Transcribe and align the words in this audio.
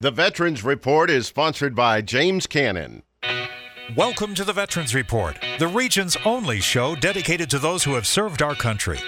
The 0.00 0.10
Veterans 0.10 0.62
Report 0.62 1.08
is 1.08 1.26
sponsored 1.26 1.74
by 1.74 2.02
James 2.02 2.46
Cannon. 2.46 3.02
Welcome 3.96 4.34
to 4.34 4.44
the 4.44 4.52
Veterans 4.52 4.94
Report, 4.94 5.38
the 5.58 5.68
region's 5.68 6.18
only 6.26 6.60
show 6.60 6.94
dedicated 6.94 7.48
to 7.48 7.58
those 7.58 7.82
who 7.82 7.94
have 7.94 8.06
served 8.06 8.42
our 8.42 8.54
country. 8.54 8.98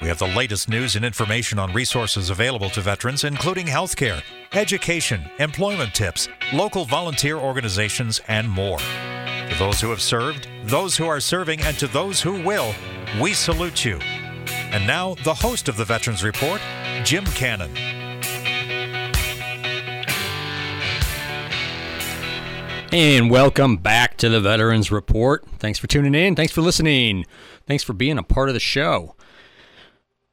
We 0.00 0.06
have 0.06 0.20
the 0.20 0.28
latest 0.28 0.68
news 0.68 0.94
and 0.94 1.04
information 1.04 1.58
on 1.58 1.72
resources 1.72 2.30
available 2.30 2.70
to 2.70 2.80
veterans, 2.80 3.24
including 3.24 3.66
healthcare, 3.66 4.22
education, 4.52 5.28
employment 5.40 5.94
tips, 5.94 6.28
local 6.52 6.84
volunteer 6.84 7.36
organizations, 7.36 8.20
and 8.28 8.48
more. 8.48 8.78
To 8.78 9.56
those 9.58 9.80
who 9.80 9.90
have 9.90 10.00
served, 10.00 10.46
those 10.62 10.96
who 10.96 11.06
are 11.06 11.18
serving, 11.18 11.60
and 11.62 11.76
to 11.80 11.88
those 11.88 12.22
who 12.22 12.40
will, 12.44 12.72
we 13.20 13.32
salute 13.32 13.84
you. 13.84 13.96
And 14.70 14.86
now, 14.86 15.16
the 15.24 15.34
host 15.34 15.68
of 15.68 15.76
the 15.76 15.84
Veterans 15.84 16.22
Report, 16.22 16.60
Jim 17.02 17.24
Cannon. 17.24 17.99
And 22.92 23.30
welcome 23.30 23.76
back 23.76 24.16
to 24.16 24.28
the 24.28 24.40
Veterans 24.40 24.90
Report. 24.90 25.46
Thanks 25.60 25.78
for 25.78 25.86
tuning 25.86 26.12
in. 26.12 26.34
Thanks 26.34 26.52
for 26.52 26.60
listening. 26.60 27.24
Thanks 27.64 27.84
for 27.84 27.92
being 27.92 28.18
a 28.18 28.24
part 28.24 28.48
of 28.48 28.54
the 28.54 28.60
show. 28.60 29.14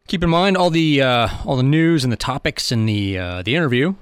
Keep 0.07 0.23
in 0.23 0.31
mind 0.31 0.57
all 0.57 0.71
the 0.71 0.99
uh, 0.99 1.27
all 1.45 1.55
the 1.55 1.61
news 1.61 2.03
and 2.03 2.11
the 2.11 2.17
topics 2.17 2.71
in 2.71 2.87
the 2.87 3.15
uh, 3.15 3.43
the 3.43 3.55
interview 3.55 3.93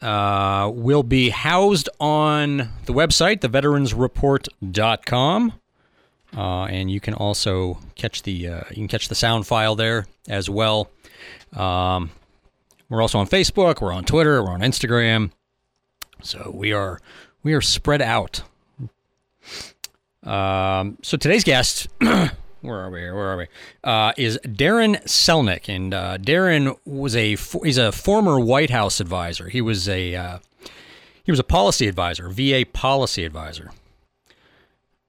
uh, 0.00 0.70
will 0.72 1.02
be 1.02 1.28
housed 1.28 1.90
on 2.00 2.70
the 2.86 2.94
website, 2.94 3.40
theveteransreport.com. 3.40 5.52
Uh, 6.34 6.64
and 6.64 6.90
you 6.90 7.00
can 7.00 7.12
also 7.12 7.80
catch 7.96 8.22
the 8.22 8.48
uh, 8.48 8.62
you 8.70 8.76
can 8.76 8.88
catch 8.88 9.08
the 9.08 9.14
sound 9.14 9.46
file 9.46 9.76
there 9.76 10.06
as 10.26 10.48
well. 10.48 10.88
Um, 11.52 12.12
we're 12.88 13.02
also 13.02 13.18
on 13.18 13.26
Facebook. 13.26 13.82
We're 13.82 13.92
on 13.92 14.06
Twitter. 14.06 14.42
We're 14.42 14.52
on 14.52 14.60
Instagram. 14.60 15.32
So 16.22 16.50
we 16.54 16.72
are 16.72 17.00
we 17.44 17.52
are 17.52 17.60
spread 17.60 18.02
out. 18.02 18.42
Um, 20.24 20.98
so 21.02 21.16
today's 21.16 21.44
guest, 21.44 21.86
where 22.00 22.32
are 22.64 22.90
we? 22.90 23.00
here? 23.00 23.14
Where 23.14 23.28
are 23.28 23.36
we? 23.36 23.46
Uh, 23.84 24.12
is 24.16 24.40
Darin 24.50 24.94
Selnick, 25.04 25.68
and 25.68 25.94
uh, 25.94 26.16
Darin 26.16 26.74
was 26.86 27.14
a 27.14 27.36
he's 27.62 27.78
a 27.78 27.92
former 27.92 28.40
White 28.40 28.70
House 28.70 29.00
advisor. 29.00 29.50
He 29.50 29.60
was 29.60 29.88
a 29.88 30.16
uh, 30.16 30.38
he 31.22 31.30
was 31.30 31.38
a 31.38 31.44
policy 31.44 31.86
advisor, 31.86 32.30
VA 32.30 32.64
policy 32.72 33.24
advisor 33.24 33.70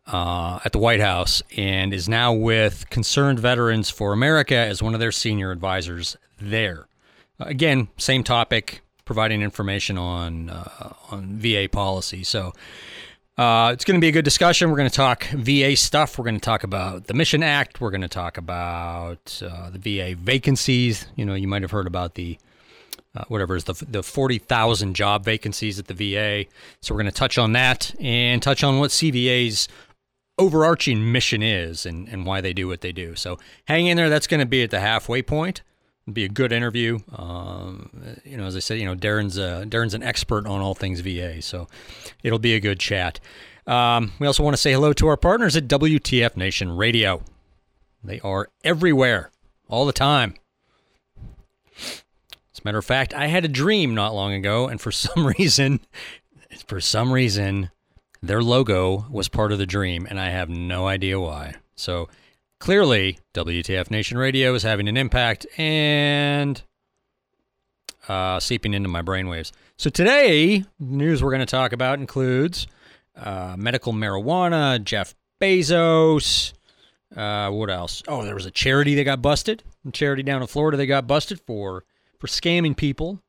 uh, 0.08 0.60
at 0.66 0.74
the 0.74 0.80
White 0.80 1.02
House, 1.02 1.42
and 1.56 1.94
is 1.94 2.10
now 2.10 2.34
with 2.34 2.90
Concerned 2.90 3.40
Veterans 3.40 3.90
for 3.90 4.12
America 4.12 4.56
as 4.56 4.84
one 4.84 4.94
of 4.94 5.00
their 5.00 5.14
senior 5.14 5.52
advisors 5.52 6.18
there. 6.40 6.88
again, 7.40 7.88
same 7.98 8.24
topic, 8.24 8.82
providing 9.06 9.42
information 9.42 9.98
on 9.98 10.50
uh, 10.50 10.94
on 11.12 11.38
VA 11.38 11.70
policy. 11.72 12.24
So 12.24 12.54
uh, 13.38 13.72
it's 13.74 13.84
going 13.84 14.00
to 14.00 14.02
be 14.02 14.08
a 14.08 14.12
good 14.12 14.26
discussion. 14.26 14.70
We're 14.70 14.78
going 14.78 14.90
to 14.90 14.96
talk 14.96 15.26
VA 15.26 15.76
stuff. 15.76 16.18
We're 16.18 16.24
going 16.26 16.40
to 16.40 16.42
talk 16.42 16.64
about 16.64 17.08
the 17.08 17.14
Mission 17.14 17.44
Act. 17.44 17.82
We're 17.82 17.92
going 17.92 18.02
to 18.02 18.08
talk 18.08 18.38
about 18.38 19.42
uh, 19.46 19.70
the 19.70 19.80
VA 19.80 20.16
vacancies. 20.16 21.06
You 21.16 21.26
know, 21.26 21.36
you 21.36 21.48
might 21.48 21.62
have 21.62 21.72
heard 21.72 21.88
about 21.88 22.16
the 22.16 22.38
uh, 23.16 23.24
whatever 23.28 23.56
is 23.56 23.66
the 23.66 23.74
the 23.90 24.04
forty 24.04 24.38
thousand 24.38 24.96
job 24.96 25.24
vacancies 25.24 25.80
at 25.80 25.88
the 25.88 25.94
VA. 25.94 26.50
So 26.82 26.94
we're 26.94 27.02
going 27.02 27.12
to 27.12 27.18
touch 27.18 27.38
on 27.38 27.54
that 27.54 27.94
and 28.00 28.42
touch 28.42 28.64
on 28.64 28.80
what 28.80 28.92
CVA's 28.92 29.68
overarching 30.38 31.12
mission 31.14 31.42
is 31.42 31.86
and, 31.86 32.10
and 32.10 32.26
why 32.26 32.42
they 32.42 32.52
do 32.52 32.68
what 32.68 32.82
they 32.82 32.92
do. 32.92 33.16
So 33.16 33.38
hang 33.66 33.88
in 33.88 33.96
there. 33.96 34.10
That's 34.10 34.28
going 34.28 34.42
to 34.42 34.46
be 34.46 34.64
at 34.64 34.72
the 34.72 34.82
halfway 34.82 35.22
point 35.22 35.62
be 36.12 36.24
a 36.24 36.30
good 36.30 36.52
interview. 36.52 37.00
Um, 37.16 38.18
you 38.24 38.38
know, 38.38 38.46
as 38.46 38.56
I 38.56 38.60
said, 38.60 38.80
you 38.80 38.86
know, 38.86 38.96
Darin's 38.96 39.38
uh, 39.40 39.66
Darin's 39.68 39.94
an 39.94 40.04
expert 40.04 40.46
on 40.46 40.62
all 40.62 40.76
things 40.76 41.00
VA, 41.00 41.42
so 41.42 41.68
it'll 42.24 42.40
be 42.40 42.54
a 42.54 42.60
good 42.60 42.80
chat. 42.80 43.20
Um, 43.68 44.14
we 44.20 44.28
also 44.28 44.44
want 44.44 44.56
to 44.56 44.62
say 44.62 44.74
hello 44.74 44.94
to 44.94 45.08
our 45.08 45.18
partners 45.18 45.56
at 45.56 45.68
WTF 45.68 46.38
Nation 46.38 46.76
Radio. 46.76 47.24
They 48.04 48.20
are 48.20 48.50
everywhere, 48.64 49.32
all 49.68 49.86
the 49.88 49.94
time. 49.94 50.36
As 51.76 52.60
a 52.60 52.62
matter 52.64 52.78
of 52.78 52.86
fact, 52.86 53.14
I 53.14 53.28
had 53.28 53.44
a 53.44 53.50
dream 53.50 53.96
not 53.96 54.14
long 54.14 54.34
ago, 54.34 54.68
and 54.68 54.80
for 54.80 54.92
some 54.92 55.26
reason, 55.26 55.80
for 56.68 56.80
some 56.80 57.12
reason, 57.12 57.72
their 58.22 58.44
logo 58.44 59.06
was 59.10 59.28
part 59.28 59.52
of 59.52 59.58
the 59.58 59.66
dream, 59.66 60.06
and 60.08 60.20
I 60.20 60.30
have 60.30 60.50
no 60.50 60.88
idea 60.88 61.20
why. 61.20 61.56
So 61.76 62.08
clearly 62.60 63.20
WTF 63.34 63.92
Nation 63.92 64.18
Radio 64.18 64.54
is 64.54 64.64
having 64.64 64.88
an 64.88 64.98
impact 64.98 65.46
and 65.58 66.62
uh, 68.08 68.40
seeping 68.40 68.74
into 68.74 68.90
my 68.90 69.02
brainwaves. 69.02 69.52
So 69.78 69.90
today, 69.90 70.64
news 70.80 71.24
we're 71.24 71.32
going 71.32 71.40
to 71.40 71.46
talk 71.46 71.74
about 71.74 72.00
includes 72.00 72.68
uh, 73.16 73.56
medical 73.58 73.94
marijuana, 73.94 74.84
Jeff 74.84 75.16
Bezos. 75.42 76.54
Uh, 77.16 77.50
what 77.50 77.70
else? 77.70 78.04
Oh, 78.08 78.24
there 78.24 78.36
was 78.36 78.46
a 78.46 78.52
charity 78.52 78.96
that 78.96 79.04
got 79.04 79.22
busted. 79.22 79.64
A 79.88 79.92
charity 79.92 80.24
down 80.24 80.42
in 80.42 80.48
Florida 80.48 80.78
they 80.78 80.88
got 80.88 81.08
busted 81.08 81.40
for 81.42 81.84
for 82.20 82.28
scamming 82.28 82.76
people. 82.76 83.22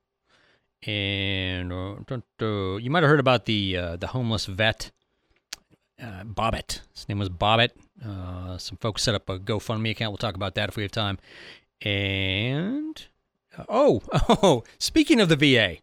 And 0.87 1.73
uh, 1.73 2.77
you 2.77 2.91
might 2.91 3.03
have 3.03 3.11
heard 3.11 3.21
about 3.21 3.47
the 3.47 3.77
uh, 3.77 3.97
the 3.97 4.09
homeless 4.09 4.47
vet 4.47 4.91
uh, 6.03 6.25
Bobbitt. 6.25 6.81
His 6.95 7.09
name 7.09 7.19
was 7.19 7.29
Bobbitt. 7.29 7.71
Uh, 8.05 8.59
some 8.59 8.77
folks 8.79 9.03
set 9.03 9.15
up 9.15 9.29
a 9.29 9.39
GoFundMe 9.39 9.91
account. 9.91 10.13
We'll 10.13 10.19
talk 10.19 10.35
about 10.35 10.55
that 10.55 10.69
if 10.69 10.77
we 10.77 10.83
have 10.83 10.93
time. 10.93 11.19
And 11.83 13.07
uh, 13.57 13.65
oh, 13.69 14.03
oh, 14.13 14.65
speaking 14.79 15.21
of 15.21 15.29
the 15.29 15.37
VA, 15.37 15.79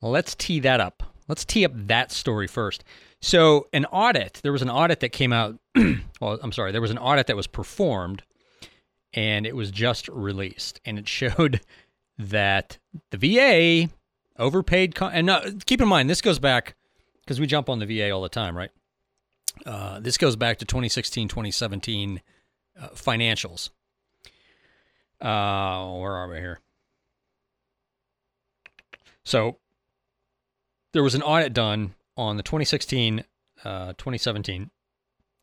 let's 0.00 0.34
tee 0.34 0.60
that 0.60 0.80
up. 0.80 1.02
Let's 1.28 1.44
tee 1.44 1.64
up 1.64 1.72
that 1.74 2.10
story 2.10 2.46
first. 2.46 2.82
So, 3.22 3.68
an 3.72 3.84
audit, 3.86 4.40
there 4.42 4.52
was 4.52 4.62
an 4.62 4.70
audit 4.70 5.00
that 5.00 5.10
came 5.10 5.32
out. 5.32 5.58
well, 6.20 6.38
I'm 6.42 6.52
sorry, 6.52 6.72
there 6.72 6.80
was 6.80 6.90
an 6.90 6.98
audit 6.98 7.26
that 7.26 7.36
was 7.36 7.46
performed 7.46 8.22
and 9.12 9.46
it 9.46 9.56
was 9.56 9.70
just 9.70 10.08
released. 10.08 10.80
And 10.84 10.98
it 10.98 11.08
showed 11.08 11.60
that 12.18 12.78
the 13.10 13.18
VA 13.18 13.92
overpaid. 14.38 14.94
Con- 14.94 15.12
and 15.12 15.30
uh, 15.30 15.42
keep 15.66 15.80
in 15.80 15.88
mind, 15.88 16.10
this 16.10 16.20
goes 16.20 16.38
back 16.38 16.74
because 17.20 17.40
we 17.40 17.46
jump 17.46 17.68
on 17.68 17.78
the 17.78 17.86
VA 17.86 18.10
all 18.10 18.22
the 18.22 18.28
time, 18.28 18.56
right? 18.56 18.70
Uh, 19.66 20.00
this 20.00 20.16
goes 20.16 20.36
back 20.36 20.58
to 20.58 20.64
2016, 20.64 21.28
2017 21.28 22.20
uh, 22.80 22.88
financials. 22.88 23.70
Uh, 25.20 25.98
where 25.98 26.12
are 26.12 26.28
we 26.28 26.36
here? 26.36 26.60
So 29.24 29.58
there 30.92 31.02
was 31.02 31.14
an 31.14 31.22
audit 31.22 31.52
done 31.52 31.94
on 32.16 32.36
the 32.36 32.42
2016, 32.42 33.24
uh, 33.64 33.88
2017 33.92 34.70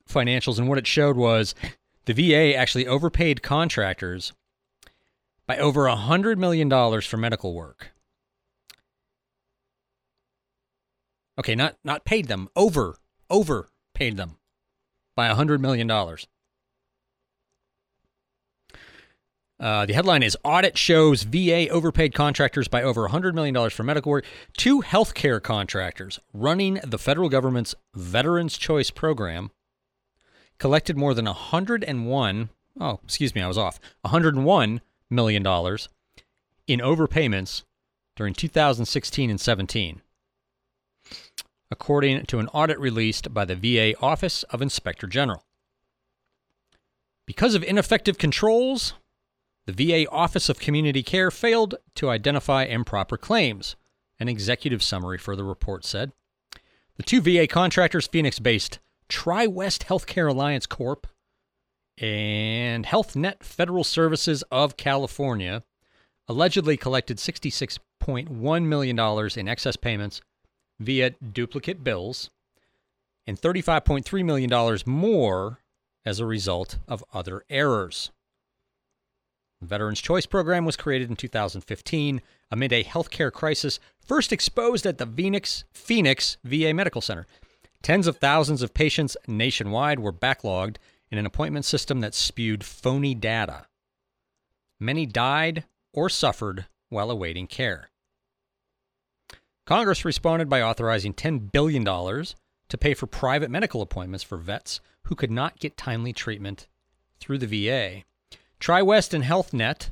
financials, 0.10 0.58
and 0.58 0.68
what 0.68 0.78
it 0.78 0.88
showed 0.88 1.16
was 1.16 1.54
the 2.06 2.14
VA 2.14 2.56
actually 2.56 2.88
overpaid 2.88 3.44
contractors 3.44 4.34
by 5.46 5.58
over 5.58 5.88
a 5.88 5.96
hundred 5.96 6.40
million 6.40 6.68
dollars 6.68 7.06
for 7.06 7.18
medical 7.18 7.54
work. 7.54 7.92
Okay, 11.40 11.56
not 11.56 11.78
not 11.84 12.04
paid 12.04 12.28
them 12.28 12.50
over 12.56 12.98
over 13.30 13.70
paid 13.98 14.16
them 14.16 14.38
by 15.16 15.28
a 15.28 15.34
hundred 15.34 15.60
million 15.60 15.88
dollars. 15.88 16.28
Uh, 19.60 19.88
the 19.88 19.94
headline 19.94 20.22
is 20.22 20.38
Audit 20.44 20.78
shows 20.78 21.24
VA 21.24 21.68
overpaid 21.70 22.14
contractors 22.14 22.68
by 22.68 22.84
over 22.84 23.10
$100 23.10 23.34
million 23.34 23.72
for 23.72 23.82
medical 23.82 24.12
work. 24.12 24.24
Two 24.56 24.84
healthcare 24.84 25.42
contractors 25.42 26.20
running 26.32 26.80
the 26.84 27.00
federal 27.00 27.28
government's 27.28 27.74
Veterans 27.96 28.56
Choice 28.56 28.92
Program 28.92 29.50
collected 30.60 30.96
more 30.96 31.16
than 31.16 31.26
101, 31.26 32.50
oh, 32.80 33.00
excuse 33.04 33.34
me, 33.34 33.42
I 33.42 33.48
was 33.48 33.58
off, 33.58 33.80
$101 34.06 34.80
million 35.10 35.44
in 36.68 36.80
overpayments 36.80 37.64
during 38.16 38.36
2016 38.36 39.32
and 39.32 39.42
17 39.42 40.02
according 41.70 42.26
to 42.26 42.40
an 42.40 42.48
audit 42.50 42.80
released 42.80 43.34
by 43.34 43.46
the 43.46 43.56
VA 43.56 43.98
Office 44.02 44.44
of 44.44 44.62
Inspector 44.62 45.06
General. 45.08 45.44
Because 47.26 47.56
of 47.56 47.64
ineffective 47.64 48.18
controls, 48.18 48.94
the 49.66 49.74
VA 49.74 50.10
Office 50.10 50.48
of 50.48 50.60
Community 50.60 51.04
Care 51.04 51.30
failed 51.30 51.76
to 51.96 52.10
identify 52.10 52.64
improper 52.64 53.18
claims, 53.18 53.76
an 54.18 54.30
executive 54.30 54.82
summary 54.82 55.18
for 55.18 55.36
the 55.36 55.44
report 55.44 55.84
said. 55.84 56.14
The 56.96 57.04
two 57.04 57.22
VA 57.22 57.48
contractors, 57.48 58.08
Phoenix 58.08 58.40
based 58.40 58.80
TriWest 59.10 59.84
Healthcare 59.86 60.30
Alliance 60.30 60.66
Corp. 60.66 61.06
and 61.98 62.86
HealthNet 62.86 63.44
Federal 63.44 63.84
Services 63.84 64.44
of 64.52 64.78
California, 64.78 65.64
allegedly 66.28 66.78
collected 66.78 67.18
$66.1 67.18 68.66
million 68.66 69.30
in 69.38 69.48
excess 69.48 69.76
payments 69.76 70.22
via 70.80 71.12
duplicate 71.12 71.84
bills 71.84 72.30
and 73.26 73.40
$35.3 73.40 74.26
million 74.26 74.80
more 74.86 75.60
as 76.06 76.20
a 76.20 76.26
result 76.26 76.78
of 76.88 77.04
other 77.14 77.44
errors. 77.50 78.12
The 79.60 79.68
Veterans 79.68 80.00
Choice 80.00 80.26
Program 80.26 80.66
was 80.66 80.78
created 80.78 81.10
in 81.10 81.16
2015, 81.16 82.22
amid 82.52 82.72
a 82.72 82.84
healthcare 82.84 83.32
crisis 83.32 83.80
first 84.00 84.32
exposed 84.32 84.86
at 84.86 85.00
the 85.00 85.08
Phoenix, 85.08 85.64
Phoenix 85.74 86.38
VA 86.44 86.74
Medical 86.74 87.02
Center. 87.02 87.26
Tens 87.82 88.08
of 88.08 88.18
thousands 88.18 88.62
of 88.62 88.74
patients 88.74 89.18
nationwide 89.28 90.00
were 90.00 90.14
backlogged 90.14 90.78
in 91.10 91.18
an 91.18 91.26
appointment 91.26 91.66
system 91.66 92.02
that 92.02 92.14
spewed 92.14 92.64
phony 92.64 93.16
data. 93.16 93.66
Many 94.80 95.06
died 95.06 95.66
or 95.94 96.10
suffered 96.10 96.68
while 96.90 97.10
awaiting 97.10 97.48
care. 97.48 97.90
Congress 99.68 100.06
responded 100.06 100.48
by 100.50 100.62
authorizing 100.62 101.14
$10 101.14 101.52
billion 101.52 101.84
to 101.84 102.78
pay 102.80 102.94
for 102.94 103.06
private 103.06 103.52
medical 103.52 103.82
appointments 103.82 104.24
for 104.24 104.38
vets 104.38 104.80
who 105.04 105.16
could 105.16 105.30
not 105.30 105.60
get 105.60 105.76
timely 105.76 106.14
treatment 106.14 106.68
through 107.20 107.38
the 107.38 107.46
VA. 107.68 108.04
TriWest 108.62 109.14
and 109.14 109.26
HealthNet, 109.26 109.90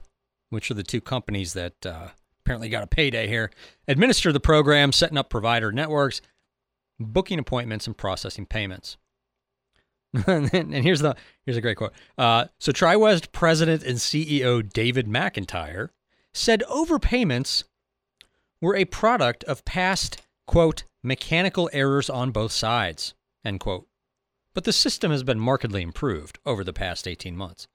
which 0.50 0.72
are 0.72 0.75
the 0.75 0.81
two 0.83 1.01
companies 1.01 1.51
that 1.54 1.86
uh, 1.86 2.07
apparently 2.39 2.69
got 2.69 2.83
a 2.83 2.88
payday 2.88 3.27
here, 3.27 3.51
administer 3.86 4.31
the 4.31 4.39
program, 4.39 4.94
setting 4.94 5.18
up 5.18 5.30
provider 5.30 5.74
networks, 5.74 6.21
booking 6.98 7.38
appointments, 7.38 7.86
and 7.86 7.98
processing 7.98 8.45
payments. 8.45 8.95
and 10.25 10.74
here's 10.74 11.01
the 11.01 11.18
here's 11.45 11.57
a 11.57 11.62
great 11.62 11.75
quote. 11.75 11.92
Uh, 12.18 12.45
so 12.60 12.71
TriWest 12.71 13.33
president 13.33 13.83
and 13.83 13.98
CEO 13.98 14.71
David 14.71 15.07
McIntyre 15.07 15.89
said 16.33 16.63
overpayments 16.69 17.66
were 18.66 18.76
a 18.76 18.86
product 18.86 19.44
of 19.46 19.64
past 19.64 20.22
quote 20.48 20.84
mechanical 21.04 21.70
errors 21.72 22.10
on 22.10 22.32
both 22.32 22.52
sides 22.52 23.14
end 23.46 23.60
quote. 23.60 23.88
But 24.54 24.64
the 24.64 24.74
system 24.74 25.12
has 25.12 25.24
been 25.24 25.40
markedly 25.40 25.82
improved 25.82 26.40
over 26.46 26.64
the 26.64 26.74
past 26.74 27.08
18 27.08 27.36
months. 27.38 27.68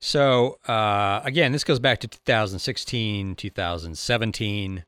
So 0.00 0.58
uh, 0.66 1.20
again, 1.24 1.52
this 1.52 1.64
goes 1.64 1.78
back 1.78 2.00
to 2.00 2.08
2016, 2.08 3.34
2017, 3.34 4.84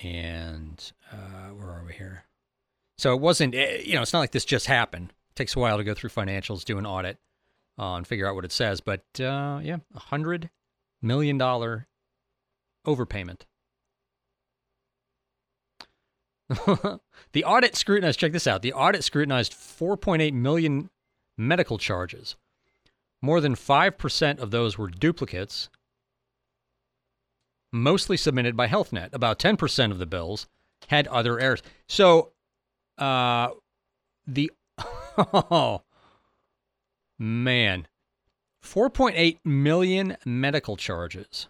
and 0.00 0.92
uh, 1.12 1.16
where 1.48 1.68
are 1.68 1.84
we 1.86 1.92
here? 1.92 2.24
So 2.96 3.12
it 3.12 3.20
wasn't, 3.20 3.54
eh, 3.54 3.82
you 3.84 3.94
know, 3.94 4.02
it's 4.02 4.14
not 4.14 4.20
like 4.20 4.30
this 4.30 4.46
just 4.46 4.66
happened. 4.66 5.12
It 5.30 5.36
takes 5.36 5.54
a 5.54 5.58
while 5.58 5.76
to 5.76 5.84
go 5.84 5.92
through 5.92 6.10
financials, 6.10 6.64
do 6.64 6.78
an 6.78 6.86
audit, 6.86 7.18
uh, 7.78 7.94
and 7.94 8.06
figure 8.06 8.28
out 8.28 8.34
what 8.34 8.44
it 8.44 8.52
says. 8.52 8.80
But 8.80 9.04
uh, 9.18 9.60
yeah, 9.62 9.78
a 9.94 9.98
hundred 9.98 10.50
million 11.02 11.38
dollar 11.38 11.86
overpayment. 12.86 13.42
the 17.32 17.44
audit 17.44 17.74
scrutinized. 17.74 18.20
Check 18.20 18.32
this 18.32 18.46
out. 18.46 18.62
The 18.62 18.72
audit 18.72 19.02
scrutinized 19.02 19.52
4.8 19.52 20.32
million 20.32 20.90
medical 21.36 21.76
charges 21.76 22.36
more 23.22 23.40
than 23.40 23.54
5% 23.54 24.38
of 24.38 24.50
those 24.50 24.78
were 24.78 24.88
duplicates, 24.88 25.68
mostly 27.72 28.16
submitted 28.16 28.56
by 28.56 28.68
HealthNet. 28.68 29.12
About 29.12 29.38
10% 29.38 29.90
of 29.90 29.98
the 29.98 30.06
bills 30.06 30.46
had 30.88 31.06
other 31.08 31.38
errors. 31.40 31.62
So, 31.88 32.32
uh, 32.98 33.50
the, 34.26 34.50
oh, 35.18 35.82
man, 37.18 37.86
4.8 38.62 39.38
million 39.44 40.16
medical 40.24 40.76
charges, 40.76 41.48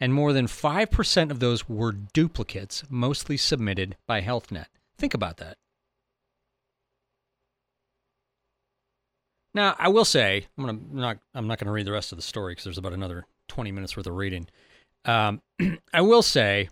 and 0.00 0.12
more 0.12 0.32
than 0.32 0.46
5% 0.46 1.30
of 1.30 1.40
those 1.40 1.68
were 1.68 1.92
duplicates, 1.92 2.82
mostly 2.88 3.36
submitted 3.36 3.96
by 4.06 4.20
HealthNet. 4.20 4.66
Think 4.96 5.14
about 5.14 5.38
that. 5.38 5.56
Now, 9.54 9.76
I 9.78 9.88
will 9.88 10.04
say, 10.04 10.46
I'm 10.58 10.66
gonna 10.66 10.78
not 10.92 11.18
I'm 11.32 11.46
not 11.46 11.58
gonna 11.58 11.70
read 11.70 11.86
the 11.86 11.92
rest 11.92 12.10
of 12.10 12.18
the 12.18 12.22
story 12.22 12.52
because 12.52 12.64
there's 12.64 12.78
about 12.78 12.92
another 12.92 13.24
20 13.48 13.70
minutes 13.70 13.96
worth 13.96 14.06
of 14.06 14.14
reading. 14.14 14.48
Um, 15.04 15.42
I 15.92 16.00
will 16.00 16.22
say 16.22 16.70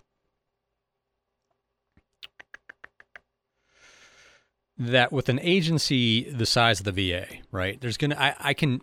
that 4.90 5.12
with 5.12 5.29
an 5.29 5.40
agency 5.40 6.31
the 6.31 6.46
size 6.46 6.81
of 6.81 6.84
the 6.84 6.93
VA, 6.93 7.26
right? 7.50 7.81
There's 7.81 7.96
gonna 7.96 8.17
I, 8.19 8.34
I 8.38 8.55
can 8.55 8.81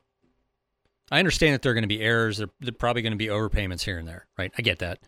I 1.11 1.19
understand 1.19 1.53
that 1.53 1.61
there 1.61 1.71
are 1.71 1.75
going 1.75 1.83
to 1.83 1.87
be 1.87 2.01
errors. 2.01 2.37
There, 2.37 2.47
are 2.67 2.71
probably 2.71 3.01
going 3.01 3.13
to 3.13 3.17
be 3.17 3.27
overpayments 3.27 3.81
here 3.81 3.97
and 3.97 4.07
there, 4.07 4.27
right? 4.37 4.51
I 4.57 4.61
get 4.61 4.79
that, 4.79 4.99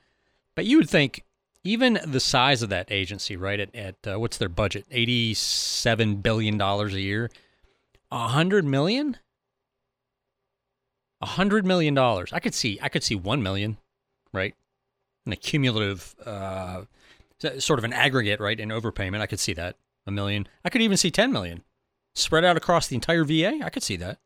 but 0.55 0.65
you 0.65 0.77
would 0.77 0.89
think 0.89 1.23
even 1.63 1.99
the 2.05 2.19
size 2.19 2.63
of 2.63 2.69
that 2.69 2.91
agency, 2.91 3.37
right? 3.37 3.59
At, 3.59 3.75
at 3.75 3.95
uh, 4.07 4.19
what's 4.19 4.37
their 4.37 4.49
budget? 4.49 4.85
Eighty-seven 4.89 6.17
billion 6.17 6.57
dollars 6.57 6.93
a 6.93 7.01
year 7.01 7.29
a 8.11 8.27
hundred 8.27 8.65
million? 8.65 9.17
A 11.21 11.25
hundred 11.25 11.65
million 11.65 11.93
dollars. 11.93 12.33
I 12.33 12.39
could 12.39 12.53
see. 12.53 12.77
I 12.81 12.89
could 12.89 13.03
see 13.03 13.15
one 13.15 13.41
million, 13.41 13.77
right? 14.33 14.53
An 15.25 15.31
accumulative, 15.31 16.15
uh, 16.25 16.83
sort 17.59 17.79
of 17.79 17.85
an 17.85 17.93
aggregate, 17.93 18.39
right? 18.39 18.59
An 18.59 18.69
overpayment. 18.69 19.21
I 19.21 19.27
could 19.27 19.39
see 19.39 19.53
that. 19.53 19.77
A 20.07 20.11
million. 20.11 20.47
I 20.65 20.69
could 20.69 20.81
even 20.81 20.97
see 20.97 21.11
ten 21.11 21.31
million, 21.31 21.63
spread 22.15 22.43
out 22.43 22.57
across 22.57 22.87
the 22.87 22.95
entire 22.95 23.23
VA. 23.23 23.59
I 23.63 23.69
could 23.69 23.83
see 23.83 23.97
that. 23.97 24.19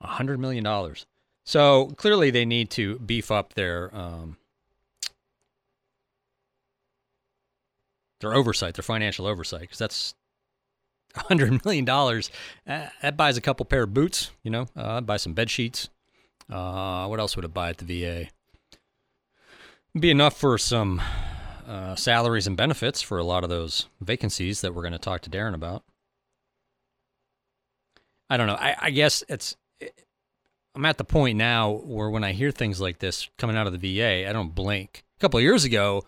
A 0.00 0.06
hundred 0.06 0.38
million 0.40 0.64
dollars. 0.64 1.06
So 1.44 1.86
clearly, 1.96 2.30
they 2.30 2.44
need 2.44 2.70
to 2.72 2.98
beef 2.98 3.30
up 3.30 3.54
their 3.54 3.94
um, 3.94 4.36
their 8.20 8.34
oversight, 8.34 8.74
their 8.74 8.82
financial 8.82 9.26
oversight, 9.26 9.62
because 9.62 9.78
that's 9.78 10.14
hundred 11.16 11.64
million 11.64 11.84
dollars, 11.84 12.30
uh, 12.66 12.88
that 13.02 13.16
buys 13.16 13.36
a 13.36 13.40
couple 13.40 13.64
pair 13.66 13.84
of 13.84 13.94
boots. 13.94 14.30
You 14.42 14.50
know, 14.50 14.66
uh, 14.76 15.00
buy 15.00 15.16
some 15.16 15.34
bed 15.34 15.50
sheets. 15.50 15.88
Uh, 16.50 17.06
what 17.06 17.20
else 17.20 17.36
would 17.36 17.44
it 17.44 17.54
buy 17.54 17.70
at 17.70 17.78
the 17.78 18.02
VA? 18.02 18.28
Be 19.98 20.10
enough 20.10 20.36
for 20.36 20.58
some 20.58 21.00
uh, 21.68 21.94
salaries 21.94 22.46
and 22.46 22.56
benefits 22.56 23.02
for 23.02 23.18
a 23.18 23.24
lot 23.24 23.44
of 23.44 23.50
those 23.50 23.86
vacancies 24.00 24.62
that 24.62 24.74
we're 24.74 24.82
going 24.82 24.92
to 24.92 24.98
talk 24.98 25.20
to 25.22 25.30
Darin 25.30 25.54
about. 25.54 25.84
I 28.30 28.36
don't 28.36 28.46
know. 28.46 28.56
I, 28.56 28.76
I 28.80 28.90
guess 28.90 29.22
it's. 29.28 29.56
I'm 30.74 30.84
at 30.84 30.98
the 30.98 31.04
point 31.04 31.36
now 31.36 31.70
where 31.70 32.10
when 32.10 32.24
I 32.24 32.32
hear 32.32 32.50
things 32.50 32.80
like 32.80 32.98
this 32.98 33.28
coming 33.36 33.56
out 33.56 33.66
of 33.66 33.78
the 33.78 33.98
VA, 33.98 34.28
I 34.28 34.32
don't 34.32 34.54
blink. 34.54 35.04
A 35.18 35.20
couple 35.20 35.38
of 35.38 35.42
years 35.42 35.64
ago, 35.64 36.04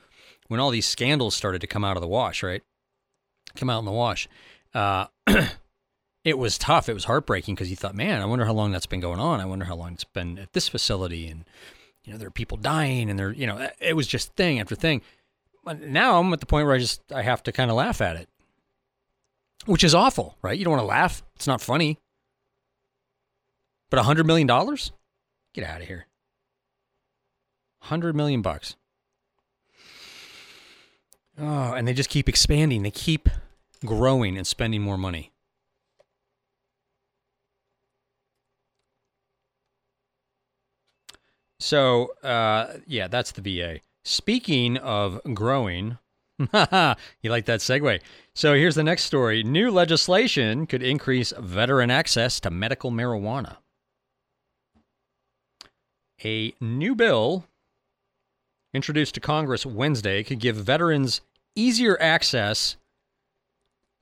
when 0.48 0.60
all 0.60 0.70
these 0.70 0.86
scandals 0.86 1.34
started 1.34 1.60
to 1.60 1.66
come 1.66 1.84
out 1.84 1.96
of 1.96 2.00
the 2.00 2.08
wash, 2.08 2.42
right? 2.42 2.62
Come 3.56 3.68
out 3.68 3.80
in 3.80 3.84
the 3.84 3.90
wash 3.90 4.28
uh, 4.74 5.06
it 6.24 6.38
was 6.38 6.58
tough. 6.58 6.88
It 6.88 6.94
was 6.94 7.04
heartbreaking 7.04 7.54
because 7.54 7.70
you 7.70 7.76
thought, 7.76 7.94
man, 7.94 8.22
I 8.22 8.26
wonder 8.26 8.44
how 8.44 8.52
long 8.52 8.72
that's 8.72 8.86
been 8.86 9.00
going 9.00 9.20
on. 9.20 9.40
I 9.40 9.46
wonder 9.46 9.64
how 9.64 9.76
long 9.76 9.94
it's 9.94 10.04
been 10.04 10.38
at 10.38 10.52
this 10.52 10.68
facility, 10.68 11.28
and 11.28 11.44
you 12.04 12.12
know, 12.12 12.18
there 12.18 12.28
are 12.28 12.32
people 12.32 12.56
dying, 12.56 13.10
and 13.10 13.18
there, 13.18 13.32
you 13.32 13.46
know, 13.46 13.68
it 13.80 13.96
was 13.96 14.06
just 14.06 14.34
thing 14.34 14.60
after 14.60 14.74
thing. 14.74 15.02
Now 15.64 16.18
I'm 16.18 16.32
at 16.32 16.40
the 16.40 16.46
point 16.46 16.66
where 16.66 16.74
I 16.74 16.78
just 16.78 17.00
I 17.12 17.22
have 17.22 17.42
to 17.44 17.52
kind 17.52 17.70
of 17.70 17.76
laugh 17.76 18.00
at 18.00 18.16
it, 18.16 18.28
which 19.66 19.84
is 19.84 19.94
awful, 19.94 20.36
right? 20.42 20.58
You 20.58 20.64
don't 20.64 20.72
want 20.72 20.82
to 20.82 20.86
laugh; 20.86 21.22
it's 21.36 21.46
not 21.46 21.60
funny. 21.60 21.98
But 23.90 23.98
a 23.98 24.04
hundred 24.04 24.26
million 24.26 24.46
dollars, 24.46 24.92
get 25.52 25.64
out 25.64 25.80
of 25.80 25.86
here. 25.86 26.06
Hundred 27.82 28.14
million 28.14 28.42
bucks. 28.42 28.76
Oh, 31.38 31.72
and 31.72 31.88
they 31.88 31.94
just 31.94 32.10
keep 32.10 32.28
expanding. 32.28 32.82
They 32.82 32.90
keep 32.90 33.28
growing 33.84 34.36
and 34.36 34.46
spending 34.46 34.82
more 34.82 34.98
money. 34.98 35.32
So, 41.58 42.14
uh, 42.22 42.78
yeah, 42.86 43.08
that's 43.08 43.32
the 43.32 43.42
VA. 43.42 43.80
Speaking 44.04 44.76
of 44.78 45.20
growing, 45.34 45.98
you 46.38 47.30
like 47.30 47.44
that 47.44 47.60
segue. 47.60 48.00
So, 48.34 48.54
here's 48.54 48.74
the 48.74 48.82
next 48.82 49.04
story 49.04 49.42
New 49.42 49.70
legislation 49.70 50.66
could 50.66 50.82
increase 50.82 51.32
veteran 51.38 51.90
access 51.90 52.40
to 52.40 52.50
medical 52.50 52.90
marijuana. 52.90 53.56
A 56.24 56.54
new 56.60 56.94
bill 56.94 57.44
introduced 58.72 59.14
to 59.14 59.20
Congress 59.20 59.66
Wednesday 59.66 60.22
could 60.22 60.38
give 60.38 60.56
veterans 60.56 61.20
easier 61.54 62.00
access 62.00 62.76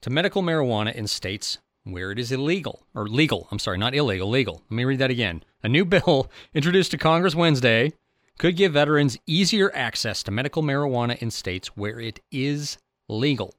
to 0.02 0.11
medical 0.11 0.43
marijuana 0.43 0.95
in 0.95 1.07
states 1.07 1.59
where 1.85 2.11
it 2.12 2.19
is 2.19 2.31
illegal 2.31 2.83
or 2.95 3.09
legal. 3.09 3.49
I'm 3.50 3.59
sorry, 3.59 3.78
not 3.78 3.95
illegal, 3.95 4.28
legal. 4.28 4.62
Let 4.69 4.76
me 4.76 4.85
read 4.85 4.99
that 4.99 5.11
again. 5.11 5.43
A 5.62 5.69
new 5.69 5.85
bill 5.85 6.31
introduced 6.55 6.90
to 6.90 6.99
Congress 6.99 7.35
Wednesday 7.35 7.93
could 8.38 8.57
give 8.57 8.73
veterans 8.73 9.18
easier 9.26 9.71
access 9.75 10.23
to 10.23 10.30
medical 10.30 10.62
marijuana 10.62 11.18
in 11.18 11.30
states 11.30 11.76
where 11.76 12.00
it 12.00 12.21
is 12.30 12.78
legal. 13.09 13.54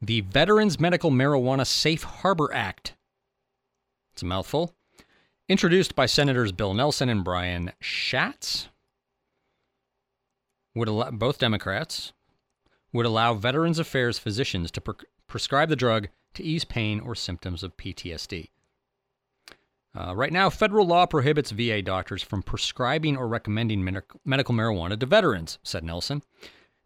The 0.00 0.20
Veterans 0.20 0.78
Medical 0.78 1.10
Marijuana 1.10 1.66
Safe 1.66 2.04
Harbor 2.04 2.54
Act. 2.54 2.94
It's 4.12 4.22
a 4.22 4.26
mouthful. 4.26 4.74
Introduced 5.48 5.96
by 5.96 6.06
Senators 6.06 6.52
Bill 6.52 6.74
Nelson 6.74 7.08
and 7.08 7.24
Brian 7.24 7.72
Schatz. 7.80 8.68
Would 10.76 10.88
allow 10.88 11.10
both 11.10 11.38
Democrats 11.38 12.12
would 12.92 13.06
allow 13.06 13.34
Veterans 13.34 13.78
Affairs 13.78 14.18
physicians 14.18 14.70
to 14.70 14.82
prescribe 15.26 15.68
the 15.68 15.76
drug 15.76 16.08
to 16.34 16.42
ease 16.42 16.64
pain 16.64 17.00
or 17.00 17.14
symptoms 17.14 17.62
of 17.62 17.76
PTSD. 17.76 18.50
Uh, 19.98 20.14
right 20.14 20.32
now, 20.32 20.48
federal 20.48 20.86
law 20.86 21.06
prohibits 21.06 21.50
VA 21.50 21.82
doctors 21.82 22.22
from 22.22 22.40
prescribing 22.40 23.16
or 23.16 23.26
recommending 23.26 23.82
medical 24.24 24.54
marijuana 24.54 24.98
to 24.98 25.06
veterans, 25.06 25.58
said 25.64 25.82
Nelson. 25.82 26.22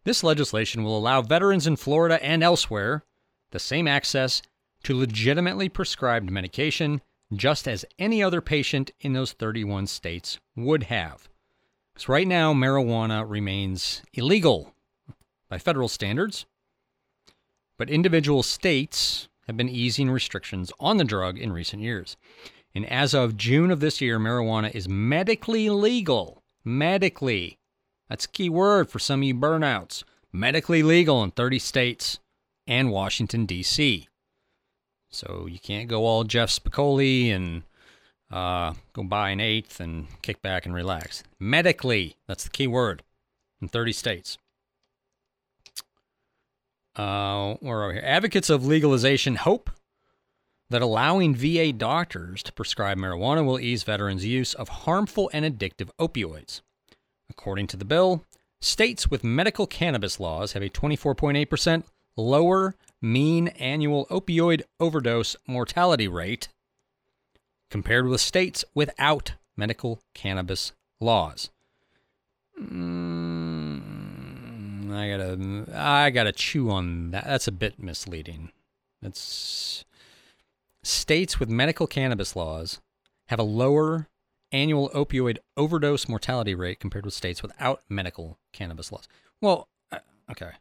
This 0.03 0.23
legislation 0.23 0.83
will 0.83 0.97
allow 0.97 1.21
veterans 1.21 1.67
in 1.67 1.75
Florida 1.75 2.21
and 2.25 2.41
elsewhere 2.41 3.03
the 3.51 3.59
same 3.59 3.87
access 3.87 4.41
to 4.83 4.97
legitimately 4.97 5.69
prescribed 5.69 6.31
medication 6.31 7.01
just 7.31 7.67
as 7.67 7.85
any 7.99 8.23
other 8.23 8.41
patient 8.41 8.89
in 8.99 9.13
those 9.13 9.31
31 9.33 9.85
states 9.85 10.39
would 10.55 10.83
have. 10.83 11.29
Because 11.93 12.09
right 12.09 12.27
now, 12.27 12.51
marijuana 12.51 13.29
remains 13.29 14.01
illegal 14.13 14.73
by 15.49 15.59
federal 15.59 15.87
standards, 15.87 16.47
but 17.77 17.91
individual 17.91 18.41
states 18.41 19.29
have 19.45 19.55
been 19.55 19.69
easing 19.69 20.09
restrictions 20.09 20.71
on 20.79 20.97
the 20.97 21.03
drug 21.03 21.37
in 21.37 21.53
recent 21.53 21.83
years. 21.83 22.17
And 22.75 22.85
as 22.87 23.13
of 23.13 23.37
June 23.37 23.69
of 23.71 23.79
this 23.79 24.01
year, 24.01 24.19
marijuana 24.19 24.73
is 24.73 24.89
medically 24.89 25.69
legal. 25.69 26.41
Medically. 26.63 27.59
That's 28.09 28.25
a 28.25 28.29
key 28.29 28.49
word 28.49 28.89
for 28.89 28.99
some 28.99 29.21
of 29.21 29.23
you 29.23 29.35
burnouts. 29.35 30.03
Medically 30.31 30.81
legal 30.81 31.23
in 31.23 31.31
30 31.31 31.59
states 31.59 32.19
and 32.65 32.91
Washington, 32.91 33.45
D.C. 33.45 34.07
So 35.09 35.47
you 35.49 35.59
can't 35.59 35.87
go 35.87 36.05
all 36.05 36.23
Jeff 36.23 36.49
Spicoli 36.49 37.29
and 37.29 37.63
uh, 38.31 38.73
go 38.93 39.03
buy 39.03 39.29
an 39.29 39.39
eighth 39.39 39.79
and 39.79 40.07
kick 40.23 40.41
back 40.41 40.65
and 40.65 40.73
relax. 40.73 41.23
Medically, 41.39 42.15
that's 42.27 42.43
the 42.43 42.49
key 42.49 42.65
word 42.65 43.03
in 43.61 43.67
30 43.67 43.93
states. 43.93 44.37
Uh, 46.95 47.55
where 47.55 47.81
are 47.81 47.87
we 47.89 47.93
here? 47.95 48.03
Advocates 48.05 48.49
of 48.49 48.65
legalization 48.65 49.35
hope 49.35 49.69
that 50.73 50.81
allowing 50.81 51.35
VA 51.35 51.71
doctors 51.71 52.41
to 52.43 52.51
prescribe 52.51 52.97
marijuana 52.97 53.45
will 53.45 53.59
ease 53.59 53.83
veterans' 53.83 54.25
use 54.25 54.55
of 54.55 54.69
harmful 54.69 55.29
and 55.31 55.45
addictive 55.45 55.89
opioids. 55.99 56.61
According 57.29 57.67
to 57.67 57.77
the 57.77 57.85
bill, 57.85 58.25
states 58.59 59.11
with 59.11 59.23
medical 59.23 59.67
cannabis 59.67 60.19
laws 60.19 60.53
have 60.53 60.63
a 60.63 60.69
24.8% 60.69 61.83
lower 62.17 62.75
mean 63.01 63.49
annual 63.49 64.07
opioid 64.07 64.63
overdose 64.79 65.35
mortality 65.47 66.07
rate 66.07 66.47
compared 67.69 68.07
with 68.07 68.19
states 68.19 68.65
without 68.73 69.33
medical 69.55 69.99
cannabis 70.15 70.71
laws. 70.99 71.51
Mm, 72.59 73.83
I 74.91 75.09
gotta, 75.09 75.65
I 75.75 76.09
gotta 76.09 76.31
chew 76.31 76.71
on 76.71 77.11
that. 77.11 77.25
That's 77.25 77.47
a 77.47 77.51
bit 77.51 77.77
misleading. 77.77 78.51
That's 79.03 79.85
states 80.83 81.39
with 81.39 81.49
medical 81.49 81.87
cannabis 81.87 82.35
laws 82.35 82.81
have 83.27 83.39
a 83.39 83.43
lower 83.43 84.07
annual 84.51 84.89
opioid 84.89 85.37
overdose 85.57 86.07
mortality 86.07 86.53
rate 86.53 86.79
compared 86.79 87.05
with 87.05 87.13
states 87.13 87.41
without 87.41 87.81
medical 87.89 88.37
cannabis 88.51 88.91
laws. 88.91 89.07
Well, 89.41 89.67
uh, 89.91 89.99
okay. 90.31 90.51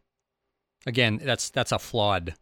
Again, 0.87 1.21
that's 1.23 1.50
that's 1.50 1.73
a 1.73 1.79
flawed 1.79 2.35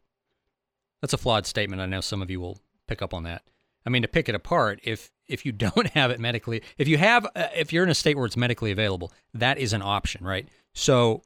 that's 1.00 1.12
a 1.12 1.18
flawed 1.18 1.46
statement. 1.46 1.82
I 1.82 1.86
know 1.86 2.00
some 2.00 2.22
of 2.22 2.30
you 2.30 2.40
will 2.40 2.58
pick 2.86 3.02
up 3.02 3.14
on 3.14 3.24
that. 3.24 3.42
I 3.86 3.90
mean, 3.90 4.02
to 4.02 4.08
pick 4.08 4.28
it 4.28 4.34
apart, 4.34 4.80
if 4.82 5.10
if 5.26 5.44
you 5.46 5.52
don't 5.52 5.88
have 5.90 6.10
it 6.10 6.20
medically, 6.20 6.62
if 6.78 6.88
you 6.88 6.98
have, 6.98 7.26
uh, 7.34 7.48
if 7.54 7.72
you're 7.72 7.84
in 7.84 7.90
a 7.90 7.94
state 7.94 8.16
where 8.16 8.26
it's 8.26 8.36
medically 8.36 8.70
available, 8.70 9.12
that 9.34 9.58
is 9.58 9.72
an 9.72 9.82
option, 9.82 10.24
right? 10.24 10.48
So 10.74 11.22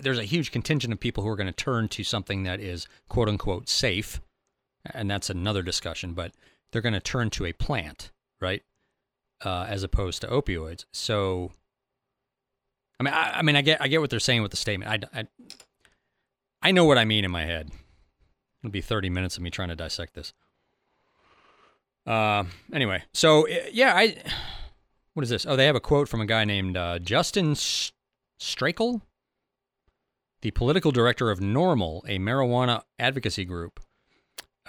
there's 0.00 0.18
a 0.18 0.24
huge 0.24 0.52
contingent 0.52 0.92
of 0.92 1.00
people 1.00 1.22
who 1.24 1.28
are 1.28 1.36
going 1.36 1.46
to 1.46 1.52
turn 1.52 1.88
to 1.88 2.04
something 2.04 2.44
that 2.44 2.60
is 2.60 2.86
quote 3.08 3.28
unquote 3.28 3.68
safe, 3.68 4.20
and 4.92 5.10
that's 5.10 5.30
another 5.30 5.62
discussion. 5.62 6.12
But 6.12 6.32
they're 6.70 6.82
going 6.82 6.92
to 6.94 7.00
turn 7.00 7.30
to 7.30 7.46
a 7.46 7.52
plant, 7.52 8.10
right, 8.40 8.62
uh, 9.44 9.66
as 9.68 9.82
opposed 9.82 10.20
to 10.22 10.28
opioids. 10.28 10.84
So 10.92 11.52
I 13.02 13.04
mean, 13.04 13.14
I, 13.14 13.38
I, 13.38 13.42
mean, 13.42 13.56
I 13.56 13.62
get, 13.62 13.82
I 13.82 13.88
get 13.88 14.00
what 14.00 14.10
they're 14.10 14.20
saying 14.20 14.42
with 14.42 14.52
the 14.52 14.56
statement. 14.56 15.08
I, 15.12 15.20
I, 15.20 15.26
I 16.62 16.70
know 16.70 16.84
what 16.84 16.98
I 16.98 17.04
mean 17.04 17.24
in 17.24 17.32
my 17.32 17.44
head. 17.44 17.70
It'll 18.62 18.70
be 18.70 18.80
30 18.80 19.10
minutes 19.10 19.36
of 19.36 19.42
me 19.42 19.50
trying 19.50 19.70
to 19.70 19.76
dissect 19.76 20.14
this. 20.14 20.32
Uh, 22.06 22.44
anyway, 22.72 23.02
so 23.12 23.48
yeah, 23.72 23.94
I, 23.96 24.16
what 25.14 25.24
is 25.24 25.30
this? 25.30 25.44
Oh, 25.46 25.56
they 25.56 25.66
have 25.66 25.74
a 25.74 25.80
quote 25.80 26.08
from 26.08 26.20
a 26.20 26.26
guy 26.26 26.44
named 26.44 26.76
uh, 26.76 27.00
Justin 27.00 27.54
Strekal, 27.54 29.02
the 30.42 30.50
political 30.50 30.90
director 30.90 31.30
of 31.30 31.40
NORML, 31.40 32.02
a 32.06 32.18
marijuana 32.18 32.82
advocacy 32.98 33.44
group 33.44 33.80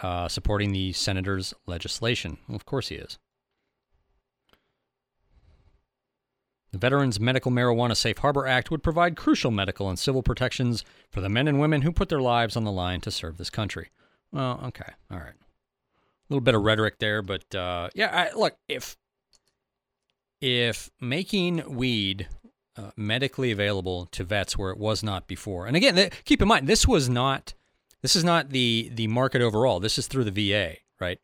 uh, 0.01 0.27
supporting 0.27 0.72
the 0.72 0.94
senator's 0.94 1.53
legislation. 1.65 2.38
Well, 2.48 2.56
of 2.56 2.65
course 2.65 2.88
he 2.89 2.96
is. 2.96 3.18
The 6.72 6.80
Veterans 6.80 7.20
Medical 7.20 7.51
Marijuana 7.51 7.96
Safe 7.96 8.18
Harbor 8.18 8.48
Act 8.48 8.72
would 8.72 8.82
provide 8.82 9.15
crucial 9.15 9.51
medical 9.51 9.89
and 9.89 10.00
civil 10.00 10.24
protections 10.24 10.84
for 11.12 11.22
the 11.22 11.30
men 11.30 11.48
and 11.48 11.60
women 11.60 11.84
who 11.84 11.92
put 11.92 12.10
their 12.10 12.22
lives 12.22 12.56
on 12.56 12.63
the 12.63 12.72
line 12.72 13.00
to 13.01 13.12
serve 13.12 13.38
this 13.38 13.51
country. 13.51 13.89
Well, 14.32 14.60
okay, 14.65 14.94
all 15.12 15.20
right. 15.20 15.36
A 15.36 16.30
little 16.30 16.42
bit 16.42 16.56
of 16.56 16.63
rhetoric 16.63 16.98
there, 16.98 17.22
but 17.22 17.53
uh, 17.53 17.89
yeah, 17.94 18.30
I, 18.34 18.36
look 18.36 18.58
if 18.68 18.98
if 20.42 20.89
making 21.00 21.75
weed 21.75 22.27
uh, 22.77 22.92
medically 22.96 23.51
available 23.51 24.06
to 24.08 24.24
vets 24.24 24.58
where 24.58 24.72
it 24.72 24.77
was 24.77 25.03
not 25.03 25.27
before, 25.27 25.65
and 25.68 25.75
again, 25.75 25.96
th- 25.96 26.13
keep 26.25 26.42
in 26.42 26.48
mind 26.48 26.68
this 26.68 26.88
was 26.88 27.10
not 27.10 27.53
this 28.01 28.15
is 28.15 28.24
not 28.24 28.50
the 28.50 28.92
the 28.94 29.08
market 29.08 29.42
overall. 29.42 29.80
This 29.80 29.98
is 29.98 30.08
through 30.08 30.25
the 30.25 30.51
VA, 30.51 30.77
right? 31.00 31.20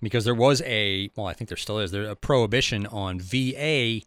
because 0.00 0.24
there 0.24 0.34
was 0.34 0.62
a 0.62 1.10
well, 1.16 1.26
I 1.26 1.32
think 1.32 1.48
there 1.48 1.56
still 1.56 1.78
is 1.78 1.90
there 1.90 2.04
a 2.04 2.16
prohibition 2.16 2.86
on 2.86 3.20
VA 3.20 4.00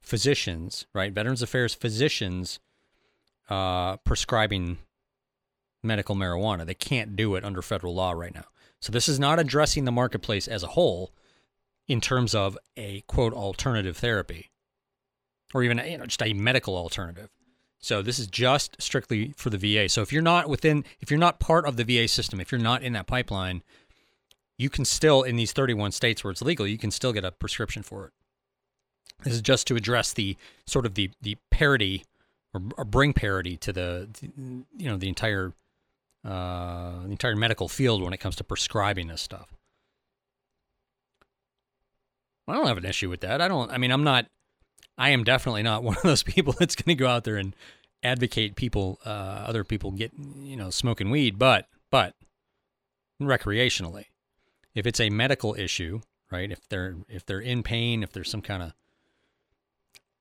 physicians, 0.00 0.86
right? 0.94 1.12
Veterans 1.12 1.42
Affairs 1.42 1.74
physicians 1.74 2.58
uh, 3.48 3.96
prescribing 3.98 4.78
medical 5.82 6.14
marijuana. 6.14 6.66
They 6.66 6.74
can't 6.74 7.16
do 7.16 7.34
it 7.34 7.44
under 7.44 7.62
federal 7.62 7.94
law 7.94 8.12
right 8.12 8.34
now. 8.34 8.44
So 8.80 8.92
this 8.92 9.08
is 9.08 9.18
not 9.18 9.38
addressing 9.38 9.84
the 9.84 9.92
marketplace 9.92 10.46
as 10.46 10.62
a 10.62 10.68
whole 10.68 11.12
in 11.88 12.00
terms 12.00 12.34
of 12.34 12.56
a 12.76 13.00
quote 13.08 13.32
alternative 13.32 13.96
therapy 13.96 14.50
or 15.54 15.62
even 15.62 15.78
you 15.78 15.98
know 15.98 16.06
just 16.06 16.22
a 16.22 16.32
medical 16.34 16.76
alternative. 16.76 17.30
So 17.80 18.02
this 18.02 18.18
is 18.18 18.26
just 18.26 18.80
strictly 18.80 19.32
for 19.36 19.50
the 19.50 19.58
VA. 19.58 19.88
So 19.88 20.02
if 20.02 20.12
you're 20.12 20.22
not 20.22 20.48
within 20.48 20.84
if 21.00 21.10
you're 21.10 21.18
not 21.18 21.40
part 21.40 21.66
of 21.66 21.76
the 21.76 21.84
VA 21.84 22.08
system, 22.08 22.40
if 22.40 22.52
you're 22.52 22.60
not 22.60 22.82
in 22.82 22.92
that 22.92 23.06
pipeline, 23.06 23.62
you 24.56 24.68
can 24.68 24.84
still 24.84 25.22
in 25.22 25.36
these 25.36 25.52
31 25.52 25.92
states 25.92 26.22
where 26.22 26.30
it's 26.30 26.42
legal, 26.42 26.66
you 26.66 26.78
can 26.78 26.90
still 26.90 27.12
get 27.12 27.24
a 27.24 27.32
prescription 27.32 27.82
for 27.82 28.06
it. 28.06 28.12
This 29.24 29.34
is 29.34 29.42
just 29.42 29.66
to 29.68 29.76
address 29.76 30.12
the 30.12 30.36
sort 30.66 30.86
of 30.86 30.94
the 30.94 31.10
the 31.22 31.36
parity 31.50 32.04
or, 32.52 32.62
or 32.76 32.84
bring 32.84 33.12
parity 33.12 33.56
to 33.58 33.72
the, 33.72 34.08
the, 34.20 34.30
you 34.76 34.90
know 34.90 34.96
the 34.96 35.08
entire 35.08 35.52
uh, 36.24 37.02
the 37.04 37.10
entire 37.10 37.36
medical 37.36 37.68
field 37.68 38.02
when 38.02 38.12
it 38.12 38.18
comes 38.18 38.36
to 38.36 38.44
prescribing 38.44 39.06
this 39.06 39.22
stuff. 39.22 39.57
I 42.48 42.54
don't 42.54 42.66
have 42.66 42.78
an 42.78 42.86
issue 42.86 43.10
with 43.10 43.20
that. 43.20 43.40
I 43.40 43.48
don't. 43.48 43.70
I 43.70 43.78
mean, 43.78 43.90
I'm 43.90 44.04
not. 44.04 44.26
I 44.96 45.10
am 45.10 45.24
definitely 45.24 45.62
not 45.62 45.82
one 45.84 45.96
of 45.96 46.02
those 46.02 46.22
people 46.22 46.54
that's 46.58 46.74
going 46.74 46.96
to 46.96 47.00
go 47.00 47.08
out 47.08 47.24
there 47.24 47.36
and 47.36 47.54
advocate 48.02 48.54
people, 48.56 49.00
uh, 49.04 49.08
other 49.46 49.64
people 49.64 49.90
get 49.90 50.12
you 50.40 50.56
know 50.56 50.70
smoking 50.70 51.10
weed, 51.10 51.38
but 51.38 51.68
but 51.90 52.14
recreationally 53.20 54.06
if 54.78 54.86
it's 54.86 55.00
a 55.00 55.10
medical 55.10 55.56
issue, 55.56 56.00
right? 56.30 56.52
If 56.52 56.68
they're 56.68 56.94
if 57.08 57.26
they're 57.26 57.40
in 57.40 57.64
pain, 57.64 58.04
if 58.04 58.12
there's 58.12 58.30
some 58.30 58.42
kind 58.42 58.62
of 58.62 58.72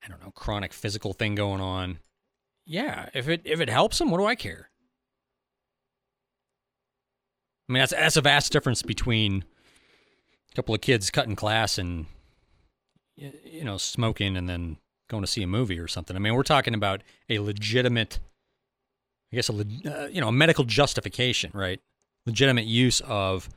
I 0.03 0.07
don't 0.07 0.24
know, 0.24 0.31
chronic 0.31 0.74
physical 0.74 1.13
thing 1.13 1.36
going 1.36 1.62
on, 1.62 2.00
yeah, 2.65 3.10
if 3.13 3.29
it 3.29 3.41
if 3.46 3.62
it 3.62 3.69
helps 3.69 4.00
them, 4.00 4.10
what 4.10 4.17
do 4.17 4.25
I 4.25 4.34
care? 4.34 4.69
I 7.69 7.74
mean, 7.74 7.81
that's 7.81 7.91
that's 7.91 8.17
a 8.17 8.22
vast 8.22 8.51
difference 8.51 8.81
between 8.81 9.46
a 10.51 10.55
couple 10.55 10.74
of 10.74 10.81
kids 10.81 11.12
cutting 11.12 11.36
class 11.36 11.77
and 11.77 12.07
you 13.17 13.63
know 13.63 13.77
smoking 13.77 14.38
and 14.38 14.47
then 14.47 14.77
going 15.09 15.24
to 15.24 15.27
see 15.27 15.43
a 15.43 15.47
movie 15.47 15.79
or 15.79 15.88
something. 15.88 16.15
I 16.15 16.19
mean, 16.19 16.36
we're 16.36 16.43
talking 16.43 16.74
about 16.74 17.01
a 17.29 17.39
legitimate, 17.39 18.19
I 19.31 19.38
guess 19.38 19.50
a 19.50 19.53
uh, 19.53 20.07
you 20.07 20.21
know 20.21 20.29
a 20.29 20.31
medical 20.31 20.63
justification, 20.63 21.51
right? 21.53 21.81
Legitimate 22.25 22.65
use 22.65 23.01
of 23.01 23.50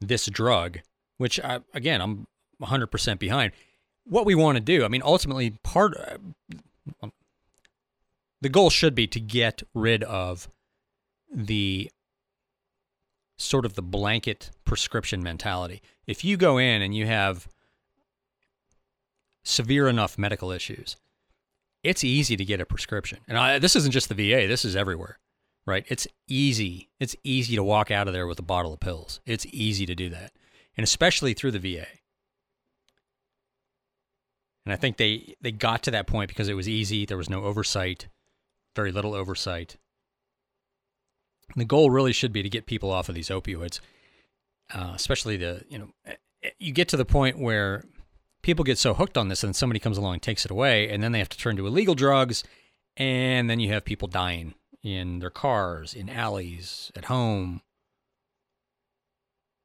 this 0.00 0.26
drug, 0.26 0.78
which 1.16 1.40
I, 1.40 1.60
again 1.74 2.00
I'm 2.00 2.26
100% 2.62 3.18
behind. 3.18 3.52
What 4.04 4.24
we 4.24 4.34
want 4.34 4.56
to 4.56 4.60
do, 4.60 4.84
I 4.84 4.88
mean, 4.88 5.02
ultimately, 5.04 5.50
part 5.62 5.94
uh, 5.96 7.08
the 8.40 8.48
goal 8.48 8.70
should 8.70 8.94
be 8.94 9.06
to 9.08 9.20
get 9.20 9.62
rid 9.74 10.02
of 10.04 10.48
the 11.32 11.90
sort 13.36 13.64
of 13.64 13.74
the 13.74 13.82
blanket 13.82 14.50
prescription 14.64 15.22
mentality. 15.22 15.82
If 16.06 16.24
you 16.24 16.36
go 16.36 16.58
in 16.58 16.82
and 16.82 16.94
you 16.94 17.06
have 17.06 17.48
severe 19.48 19.88
enough 19.88 20.18
medical 20.18 20.50
issues, 20.50 20.96
it's 21.82 22.04
easy 22.04 22.36
to 22.36 22.44
get 22.44 22.60
a 22.60 22.66
prescription. 22.66 23.18
And 23.26 23.38
I, 23.38 23.58
this 23.58 23.76
isn't 23.76 23.92
just 23.92 24.08
the 24.08 24.14
VA, 24.14 24.46
this 24.46 24.64
is 24.64 24.76
everywhere, 24.76 25.18
right? 25.66 25.84
It's 25.88 26.06
easy. 26.26 26.90
It's 27.00 27.16
easy 27.24 27.56
to 27.56 27.64
walk 27.64 27.90
out 27.90 28.08
of 28.08 28.14
there 28.14 28.26
with 28.26 28.38
a 28.38 28.42
bottle 28.42 28.72
of 28.72 28.80
pills. 28.80 29.20
It's 29.24 29.46
easy 29.46 29.86
to 29.86 29.94
do 29.94 30.10
that. 30.10 30.32
And 30.76 30.84
especially 30.84 31.34
through 31.34 31.52
the 31.52 31.58
VA. 31.58 31.86
And 34.64 34.72
I 34.72 34.76
think 34.76 34.98
they, 34.98 35.34
they 35.40 35.50
got 35.50 35.82
to 35.84 35.90
that 35.92 36.06
point 36.06 36.28
because 36.28 36.48
it 36.48 36.54
was 36.54 36.68
easy. 36.68 37.06
There 37.06 37.16
was 37.16 37.30
no 37.30 37.44
oversight, 37.44 38.08
very 38.76 38.92
little 38.92 39.14
oversight. 39.14 39.76
And 41.54 41.60
the 41.60 41.64
goal 41.64 41.90
really 41.90 42.12
should 42.12 42.32
be 42.32 42.42
to 42.42 42.50
get 42.50 42.66
people 42.66 42.90
off 42.90 43.08
of 43.08 43.14
these 43.14 43.30
opioids, 43.30 43.80
uh, 44.74 44.92
especially 44.94 45.38
the, 45.38 45.64
you 45.70 45.78
know, 45.78 45.88
eh, 46.04 46.14
eh, 46.42 46.50
you 46.58 46.72
get 46.72 46.88
to 46.88 46.98
the 46.98 47.06
point 47.06 47.38
where 47.38 47.84
people 48.48 48.64
get 48.64 48.78
so 48.78 48.94
hooked 48.94 49.18
on 49.18 49.28
this 49.28 49.44
and 49.44 49.54
somebody 49.54 49.78
comes 49.78 49.98
along 49.98 50.14
and 50.14 50.22
takes 50.22 50.46
it 50.46 50.50
away 50.50 50.88
and 50.88 51.02
then 51.02 51.12
they 51.12 51.18
have 51.18 51.28
to 51.28 51.36
turn 51.36 51.54
to 51.54 51.66
illegal 51.66 51.94
drugs 51.94 52.42
and 52.96 53.50
then 53.50 53.60
you 53.60 53.70
have 53.70 53.84
people 53.84 54.08
dying 54.08 54.54
in 54.82 55.18
their 55.18 55.28
cars 55.28 55.92
in 55.92 56.08
alleys 56.08 56.90
at 56.96 57.04
home 57.04 57.60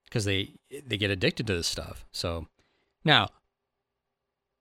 because 0.04 0.25
they 0.25 0.50
they 0.86 0.98
get 0.98 1.10
addicted 1.10 1.48
to 1.48 1.54
this 1.54 1.66
stuff. 1.66 2.06
So 2.12 2.48
now 3.06 3.30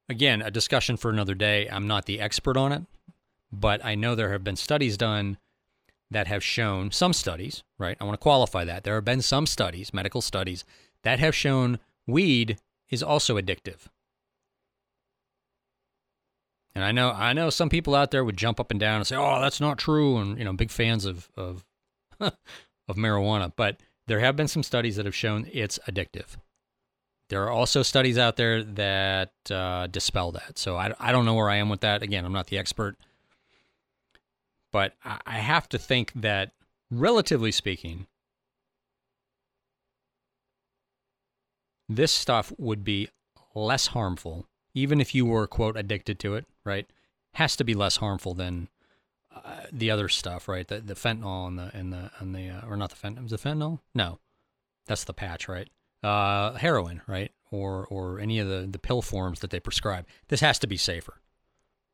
again 0.09 0.41
a 0.41 0.53
discussion 0.53 0.97
for 0.97 1.11
another 1.11 1.35
day. 1.35 1.69
I'm 1.69 1.89
not 1.89 2.07
the 2.07 2.21
expert 2.21 2.57
on 2.57 2.71
it 2.71 2.85
but 3.55 3.85
i 3.85 3.95
know 3.97 4.15
there 4.15 4.31
have 4.31 4.45
been 4.45 4.57
studies 4.57 4.97
done 4.97 5.37
that 6.13 6.29
have 6.29 6.45
shown 6.45 6.93
some 6.93 7.13
studies 7.13 7.65
right? 7.77 7.97
I 8.01 8.05
want 8.05 8.15
to 8.15 8.23
qualify 8.23 8.65
that. 8.67 8.85
There 8.85 8.95
have 8.95 9.05
been 9.05 9.21
some 9.21 9.47
studies 9.47 9.93
medical 9.93 10.21
studies 10.21 10.65
that 11.03 11.19
have 11.19 11.35
shown 11.35 11.81
weed 12.07 12.61
is 12.89 13.03
also 13.03 13.37
addictive 13.37 13.89
and 16.75 16.85
I 16.85 16.93
know 16.93 17.11
I 17.11 17.33
know 17.33 17.51
some 17.51 17.69
people 17.69 17.95
out 17.95 18.11
there 18.11 18.25
would 18.25 18.37
jump 18.37 18.59
up 18.59 18.71
and 18.71 18.81
down 18.81 18.97
and 18.97 19.07
say, 19.07 19.17
"Oh, 19.17 19.41
that's 19.41 19.61
not 19.61 19.79
true," 19.79 20.17
and 20.19 20.39
you 20.39 20.45
know, 20.45 20.53
big 20.53 20.71
fans 20.71 21.05
of 21.05 21.29
of 21.37 21.65
of 22.21 22.97
marijuana. 22.97 23.53
But 23.55 23.81
there 24.07 24.21
have 24.21 24.37
been 24.37 24.49
some 24.49 24.63
studies 24.63 24.97
that 24.97 25.05
have 25.05 25.15
shown 25.15 25.49
it's 25.53 25.79
addictive. 25.89 26.37
There 27.29 27.43
are 27.43 27.51
also 27.51 27.83
studies 27.83 28.19
out 28.19 28.37
there 28.37 28.63
that 28.63 29.33
uh, 29.51 29.87
dispel 29.87 30.33
that. 30.33 30.59
So 30.59 30.77
I, 30.77 30.93
I 31.01 31.13
don't 31.13 31.25
know 31.25 31.35
where 31.35 31.49
I 31.49 31.57
am 31.57 31.69
with 31.71 31.81
that. 31.81 32.03
Again, 32.03 32.25
I'm 32.25 32.33
not 32.33 32.49
the 32.49 32.59
expert, 32.59 32.97
but 34.71 34.95
I, 35.05 35.19
I 35.27 35.39
have 35.39 35.67
to 35.71 35.79
think 35.79 36.13
that, 36.15 36.53
relatively 36.91 37.51
speaking, 37.51 38.07
this 41.89 42.13
stuff 42.13 42.53
would 42.59 42.85
be 42.85 43.09
less 43.55 43.89
harmful 43.89 44.47
even 44.75 45.01
if 45.01 45.15
you 45.15 45.27
were 45.27 45.47
quote 45.47 45.77
addicted 45.77 46.19
to 46.21 46.35
it, 46.35 46.47
right, 46.65 46.87
has 47.35 47.57
to 47.57 47.65
be 47.65 47.75
less 47.75 47.97
harmful 47.97 48.35
than 48.35 48.69
uh, 49.35 49.63
the 49.73 49.91
other 49.91 50.09
stuff, 50.09 50.49
right? 50.49 50.67
The 50.67 50.81
the 50.81 50.95
fentanyl 50.95 51.49
and 51.49 51.59
the 51.59 51.71
and 51.75 51.93
the 51.93 52.11
and 52.19 52.35
the 52.35 52.49
uh, 52.51 52.67
or 52.67 52.77
not 52.77 52.91
the 52.91 52.97
fentanyl, 52.97 53.29
the 53.29 53.39
fentanyl? 53.39 53.81
No, 53.95 54.19
that's 54.87 55.05
the 55.05 55.15
patch, 55.15 55.49
right? 55.49 55.69
Uh, 56.03 56.55
heroin, 56.55 57.03
right? 57.07 57.33
Or 57.51 57.87
or 57.87 58.19
any 58.19 58.39
of 58.39 58.49
the 58.49 58.69
the 58.71 58.79
pill 58.79 59.03
forms 59.03 59.41
that 59.41 59.51
they 59.51 59.61
prescribe. 59.61 60.07
This 60.29 60.41
has 60.41 60.59
to 60.61 60.67
be 60.67 60.77
safer. 60.77 61.21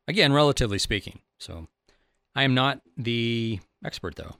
Again, 0.06 0.32
relatively 0.32 0.78
speaking. 0.78 1.20
So, 1.38 1.68
I 2.34 2.42
am 2.42 2.54
not 2.54 2.80
the 2.96 3.60
expert 3.84 4.16
though. 4.16 4.36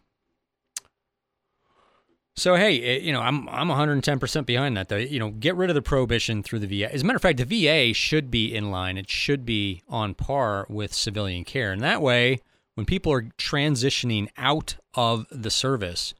So 2.38 2.54
hey, 2.54 2.80
eh, 2.80 2.99
you 2.99 3.12
know, 3.12 3.21
I'm 3.21 3.49
I'm 3.49 3.68
110% 3.68 4.47
behind 4.47 4.76
that. 4.76 4.88
Though, 4.88 4.97
you 4.97 5.18
know, 5.18 5.30
get 5.30 5.57
rid 5.57 5.71
of 5.71 5.75
the 5.75 5.83
prohibition 5.83 6.42
through 6.42 6.61
the 6.61 6.66
VA. 6.66 6.92
As 6.92 7.02
a 7.02 7.04
matter 7.04 7.16
of 7.16 7.23
fact, 7.23 7.38
the 7.38 7.45
VA 7.45 7.92
should 7.92 8.30
be 8.30 8.54
in 8.54 8.71
line. 8.71 8.97
It 8.97 9.11
should 9.11 9.45
be 9.45 9.83
on 9.88 10.14
par 10.14 10.66
with 10.68 10.95
civilian 10.95 11.45
care, 11.45 11.73
and 11.73 11.83
that 11.83 12.00
way, 12.00 12.38
when 12.75 12.87
people 12.87 13.12
are 13.12 13.23
transitioning 13.23 14.28
out 14.37 14.76
of 14.95 15.26
the 15.33 15.50
service, 15.50 16.14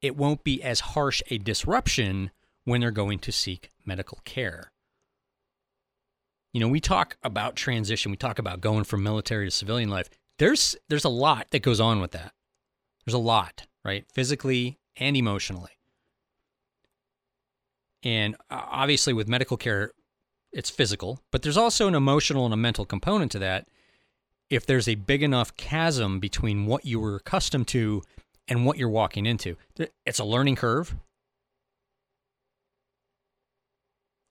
it 0.00 0.16
won't 0.16 0.42
be 0.42 0.62
as 0.62 0.80
harsh 0.80 1.22
a 1.30 1.36
disruption 1.36 2.30
when 2.64 2.80
they're 2.80 2.90
going 2.90 3.18
to 3.18 3.32
seek 3.32 3.70
medical 3.84 4.20
care. 4.24 4.72
You 6.54 6.60
know, 6.60 6.68
we 6.68 6.80
talk 6.80 7.18
about 7.22 7.56
transition. 7.56 8.10
We 8.10 8.16
talk 8.16 8.38
about 8.38 8.62
going 8.62 8.84
from 8.84 9.02
military 9.02 9.46
to 9.46 9.50
civilian 9.50 9.90
life. 9.90 10.08
There's 10.38 10.74
there's 10.88 11.04
a 11.04 11.10
lot 11.10 11.50
that 11.50 11.62
goes 11.62 11.80
on 11.80 12.00
with 12.00 12.12
that. 12.12 12.32
There's 13.04 13.14
a 13.14 13.18
lot 13.18 13.66
right? 13.86 14.04
Physically 14.12 14.78
and 14.96 15.16
emotionally. 15.16 15.70
And 18.02 18.34
uh, 18.50 18.62
obviously, 18.68 19.12
with 19.12 19.28
medical 19.28 19.56
care, 19.56 19.92
it's 20.52 20.70
physical, 20.70 21.20
but 21.30 21.42
there's 21.42 21.56
also 21.56 21.86
an 21.86 21.94
emotional 21.94 22.44
and 22.44 22.52
a 22.52 22.56
mental 22.56 22.84
component 22.84 23.30
to 23.32 23.38
that. 23.38 23.68
If 24.50 24.66
there's 24.66 24.88
a 24.88 24.96
big 24.96 25.22
enough 25.22 25.56
chasm 25.56 26.18
between 26.18 26.66
what 26.66 26.84
you 26.84 26.98
were 26.98 27.16
accustomed 27.16 27.68
to 27.68 28.02
and 28.48 28.66
what 28.66 28.76
you're 28.76 28.88
walking 28.88 29.24
into, 29.24 29.56
it's 30.04 30.18
a 30.18 30.24
learning 30.24 30.56
curve, 30.56 30.96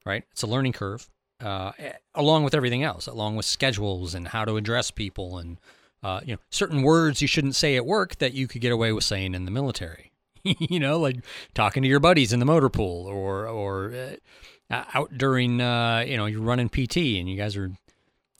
right? 0.06 0.24
It's 0.32 0.44
a 0.44 0.48
learning 0.48 0.74
curve, 0.74 1.10
uh, 1.41 1.72
along 2.13 2.44
with 2.44 2.56
everything 2.56 2.84
else, 2.84 3.08
along 3.08 3.36
with 3.36 3.46
schedules 3.46 4.13
and 4.13 4.30
how 4.30 4.46
to 4.46 4.58
address 4.58 4.91
people 4.91 5.38
and 5.38 5.60
uh, 6.03 6.21
you 6.23 6.34
know, 6.34 6.39
certain 6.49 6.84
words 6.84 7.21
you 7.21 7.27
shouldn't 7.27 7.55
say 7.55 7.75
at 7.75 7.86
work 7.86 8.17
that 8.17 8.34
you 8.34 8.47
could 8.47 8.62
get 8.62 8.71
away 8.71 8.91
with 8.91 9.03
saying 9.03 9.34
in 9.34 9.45
the 9.45 9.51
military. 9.51 10.12
you 10.43 10.79
know, 10.79 10.99
like 10.99 11.17
talking 11.53 11.81
to 11.81 11.89
your 11.89 11.99
buddies 11.99 12.31
in 12.31 12.39
the 12.39 12.45
motor 12.45 12.69
pool 12.69 13.08
or 13.08 13.47
or 13.47 13.93
uh, 14.69 14.84
out 14.93 15.17
during 15.17 15.60
uh, 15.60 16.03
you 16.08 16.17
know 16.17 16.27
you're 16.27 16.41
running 16.41 16.69
PT 16.69 16.97
and 16.97 17.29
you 17.29 17.36
guys 17.36 17.58
are 17.58 17.71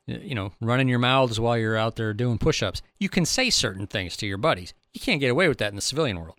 you 0.06 0.36
know 0.36 0.52
running 0.62 0.88
your 0.88 1.00
mouths 1.00 1.40
while 1.40 1.58
you're 1.58 1.78
out 1.78 1.96
there 1.96 2.14
doing 2.14 2.38
push-ups. 2.38 2.82
You 3.00 3.10
can 3.10 3.26
say 3.26 3.50
certain 3.50 3.88
things 3.88 4.16
to 4.18 4.28
your 4.28 4.38
buddies. 4.38 4.74
You 4.94 5.02
can't 5.02 5.20
get 5.20 5.32
away 5.32 5.48
with 5.48 5.58
that 5.58 5.70
in 5.70 5.76
the 5.76 5.82
civilian 5.82 6.20
world, 6.20 6.38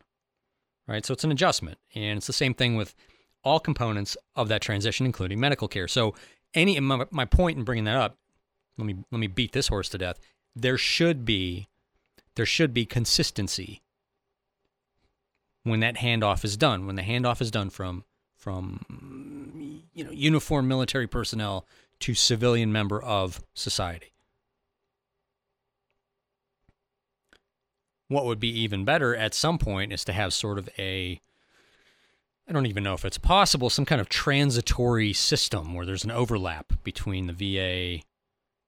right? 0.87 1.05
So 1.05 1.13
it's 1.13 1.25
an 1.25 1.33
adjustment, 1.33 1.79
and 1.95 2.19
it's 2.19 2.29
the 2.29 2.33
same 2.33 2.55
thing 2.55 2.77
with 2.77 2.95
all 3.43 3.59
components 3.59 4.17
of 4.37 4.49
that 4.49 4.63
transition, 4.63 5.07
including 5.07 5.41
medical 5.41 5.67
care. 5.67 5.89
So 5.89 6.15
any 6.55 6.79
my, 6.79 7.07
my 7.11 7.25
point 7.25 7.59
in 7.59 7.65
bringing 7.65 7.85
that 7.85 7.97
up, 7.97 8.17
let 8.79 8.87
me 8.87 8.97
let 9.11 9.19
me 9.19 9.27
beat 9.27 9.53
this 9.53 9.67
horse 9.67 9.89
to 9.89 9.99
death 9.99 10.21
there 10.57 10.79
should 10.79 11.25
be 11.27 11.69
there 12.35 12.47
should 12.47 12.73
be 12.75 12.87
consistency 12.87 13.83
when 15.63 15.81
that 15.81 15.97
handoff 15.97 16.45
is 16.45 16.57
done. 16.57 16.87
When 16.87 16.97
the 16.97 17.03
handoff 17.03 17.41
is 17.41 17.51
done 17.51 17.71
from 17.71 18.05
from 18.35 19.83
you 19.93 20.05
know 20.05 20.11
uniformed 20.11 20.69
military 20.69 21.07
personnel 21.07 21.67
to 22.01 22.15
civilian 22.15 22.73
member 22.73 23.01
of 23.01 23.43
society. 23.55 24.13
What 28.09 28.25
would 28.25 28.39
be 28.39 28.61
even 28.61 28.85
better 28.85 29.17
at 29.17 29.35
some 29.35 29.59
point 29.59 29.93
is 29.93 30.05
to 30.05 30.13
have 30.13 30.33
sort 30.33 30.59
of 30.59 30.69
a 30.79 31.21
I 32.49 32.53
don't 32.53 32.67
even 32.67 32.85
know 32.85 32.95
if 32.95 33.05
it's 33.05 33.19
possible, 33.19 33.69
some 33.69 33.85
kind 33.85 34.01
of 34.01 34.09
transitory 34.09 35.13
system 35.13 35.75
where 35.75 35.85
there's 35.85 36.05
an 36.05 36.13
overlap 36.13 36.73
between 36.85 37.27
the 37.27 37.33
VA 37.33 38.05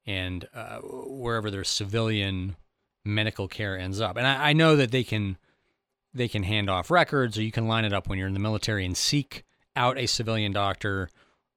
and 0.08 0.48
uh, 0.54 0.78
wherever 0.80 1.50
their 1.50 1.64
civilian 1.64 2.56
medical 3.04 3.46
care 3.46 3.78
ends 3.78 4.00
up. 4.00 4.16
And 4.16 4.26
I, 4.26 4.48
I, 4.48 4.52
know 4.54 4.74
that 4.74 4.90
they 4.90 5.04
can 5.04 5.36
they 6.14 6.28
can 6.28 6.44
hand 6.44 6.70
off 6.70 6.90
records, 6.90 7.36
or 7.36 7.42
you 7.42 7.52
can 7.52 7.68
line 7.68 7.84
it 7.84 7.92
up 7.92 8.08
when 8.08 8.18
you're 8.18 8.26
in 8.26 8.32
the 8.32 8.40
military 8.40 8.86
and 8.86 8.96
seek 8.96 9.44
out 9.76 9.98
a 9.98 10.06
civilian 10.06 10.50
doctor, 10.50 11.10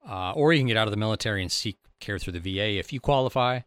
uh, 0.08 0.34
or 0.34 0.52
you 0.52 0.60
can 0.60 0.68
get 0.68 0.76
out 0.76 0.86
of 0.86 0.92
the 0.92 0.98
military 0.98 1.42
and 1.42 1.50
seek 1.50 1.78
care 2.02 2.20
through 2.20 2.34
the 2.34 2.40
VA 2.40 2.78
if 2.78 2.92
you 2.92 3.00
qualify. 3.00 3.62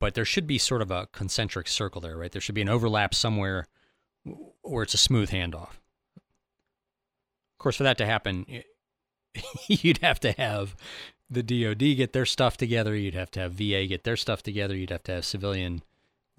But 0.00 0.14
there 0.14 0.24
should 0.24 0.48
be 0.48 0.58
sort 0.58 0.82
of 0.82 0.90
a 0.90 1.06
concentric 1.12 1.68
circle 1.68 2.00
there, 2.00 2.16
right? 2.16 2.32
There 2.32 2.40
should 2.40 2.54
be 2.56 2.62
an 2.62 2.68
overlap 2.68 3.14
somewhere 3.14 3.66
where 4.62 4.82
it's 4.82 4.94
a 4.94 4.98
smooth 4.98 5.30
handoff. 5.30 5.70
Of 7.54 7.58
course, 7.58 7.76
for 7.76 7.84
that 7.84 7.98
to 7.98 8.06
happen, 8.06 8.44
you'd 9.68 9.98
have 9.98 10.18
to 10.20 10.32
have 10.32 10.74
the 11.30 11.42
DoD 11.42 11.96
get 11.96 12.12
their 12.12 12.26
stuff 12.26 12.56
together. 12.56 12.96
You'd 12.96 13.14
have 13.14 13.30
to 13.32 13.40
have 13.40 13.52
VA 13.52 13.86
get 13.86 14.04
their 14.04 14.16
stuff 14.16 14.42
together. 14.42 14.74
You'd 14.74 14.90
have 14.90 15.02
to 15.04 15.12
have 15.12 15.24
civilian, 15.24 15.82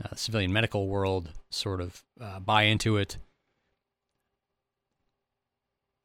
uh, 0.04 0.16
civilian 0.16 0.52
medical 0.52 0.88
world 0.88 1.32
sort 1.50 1.82
of 1.82 2.04
uh, 2.20 2.40
buy 2.40 2.64
into 2.64 2.98
it. 2.98 3.18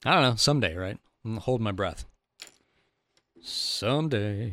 I 0.04 0.12
don't 0.12 0.22
know. 0.22 0.36
Someday, 0.36 0.74
right? 0.74 0.98
I'm 1.24 1.38
hold 1.38 1.60
my 1.60 1.72
breath. 1.72 2.04
Someday. 3.42 4.52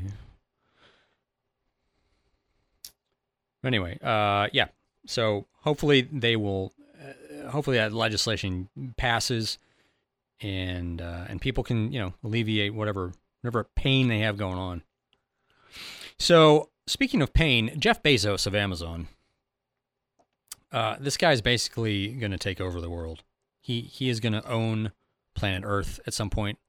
Anyway, 3.64 4.00
uh, 4.02 4.48
yeah. 4.54 4.68
So 5.06 5.46
hopefully 5.60 6.08
they 6.12 6.36
will. 6.36 6.74
Uh, 6.98 7.50
hopefully 7.50 7.78
that 7.78 7.92
legislation 7.92 8.70
passes, 8.98 9.58
and 10.40 11.02
uh, 11.02 11.26
and 11.28 11.42
people 11.42 11.64
can 11.64 11.92
you 11.92 12.00
know 12.00 12.14
alleviate 12.24 12.74
whatever 12.74 13.14
whatever 13.42 13.68
pain 13.76 14.08
they 14.08 14.20
have 14.20 14.38
going 14.38 14.58
on. 14.58 14.84
So, 16.18 16.70
speaking 16.86 17.22
of 17.22 17.34
pain, 17.34 17.80
Jeff 17.80 18.04
Bezos 18.04 18.46
of 18.46 18.54
Amazon, 18.54 19.08
uh, 20.72 20.96
this 21.00 21.18
guy's 21.18 21.42
basically 21.42 22.10
going 22.10 22.32
to 22.32 22.38
take 22.38 22.62
over 22.62 22.80
the 22.80 22.90
world. 22.90 23.24
He 23.60 23.82
he 23.82 24.10
is 24.10 24.20
going 24.20 24.34
to 24.34 24.48
own 24.48 24.92
planet 25.34 25.64
Earth 25.66 26.00
at 26.06 26.14
some 26.14 26.30
point. 26.30 26.60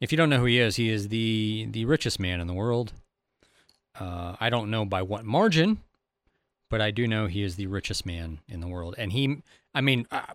If 0.00 0.12
you 0.12 0.18
don't 0.18 0.30
know 0.30 0.38
who 0.38 0.44
he 0.44 0.58
is, 0.58 0.76
he 0.76 0.90
is 0.90 1.08
the 1.08 1.66
the 1.70 1.84
richest 1.84 2.20
man 2.20 2.40
in 2.40 2.46
the 2.46 2.54
world. 2.54 2.92
Uh, 3.98 4.36
I 4.38 4.50
don't 4.50 4.70
know 4.70 4.84
by 4.84 5.02
what 5.02 5.24
margin, 5.24 5.78
but 6.68 6.80
I 6.80 6.90
do 6.90 7.06
know 7.06 7.26
he 7.26 7.42
is 7.42 7.56
the 7.56 7.66
richest 7.66 8.06
man 8.06 8.40
in 8.48 8.60
the 8.60 8.68
world, 8.68 8.94
and 8.96 9.12
he, 9.12 9.42
I 9.74 9.80
mean, 9.80 10.06
uh, 10.10 10.34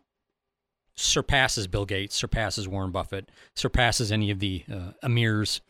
surpasses 0.96 1.68
Bill 1.68 1.86
Gates, 1.86 2.16
surpasses 2.16 2.68
Warren 2.68 2.92
Buffett, 2.92 3.30
surpasses 3.56 4.12
any 4.12 4.32
of 4.32 4.40
the 4.40 4.64
uh, 4.72 4.92
emirs 5.04 5.62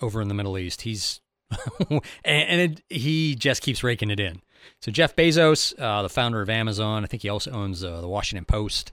over 0.00 0.20
in 0.20 0.28
the 0.28 0.34
Middle 0.34 0.58
East. 0.58 0.82
He's 0.82 1.20
and, 2.24 2.60
it, 2.60 2.82
he 2.88 3.34
just 3.34 3.62
keeps 3.62 3.84
raking 3.84 4.10
it 4.10 4.20
in. 4.20 4.40
So 4.80 4.90
Jeff 4.90 5.14
Bezos, 5.14 5.78
uh, 5.78 6.02
the 6.02 6.08
founder 6.08 6.40
of 6.40 6.48
Amazon, 6.48 7.04
I 7.04 7.06
think 7.06 7.22
he 7.22 7.28
also 7.28 7.50
owns 7.50 7.84
uh, 7.84 8.00
the 8.00 8.08
Washington 8.08 8.44
Post, 8.44 8.92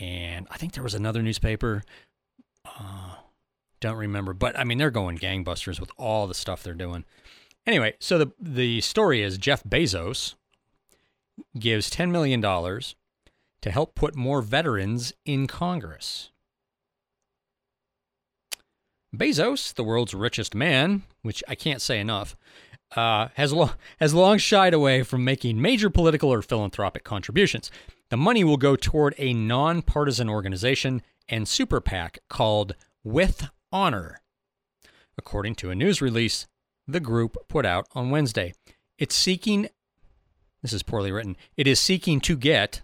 and 0.00 0.46
I 0.50 0.56
think 0.56 0.72
there 0.72 0.82
was 0.82 0.94
another 0.94 1.22
newspaper. 1.22 1.82
Uh, 2.64 3.16
don't 3.80 3.96
remember, 3.96 4.32
but 4.32 4.58
I 4.58 4.64
mean 4.64 4.78
they're 4.78 4.90
going 4.90 5.18
gangbusters 5.18 5.78
with 5.80 5.90
all 5.98 6.26
the 6.26 6.34
stuff 6.34 6.62
they're 6.62 6.74
doing. 6.74 7.04
Anyway, 7.66 7.94
so 7.98 8.18
the 8.18 8.32
the 8.40 8.80
story 8.80 9.22
is 9.22 9.36
Jeff 9.36 9.62
Bezos 9.64 10.34
gives 11.58 11.90
ten 11.90 12.10
million 12.10 12.40
dollars 12.40 12.94
to 13.62 13.70
help 13.70 13.94
put 13.94 14.14
more 14.14 14.42
veterans 14.42 15.12
in 15.24 15.46
Congress. 15.46 16.30
Bezos, 19.14 19.74
the 19.74 19.84
world's 19.84 20.14
richest 20.14 20.54
man, 20.54 21.02
which 21.22 21.42
I 21.46 21.54
can't 21.54 21.82
say 21.82 22.00
enough, 22.00 22.36
uh, 22.96 23.28
has, 23.34 23.52
lo- 23.52 23.72
has 24.00 24.14
long 24.14 24.38
shied 24.38 24.74
away 24.74 25.02
from 25.02 25.24
making 25.24 25.60
major 25.60 25.90
political 25.90 26.32
or 26.32 26.42
philanthropic 26.42 27.04
contributions. 27.04 27.70
The 28.10 28.16
money 28.16 28.44
will 28.44 28.56
go 28.56 28.76
toward 28.76 29.14
a 29.18 29.32
nonpartisan 29.32 30.28
organization 30.28 31.02
and 31.28 31.46
super 31.46 31.80
PAC 31.80 32.18
called 32.28 32.74
With 33.04 33.48
Honor, 33.70 34.20
according 35.16 35.54
to 35.56 35.70
a 35.70 35.74
news 35.74 36.02
release 36.02 36.46
the 36.86 37.00
group 37.00 37.36
put 37.48 37.64
out 37.64 37.86
on 37.94 38.10
Wednesday. 38.10 38.54
It's 38.98 39.14
seeking, 39.14 39.68
this 40.62 40.72
is 40.72 40.82
poorly 40.82 41.12
written, 41.12 41.36
it 41.56 41.66
is 41.66 41.80
seeking 41.80 42.20
to 42.20 42.36
get, 42.36 42.82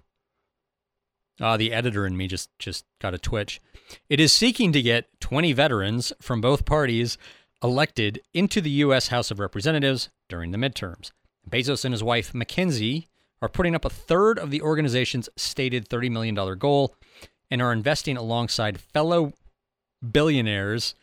uh, 1.41 1.57
the 1.57 1.73
editor 1.73 2.07
in 2.07 2.17
me 2.17 2.27
just, 2.27 2.51
just 2.59 2.85
got 3.01 3.15
a 3.15 3.19
twitch. 3.19 3.61
It 4.09 4.21
is 4.21 4.33
seeking 4.33 4.73
to 4.73 4.83
get 4.83 5.09
20 5.21 5.53
veterans 5.53 6.13
from 6.21 6.41
both 6.41 6.65
parties 6.65 7.19
elected 7.63 8.21
into 8.35 8.61
the 8.61 8.71
U.S. 8.71 9.09
House 9.09 9.31
of 9.31 9.41
Representatives 9.41 10.11
during 10.29 10.51
the 10.51 10.59
midterms. 10.59 11.11
Bezos 11.49 11.85
and 11.85 11.95
his 11.95 12.05
wife, 12.05 12.35
Mackenzie, 12.35 13.09
are 13.41 13.49
putting 13.49 13.75
up 13.75 13.85
a 13.85 13.91
third 13.91 14.39
of 14.39 14.51
the 14.51 14.63
organization's 14.63 15.29
stated 15.37 15.89
$30 15.89 16.11
million 16.11 16.59
goal 16.59 16.95
and 17.51 17.63
are 17.63 17.73
investing 17.73 18.17
alongside 18.17 18.81
fellow 18.81 19.33
billionaires. 20.09 20.95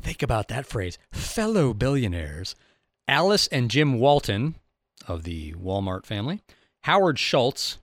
Think 0.00 0.22
about 0.22 0.48
that 0.48 0.66
phrase 0.66 0.98
fellow 1.12 1.74
billionaires. 1.74 2.54
Alice 3.06 3.46
and 3.48 3.70
Jim 3.70 3.98
Walton 3.98 4.56
of 5.06 5.24
the 5.24 5.52
Walmart 5.54 6.06
family, 6.06 6.40
Howard 6.82 7.18
Schultz. 7.18 7.78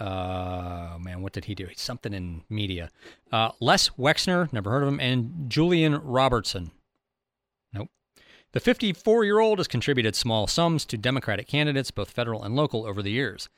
Uh, 0.00 0.96
man, 0.98 1.20
what 1.20 1.34
did 1.34 1.44
he 1.44 1.54
do? 1.54 1.66
He's 1.66 1.80
Something 1.80 2.14
in 2.14 2.42
media. 2.48 2.88
Uh, 3.30 3.50
Les 3.60 3.90
Wexner, 3.90 4.50
never 4.52 4.70
heard 4.70 4.82
of 4.82 4.88
him, 4.88 4.98
and 4.98 5.48
Julian 5.48 5.96
Robertson. 5.96 6.70
Nope. 7.74 7.90
The 8.52 8.60
54 8.60 9.24
year 9.24 9.38
old 9.38 9.58
has 9.58 9.68
contributed 9.68 10.16
small 10.16 10.46
sums 10.46 10.86
to 10.86 10.96
Democratic 10.96 11.46
candidates, 11.46 11.90
both 11.90 12.10
federal 12.10 12.42
and 12.42 12.56
local, 12.56 12.86
over 12.86 13.02
the 13.02 13.10
years. 13.10 13.50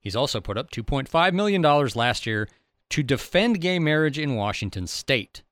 He's 0.00 0.16
also 0.16 0.40
put 0.40 0.56
up 0.56 0.70
$2.5 0.70 1.32
million 1.34 1.60
last 1.60 2.24
year 2.24 2.48
to 2.88 3.02
defend 3.02 3.60
gay 3.60 3.78
marriage 3.78 4.18
in 4.18 4.34
Washington 4.34 4.86
state. 4.86 5.42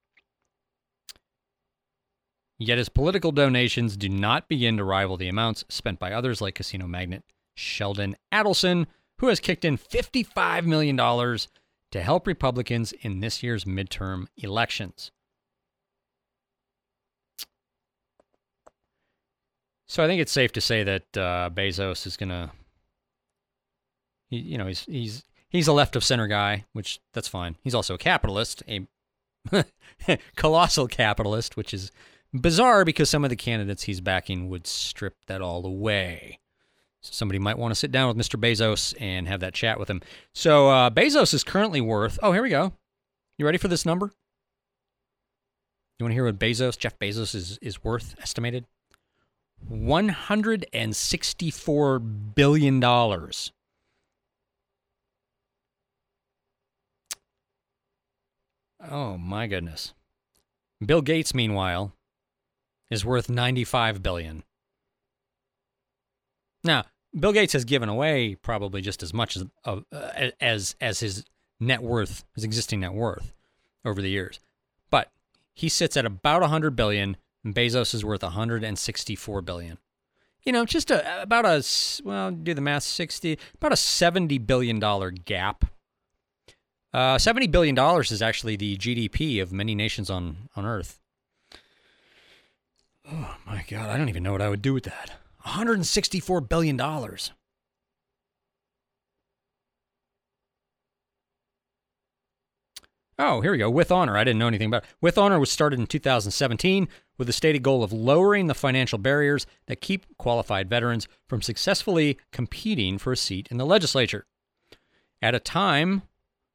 Yet 2.59 2.79
his 2.79 2.89
political 2.89 3.31
donations 3.31 3.97
do 3.97 4.09
not 4.09 4.49
begin 4.49 4.79
to 4.79 4.85
rival 4.85 5.17
the 5.17 5.29
amounts 5.29 5.65
spent 5.69 5.99
by 5.99 6.13
others 6.13 6.41
like 6.41 6.55
casino 6.57 6.89
magnate 6.89 7.23
Sheldon 7.55 8.17
Adelson, 8.33 8.87
who 9.19 9.29
has 9.29 9.41
kicked 9.41 9.65
in 9.65 9.77
$55 9.77 10.65
million 10.65 10.97
to 10.97 12.03
help 12.03 12.27
Republicans 12.27 12.93
in 13.01 13.21
this 13.21 13.43
year's 13.43 13.65
midterm 13.65 14.27
elections. 14.37 15.11
So 19.87 20.05
I 20.05 20.07
think 20.07 20.21
it's 20.21 20.33
safe 20.33 20.53
to 20.53 20.61
say 20.61 20.85
that 20.85 21.17
uh, 21.17 21.51
Bezos 21.53 22.07
is 22.07 22.17
going 22.17 22.29
to, 22.29 22.51
you 24.29 24.59
know, 24.59 24.67
he's 24.67 24.85
he's 24.85 25.25
he's 25.49 25.67
a 25.67 25.73
left 25.73 25.97
of 25.97 26.05
center 26.05 26.27
guy, 26.27 26.67
which 26.75 27.01
that's 27.15 27.29
fine. 27.29 27.57
He's 27.65 27.75
also 27.75 27.95
a 27.95 27.99
capitalist, 27.99 28.63
a 28.69 28.87
colossal 30.37 30.89
capitalist, 30.89 31.57
which 31.57 31.73
is 31.73 31.91
bizarre 32.35 32.85
because 32.85 33.09
some 33.09 33.25
of 33.25 33.31
the 33.31 33.37
candidates 33.37 33.85
he's 33.85 34.03
backing 34.03 34.51
would 34.51 34.67
strip 34.67 35.17
that 35.27 35.41
all 35.41 35.65
away. 35.65 36.39
So 37.03 37.13
somebody 37.13 37.39
might 37.39 37.59
want 37.59 37.71
to 37.71 37.77
sit 37.79 37.93
down 37.93 38.09
with 38.09 38.17
Mr. 38.17 38.41
Bezos 38.41 38.95
and 39.01 39.29
have 39.29 39.41
that 39.41 39.55
chat 39.55 39.79
with 39.79 39.89
him. 39.89 40.01
So 40.35 40.69
uh, 40.69 40.91
Bezos 40.91 41.33
is 41.33 41.45
currently 41.45 41.81
worth. 41.81 42.19
Oh, 42.23 42.33
here 42.33 42.43
we 42.43 42.51
go. 42.51 42.73
You 43.39 43.47
ready 43.47 43.59
for 43.59 43.69
this 43.69 43.87
number? 43.87 44.13
You 45.99 46.05
want 46.05 46.11
to 46.13 46.15
hear 46.15 46.25
what 46.25 46.39
Bezos, 46.39 46.79
Jeff 46.79 46.99
Bezos, 46.99 47.35
is 47.35 47.59
is 47.61 47.83
worth 47.83 48.15
estimated? 48.21 48.67
One 49.69 50.09
hundred 50.09 50.67
and 50.73 50.95
sixty-four 50.95 51.99
billion 51.99 52.81
dollars. 52.81 53.53
Oh 58.81 59.19
my 59.19 59.47
goodness. 59.47 59.93
Bill 60.85 61.03
Gates, 61.03 61.35
meanwhile, 61.35 61.93
is 62.91 63.05
worth 63.05 63.29
95 63.29 64.03
billion. 64.03 64.45
Now, 66.69 66.85
Bill 67.19 67.33
Gates 67.33 67.55
has 67.55 67.65
given 67.65 67.89
away 67.89 68.35
probably 68.35 68.83
just 68.83 69.03
as 69.03 69.15
much 69.15 69.37
as 69.37 69.47
uh, 69.65 69.81
as 70.39 70.77
as 70.83 71.01
his 71.01 71.25
net 71.59 71.83
worth, 71.83 72.25
his 72.35 72.45
existing 72.45 72.81
net 72.81 72.93
worth 72.93 73.33
over 73.87 74.03
the 74.03 74.11
years. 74.11 74.39
But 74.91 75.11
he 75.55 75.71
sits 75.71 75.97
at 75.97 76.05
about 76.05 76.43
100 76.43 76.77
billion 76.77 77.17
and 77.43 77.55
Bezos 77.55 77.95
is 77.95 78.05
worth 78.05 78.23
164 78.23 79.41
billion. 79.41 79.79
You 80.43 80.53
know, 80.53 80.67
just 80.67 80.91
a, 80.91 81.23
about 81.23 81.47
a 81.47 81.65
well, 82.05 82.31
do 82.31 82.53
the 82.53 82.61
math, 82.61 82.83
60 82.83 83.39
about 83.55 83.73
a 83.73 83.77
70 83.77 84.37
billion 84.39 84.79
dollar 84.79 85.11
gap. 85.11 85.65
Uh, 86.93 87.17
70 87.17 87.47
billion 87.47 87.75
dollars 87.75 88.13
is 88.13 88.21
actually 88.21 88.57
the 88.57 88.77
GDP 88.77 89.41
of 89.41 89.53
many 89.53 89.75
nations 89.75 90.11
on 90.11 90.51
on 90.55 90.67
earth. 90.67 91.01
Oh 93.11 93.37
my 93.47 93.65
god, 93.67 93.89
I 93.89 93.97
don't 93.97 94.11
even 94.11 94.23
know 94.23 94.33
what 94.33 94.43
I 94.43 94.51
would 94.51 94.61
do 94.61 94.75
with 94.75 94.85
that. 94.85 95.19
164 95.49 96.43
billion 96.43 96.77
dollars. 96.77 97.33
Oh, 103.19 103.41
here 103.41 103.51
we 103.51 103.59
go. 103.59 103.69
With 103.69 103.91
Honor. 103.91 104.17
I 104.17 104.23
didn't 104.23 104.39
know 104.39 104.47
anything 104.47 104.69
about 104.69 104.85
it. 104.85 104.91
With 105.01 105.19
Honor 105.19 105.41
was 105.41 105.51
started 105.51 105.81
in 105.81 105.89
2017 105.89 106.87
with 107.17 107.27
the 107.27 107.33
stated 107.33 107.65
goal 107.65 107.83
of 107.83 107.93
lowering 107.93 108.47
the 108.47 108.55
financial 108.55 108.99
barriers 108.99 109.45
that 109.67 109.81
keep 109.81 110.07
qualified 110.19 110.71
veterans 110.71 111.09
from 111.27 111.43
successfully 111.43 112.19
competing 112.31 112.97
for 112.97 113.13
a 113.13 113.17
seat 113.17 113.49
in 113.51 113.57
the 113.57 113.67
legislature. 113.67 114.27
At 115.21 115.35
a 115.35 115.41
time 115.41 116.03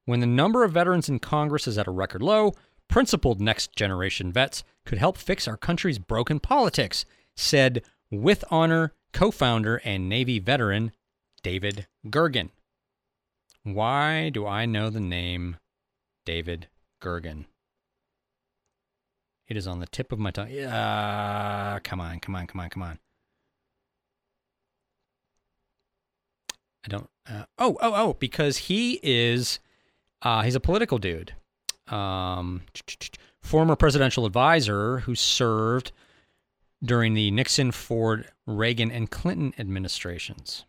when 0.05 0.21
the 0.21 0.25
number 0.25 0.63
of 0.63 0.71
veterans 0.71 1.09
in 1.09 1.19
Congress 1.19 1.67
is 1.67 1.77
at 1.77 1.87
a 1.87 1.91
record 1.91 2.21
low, 2.21 2.53
principled 2.87 3.41
next 3.41 3.75
generation 3.75 4.31
vets 4.31 4.63
could 4.85 4.99
help 4.99 5.17
fix 5.17 5.49
our 5.49 5.57
country's 5.57 5.99
broken 5.99 6.39
politics, 6.39 7.03
said 7.35 7.83
With 8.13 8.43
Honor 8.51 8.93
co 9.11 9.31
founder 9.31 9.77
and 9.77 10.07
Navy 10.07 10.37
veteran 10.37 10.91
David 11.41 11.87
Gergen. 12.05 12.49
Why 13.63 14.29
do 14.29 14.45
I 14.45 14.67
know 14.67 14.91
the 14.91 14.99
name 14.99 15.57
David 16.23 16.67
Gergen? 17.01 17.45
It 19.47 19.57
is 19.57 19.65
on 19.65 19.79
the 19.79 19.87
tip 19.87 20.11
of 20.11 20.19
my 20.19 20.29
tongue. 20.29 20.55
Uh, 20.55 21.79
come 21.83 21.99
on, 21.99 22.19
come 22.19 22.35
on, 22.35 22.45
come 22.45 22.61
on, 22.61 22.69
come 22.69 22.83
on. 22.83 22.99
I 26.85 26.89
don't. 26.89 27.09
Uh, 27.27 27.45
oh, 27.57 27.77
oh, 27.81 27.93
oh! 27.95 28.13
Because 28.13 28.57
he 28.57 28.99
is, 29.01 29.57
uh, 30.21 30.43
he's 30.43 30.55
a 30.55 30.59
political 30.59 30.99
dude 30.99 31.33
um, 31.87 32.61
former 33.41 33.75
presidential 33.75 34.25
advisor 34.25 34.99
who 34.99 35.15
served 35.15 35.91
during 36.83 37.13
the 37.13 37.31
Nixon, 37.31 37.71
Ford, 37.71 38.29
Reagan, 38.45 38.91
and 38.91 39.09
Clinton 39.09 39.53
administrations. 39.57 40.65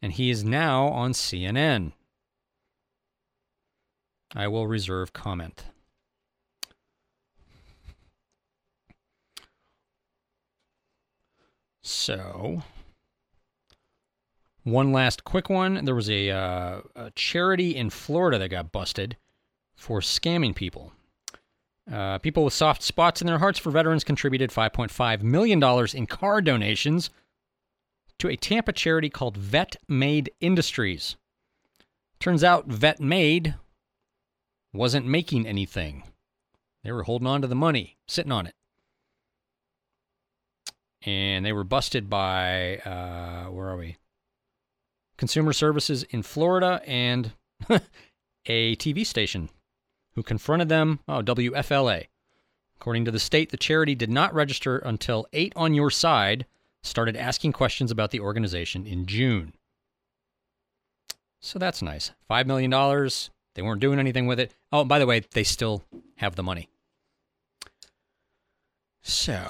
And 0.00 0.12
he 0.12 0.30
is 0.30 0.44
now 0.44 0.88
on 0.88 1.12
CNN. 1.12 1.92
I 4.34 4.48
will 4.48 4.66
reserve 4.66 5.12
comment. 5.12 5.64
So, 11.82 12.62
one 14.62 14.92
last 14.92 15.24
quick 15.24 15.50
one. 15.50 15.84
There 15.84 15.94
was 15.94 16.08
a, 16.08 16.30
uh, 16.30 16.80
a 16.96 17.10
charity 17.14 17.76
in 17.76 17.90
Florida 17.90 18.38
that 18.38 18.48
got 18.48 18.72
busted 18.72 19.18
for 19.76 20.00
scamming 20.00 20.54
people. 20.54 20.92
Uh, 21.90 22.18
people 22.18 22.44
with 22.44 22.54
soft 22.54 22.82
spots 22.82 23.20
in 23.20 23.26
their 23.26 23.38
hearts 23.38 23.58
for 23.58 23.70
veterans 23.70 24.04
contributed 24.04 24.50
$5.5 24.50 25.22
million 25.22 25.62
in 25.94 26.06
car 26.06 26.40
donations 26.40 27.10
to 28.18 28.28
a 28.28 28.36
Tampa 28.36 28.72
charity 28.72 29.10
called 29.10 29.36
Vet 29.36 29.76
Made 29.86 30.30
Industries. 30.40 31.16
Turns 32.20 32.42
out 32.42 32.66
Vet 32.66 33.00
Made 33.00 33.56
wasn't 34.72 35.06
making 35.06 35.46
anything. 35.46 36.04
They 36.82 36.92
were 36.92 37.02
holding 37.02 37.28
on 37.28 37.42
to 37.42 37.48
the 37.48 37.54
money, 37.54 37.96
sitting 38.08 38.32
on 38.32 38.46
it. 38.46 38.54
And 41.02 41.44
they 41.44 41.52
were 41.52 41.64
busted 41.64 42.08
by, 42.08 42.78
uh, 42.78 43.50
where 43.50 43.68
are 43.68 43.76
we? 43.76 43.98
Consumer 45.18 45.52
Services 45.52 46.02
in 46.04 46.22
Florida 46.22 46.80
and 46.86 47.32
a 48.46 48.74
TV 48.76 49.04
station 49.04 49.50
who 50.14 50.22
confronted 50.22 50.68
them. 50.68 51.00
Oh, 51.08 51.22
WFLA. 51.22 52.06
According 52.76 53.04
to 53.06 53.10
the 53.10 53.18
state, 53.18 53.50
the 53.50 53.56
charity 53.56 53.94
did 53.94 54.10
not 54.10 54.34
register 54.34 54.78
until 54.78 55.26
8 55.32 55.52
on 55.56 55.74
Your 55.74 55.90
Side 55.90 56.46
started 56.82 57.16
asking 57.16 57.52
questions 57.52 57.90
about 57.90 58.10
the 58.10 58.20
organization 58.20 58.86
in 58.86 59.06
June. 59.06 59.54
So 61.40 61.58
that's 61.58 61.82
nice. 61.82 62.10
$5 62.30 62.46
million. 62.46 62.70
They 63.54 63.62
weren't 63.62 63.80
doing 63.80 63.98
anything 63.98 64.26
with 64.26 64.40
it. 64.40 64.54
Oh, 64.72 64.84
by 64.84 64.98
the 64.98 65.06
way, 65.06 65.22
they 65.32 65.44
still 65.44 65.82
have 66.16 66.36
the 66.36 66.42
money. 66.42 66.68
So, 69.02 69.46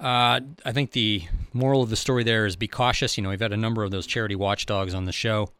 uh, 0.00 0.40
I 0.64 0.72
think 0.72 0.92
the 0.92 1.24
moral 1.52 1.82
of 1.82 1.90
the 1.90 1.96
story 1.96 2.24
there 2.24 2.46
is 2.46 2.56
be 2.56 2.68
cautious. 2.68 3.16
You 3.16 3.22
know, 3.22 3.30
we've 3.30 3.40
had 3.40 3.52
a 3.52 3.56
number 3.56 3.84
of 3.84 3.90
those 3.90 4.06
charity 4.06 4.34
watchdogs 4.34 4.94
on 4.94 5.04
the 5.04 5.12
show. 5.12 5.50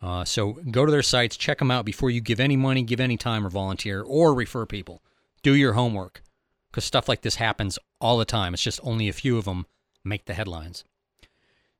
Uh, 0.00 0.24
so 0.24 0.52
go 0.70 0.86
to 0.86 0.92
their 0.92 1.02
sites, 1.02 1.36
check 1.36 1.58
them 1.58 1.70
out 1.70 1.84
before 1.84 2.10
you 2.10 2.20
give 2.20 2.40
any 2.40 2.56
money, 2.56 2.82
give 2.82 3.00
any 3.00 3.16
time, 3.16 3.44
or 3.44 3.50
volunteer, 3.50 4.02
or 4.02 4.34
refer 4.34 4.64
people. 4.64 5.02
Do 5.42 5.54
your 5.54 5.72
homework 5.72 6.22
because 6.70 6.84
stuff 6.84 7.08
like 7.08 7.22
this 7.22 7.36
happens 7.36 7.78
all 8.00 8.18
the 8.18 8.24
time. 8.24 8.54
It's 8.54 8.62
just 8.62 8.80
only 8.82 9.08
a 9.08 9.12
few 9.12 9.38
of 9.38 9.44
them 9.44 9.66
make 10.04 10.26
the 10.26 10.34
headlines. 10.34 10.84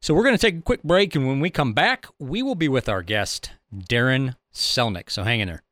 So 0.01 0.15
we're 0.15 0.25
going 0.25 0.37
to 0.37 0.41
take 0.41 0.59
a 0.59 0.63
quick 0.63 0.83
break, 0.83 1.15
and 1.15 1.27
when 1.27 1.41
we 1.41 1.51
come 1.51 1.73
back, 1.73 2.07
we 2.19 2.43
will 2.43 2.55
be 2.55 2.69
with 2.69 2.89
our 2.89 3.03
guest, 3.03 3.53
Darin 3.77 4.37
Selnick. 4.53 5.11
So 5.11 5.25
hang 5.25 5.41
in 5.41 5.49
there. 5.49 5.63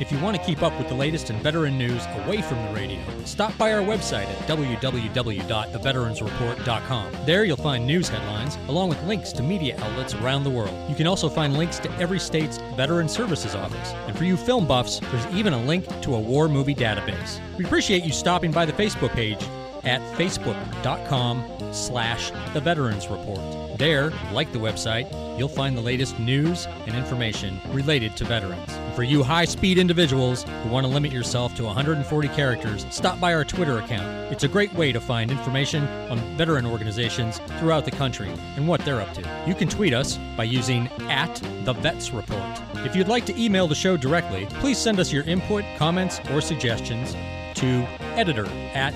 If 0.00 0.10
you 0.10 0.18
want 0.20 0.34
to 0.34 0.42
keep 0.42 0.62
up 0.62 0.76
with 0.78 0.88
the 0.88 0.94
latest 0.94 1.28
in 1.28 1.36
veteran 1.40 1.76
news 1.76 2.02
away 2.24 2.40
from 2.40 2.56
the 2.64 2.72
radio, 2.72 2.98
stop 3.26 3.54
by 3.58 3.74
our 3.74 3.82
website 3.82 4.24
at 4.24 4.38
www.theveteransreport.com. 4.48 7.12
There 7.26 7.44
you'll 7.44 7.58
find 7.58 7.86
news 7.86 8.08
headlines 8.08 8.56
along 8.68 8.88
with 8.88 9.04
links 9.04 9.30
to 9.32 9.42
media 9.42 9.76
outlets 9.78 10.14
around 10.14 10.44
the 10.44 10.50
world. 10.50 10.74
You 10.88 10.96
can 10.96 11.06
also 11.06 11.28
find 11.28 11.58
links 11.58 11.78
to 11.80 11.92
every 11.98 12.18
state's 12.18 12.56
Veteran 12.76 13.10
Services 13.10 13.54
Office. 13.54 13.92
And 14.06 14.16
for 14.16 14.24
you 14.24 14.38
film 14.38 14.66
buffs, 14.66 15.00
there's 15.00 15.26
even 15.34 15.52
a 15.52 15.62
link 15.64 15.84
to 16.00 16.14
a 16.14 16.20
war 16.20 16.48
movie 16.48 16.74
database. 16.74 17.38
We 17.58 17.66
appreciate 17.66 18.02
you 18.02 18.12
stopping 18.12 18.52
by 18.52 18.64
the 18.64 18.72
Facebook 18.72 19.10
page 19.10 19.42
at 19.84 20.00
facebook.com 20.16 21.44
slash 21.72 22.30
the 22.54 22.60
Veterans 22.60 23.08
Report. 23.08 23.59
There, 23.80 24.12
like 24.34 24.52
the 24.52 24.58
website, 24.58 25.08
you'll 25.38 25.48
find 25.48 25.74
the 25.74 25.80
latest 25.80 26.18
news 26.18 26.66
and 26.86 26.94
information 26.94 27.58
related 27.70 28.14
to 28.18 28.26
veterans. 28.26 28.70
And 28.70 28.94
for 28.94 29.04
you 29.04 29.22
high 29.22 29.46
speed 29.46 29.78
individuals 29.78 30.42
who 30.42 30.68
want 30.68 30.84
to 30.84 30.92
limit 30.92 31.12
yourself 31.12 31.54
to 31.54 31.64
140 31.64 32.28
characters, 32.28 32.84
stop 32.90 33.18
by 33.18 33.32
our 33.32 33.42
Twitter 33.42 33.78
account. 33.78 34.30
It's 34.30 34.44
a 34.44 34.48
great 34.48 34.70
way 34.74 34.92
to 34.92 35.00
find 35.00 35.30
information 35.30 35.84
on 36.10 36.18
veteran 36.36 36.66
organizations 36.66 37.38
throughout 37.58 37.86
the 37.86 37.90
country 37.90 38.28
and 38.54 38.68
what 38.68 38.84
they're 38.84 39.00
up 39.00 39.14
to. 39.14 39.44
You 39.46 39.54
can 39.54 39.66
tweet 39.66 39.94
us 39.94 40.18
by 40.36 40.44
using 40.44 40.88
at 41.08 41.34
the 41.64 41.72
Vets 41.72 42.10
Report. 42.10 42.60
If 42.84 42.94
you'd 42.94 43.08
like 43.08 43.24
to 43.24 43.42
email 43.42 43.66
the 43.66 43.74
show 43.74 43.96
directly, 43.96 44.44
please 44.60 44.76
send 44.76 45.00
us 45.00 45.10
your 45.10 45.24
input, 45.24 45.64
comments, 45.78 46.20
or 46.32 46.42
suggestions 46.42 47.14
to 47.54 47.86
editor 48.14 48.44
at 48.74 48.92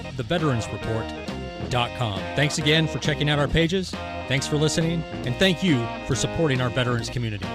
theveteransreport.com. 1.65 2.19
Thanks 2.37 2.59
again 2.59 2.87
for 2.87 2.99
checking 2.99 3.29
out 3.29 3.39
our 3.39 3.49
pages. 3.49 3.91
Thanks 4.29 4.47
for 4.47 4.57
listening, 4.57 5.03
and 5.25 5.35
thank 5.37 5.63
you 5.63 5.87
for 6.07 6.15
supporting 6.15 6.61
our 6.61 6.71
veterans 6.71 7.11
community. 7.11 7.47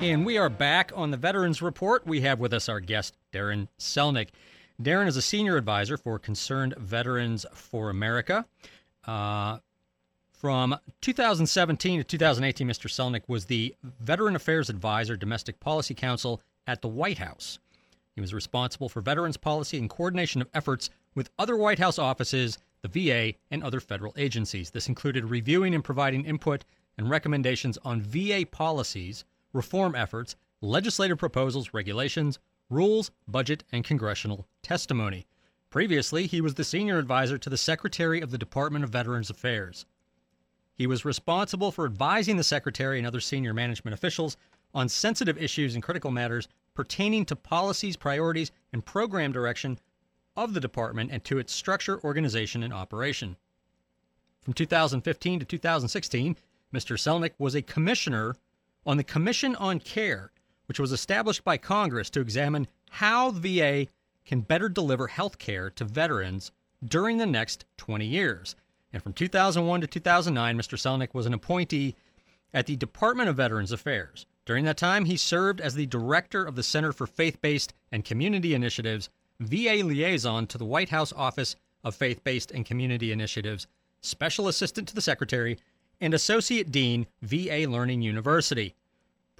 And 0.00 0.26
we 0.26 0.36
are 0.36 0.50
back 0.50 0.92
on 0.94 1.12
the 1.12 1.16
Veterans 1.16 1.62
Report. 1.62 2.06
We 2.06 2.20
have 2.20 2.38
with 2.38 2.52
us 2.52 2.68
our 2.68 2.78
guest, 2.78 3.16
Darin 3.32 3.68
Selnick. 3.78 4.28
Darin 4.82 5.06
is 5.06 5.16
a 5.16 5.22
senior 5.22 5.56
advisor 5.56 5.96
for 5.96 6.18
Concerned 6.18 6.74
Veterans 6.76 7.46
for 7.52 7.90
America. 7.90 8.44
Uh, 9.06 9.58
from 10.32 10.76
2017 11.00 12.00
to 12.00 12.04
2018, 12.04 12.66
Mr. 12.66 12.90
Selnick 12.90 13.22
was 13.28 13.44
the 13.46 13.74
Veteran 14.00 14.34
Affairs 14.34 14.68
Advisor, 14.68 15.16
Domestic 15.16 15.60
Policy 15.60 15.94
Council 15.94 16.42
at 16.66 16.82
the 16.82 16.88
White 16.88 17.18
House. 17.18 17.58
He 18.14 18.20
was 18.20 18.34
responsible 18.34 18.88
for 18.88 19.00
veterans 19.00 19.36
policy 19.36 19.78
and 19.78 19.88
coordination 19.88 20.40
of 20.42 20.48
efforts 20.54 20.90
with 21.14 21.30
other 21.38 21.56
White 21.56 21.78
House 21.78 21.98
offices, 21.98 22.58
the 22.82 22.88
VA, 22.88 23.34
and 23.50 23.62
other 23.62 23.80
federal 23.80 24.12
agencies. 24.16 24.70
This 24.70 24.88
included 24.88 25.24
reviewing 25.24 25.74
and 25.74 25.84
providing 25.84 26.24
input 26.24 26.64
and 26.98 27.08
recommendations 27.08 27.78
on 27.84 28.02
VA 28.02 28.44
policies 28.50 29.24
reform 29.52 29.94
efforts, 29.94 30.34
legislative 30.60 31.16
proposals, 31.16 31.72
regulations, 31.72 32.40
rules, 32.74 33.10
budget, 33.26 33.64
and 33.72 33.84
congressional 33.84 34.46
testimony. 34.62 35.26
Previously, 35.70 36.26
he 36.26 36.40
was 36.40 36.54
the 36.54 36.64
senior 36.64 36.98
advisor 36.98 37.38
to 37.38 37.50
the 37.50 37.56
Secretary 37.56 38.20
of 38.20 38.30
the 38.30 38.38
Department 38.38 38.84
of 38.84 38.90
Veterans 38.90 39.30
Affairs. 39.30 39.86
He 40.74 40.86
was 40.86 41.04
responsible 41.04 41.70
for 41.70 41.84
advising 41.84 42.36
the 42.36 42.44
Secretary 42.44 42.98
and 42.98 43.06
other 43.06 43.20
senior 43.20 43.54
management 43.54 43.94
officials 43.94 44.36
on 44.74 44.88
sensitive 44.88 45.38
issues 45.38 45.74
and 45.74 45.82
critical 45.82 46.10
matters 46.10 46.48
pertaining 46.74 47.24
to 47.26 47.36
policies, 47.36 47.96
priorities, 47.96 48.50
and 48.72 48.84
program 48.84 49.30
direction 49.30 49.78
of 50.36 50.52
the 50.52 50.60
department 50.60 51.10
and 51.12 51.22
to 51.24 51.38
its 51.38 51.52
structure, 51.52 52.00
organization, 52.02 52.64
and 52.64 52.72
operation. 52.72 53.36
From 54.42 54.52
2015 54.52 55.40
to 55.40 55.46
2016, 55.46 56.36
Mr. 56.74 56.98
Selnick 56.98 57.32
was 57.38 57.54
a 57.54 57.62
commissioner 57.62 58.34
on 58.84 58.96
the 58.96 59.04
Commission 59.04 59.54
on 59.56 59.78
Care, 59.78 60.32
which 60.66 60.80
was 60.80 60.92
established 60.92 61.44
by 61.44 61.56
Congress 61.56 62.10
to 62.10 62.20
examine 62.20 62.66
how 62.90 63.30
the 63.30 63.58
VA 63.58 63.90
can 64.24 64.40
better 64.40 64.68
deliver 64.68 65.06
health 65.06 65.38
care 65.38 65.70
to 65.70 65.84
veterans 65.84 66.52
during 66.84 67.18
the 67.18 67.26
next 67.26 67.64
20 67.76 68.06
years. 68.06 68.56
And 68.92 69.02
from 69.02 69.12
2001 69.12 69.80
to 69.80 69.86
2009, 69.86 70.56
Mr. 70.56 70.78
Selnick 70.78 71.14
was 71.14 71.26
an 71.26 71.34
appointee 71.34 71.96
at 72.52 72.66
the 72.66 72.76
Department 72.76 73.28
of 73.28 73.36
Veterans 73.36 73.72
Affairs. 73.72 74.26
During 74.46 74.64
that 74.66 74.76
time, 74.76 75.06
he 75.06 75.16
served 75.16 75.60
as 75.60 75.74
the 75.74 75.86
director 75.86 76.44
of 76.44 76.54
the 76.54 76.62
Center 76.62 76.92
for 76.92 77.06
Faith 77.06 77.40
Based 77.40 77.74
and 77.90 78.04
Community 78.04 78.54
Initiatives, 78.54 79.08
VA 79.40 79.82
liaison 79.82 80.46
to 80.46 80.58
the 80.58 80.64
White 80.64 80.90
House 80.90 81.12
Office 81.14 81.56
of 81.82 81.94
Faith 81.94 82.22
Based 82.22 82.50
and 82.50 82.64
Community 82.64 83.10
Initiatives, 83.10 83.66
special 84.00 84.46
assistant 84.46 84.86
to 84.88 84.94
the 84.94 85.00
secretary, 85.00 85.58
and 86.00 86.14
Associate 86.14 86.70
Dean, 86.70 87.06
VA 87.22 87.66
Learning 87.68 88.02
University. 88.02 88.74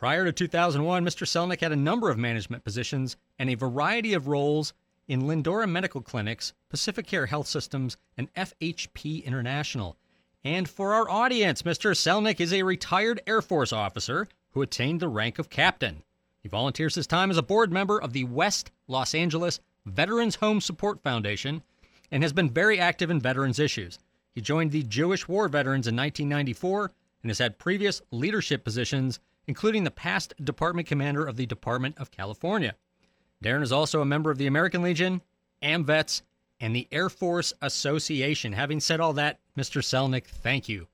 Prior 0.04 0.26
to 0.26 0.32
2001, 0.32 1.02
Mr. 1.02 1.26
Selnick 1.26 1.62
had 1.62 1.72
a 1.72 1.76
number 1.76 2.10
of 2.10 2.18
management 2.18 2.62
positions 2.62 3.16
and 3.38 3.48
a 3.48 3.54
variety 3.54 4.12
of 4.12 4.28
roles 4.28 4.74
in 5.08 5.26
Lindora 5.26 5.66
Medical 5.66 6.02
Clinics, 6.02 6.52
PacifiCare 6.70 7.28
Health 7.28 7.46
Systems, 7.46 7.96
and 8.14 8.30
FHP 8.34 9.24
International. 9.24 9.96
And 10.44 10.68
for 10.68 10.92
our 10.92 11.08
audience, 11.08 11.62
Mr. 11.62 11.92
Selnick 11.92 12.38
is 12.38 12.52
a 12.52 12.64
retired 12.64 13.22
Air 13.26 13.40
Force 13.40 13.72
officer 13.72 14.28
who 14.50 14.60
attained 14.60 15.00
the 15.00 15.08
rank 15.08 15.38
of 15.38 15.48
captain. 15.48 16.02
He 16.42 16.50
volunteers 16.50 16.96
his 16.96 17.06
time 17.06 17.30
as 17.30 17.38
a 17.38 17.42
board 17.42 17.72
member 17.72 17.98
of 17.98 18.12
the 18.12 18.24
West 18.24 18.70
Los 18.86 19.14
Angeles 19.14 19.58
Veterans 19.86 20.34
Home 20.34 20.60
Support 20.60 21.02
Foundation 21.02 21.62
and 22.10 22.22
has 22.22 22.34
been 22.34 22.50
very 22.50 22.78
active 22.78 23.08
in 23.08 23.20
veterans 23.20 23.58
issues. 23.58 23.98
He 24.34 24.42
joined 24.42 24.70
the 24.70 24.82
Jewish 24.82 25.26
War 25.26 25.48
Veterans 25.48 25.86
in 25.86 25.96
1994 25.96 26.92
and 27.22 27.30
has 27.30 27.38
had 27.38 27.56
previous 27.58 28.02
leadership 28.10 28.64
positions, 28.64 29.18
including 29.46 29.84
the 29.84 29.90
past 29.90 30.34
department 30.42 30.86
commander 30.86 31.24
of 31.26 31.36
the 31.36 31.46
Department 31.46 31.96
of 31.98 32.10
California. 32.10 32.74
Darin 33.42 33.62
is 33.62 33.72
also 33.72 34.00
a 34.00 34.06
member 34.06 34.30
of 34.30 34.38
the 34.38 34.46
American 34.46 34.82
Legion, 34.82 35.20
AMVETS, 35.62 36.22
and 36.60 36.74
the 36.74 36.88
Air 36.90 37.10
Force 37.10 37.52
Association. 37.60 38.52
Having 38.52 38.80
said 38.80 39.00
all 39.00 39.12
that, 39.14 39.38
Mr. 39.56 39.82
Selnick, 39.82 40.24
thank 40.26 40.68
you. 40.68 40.86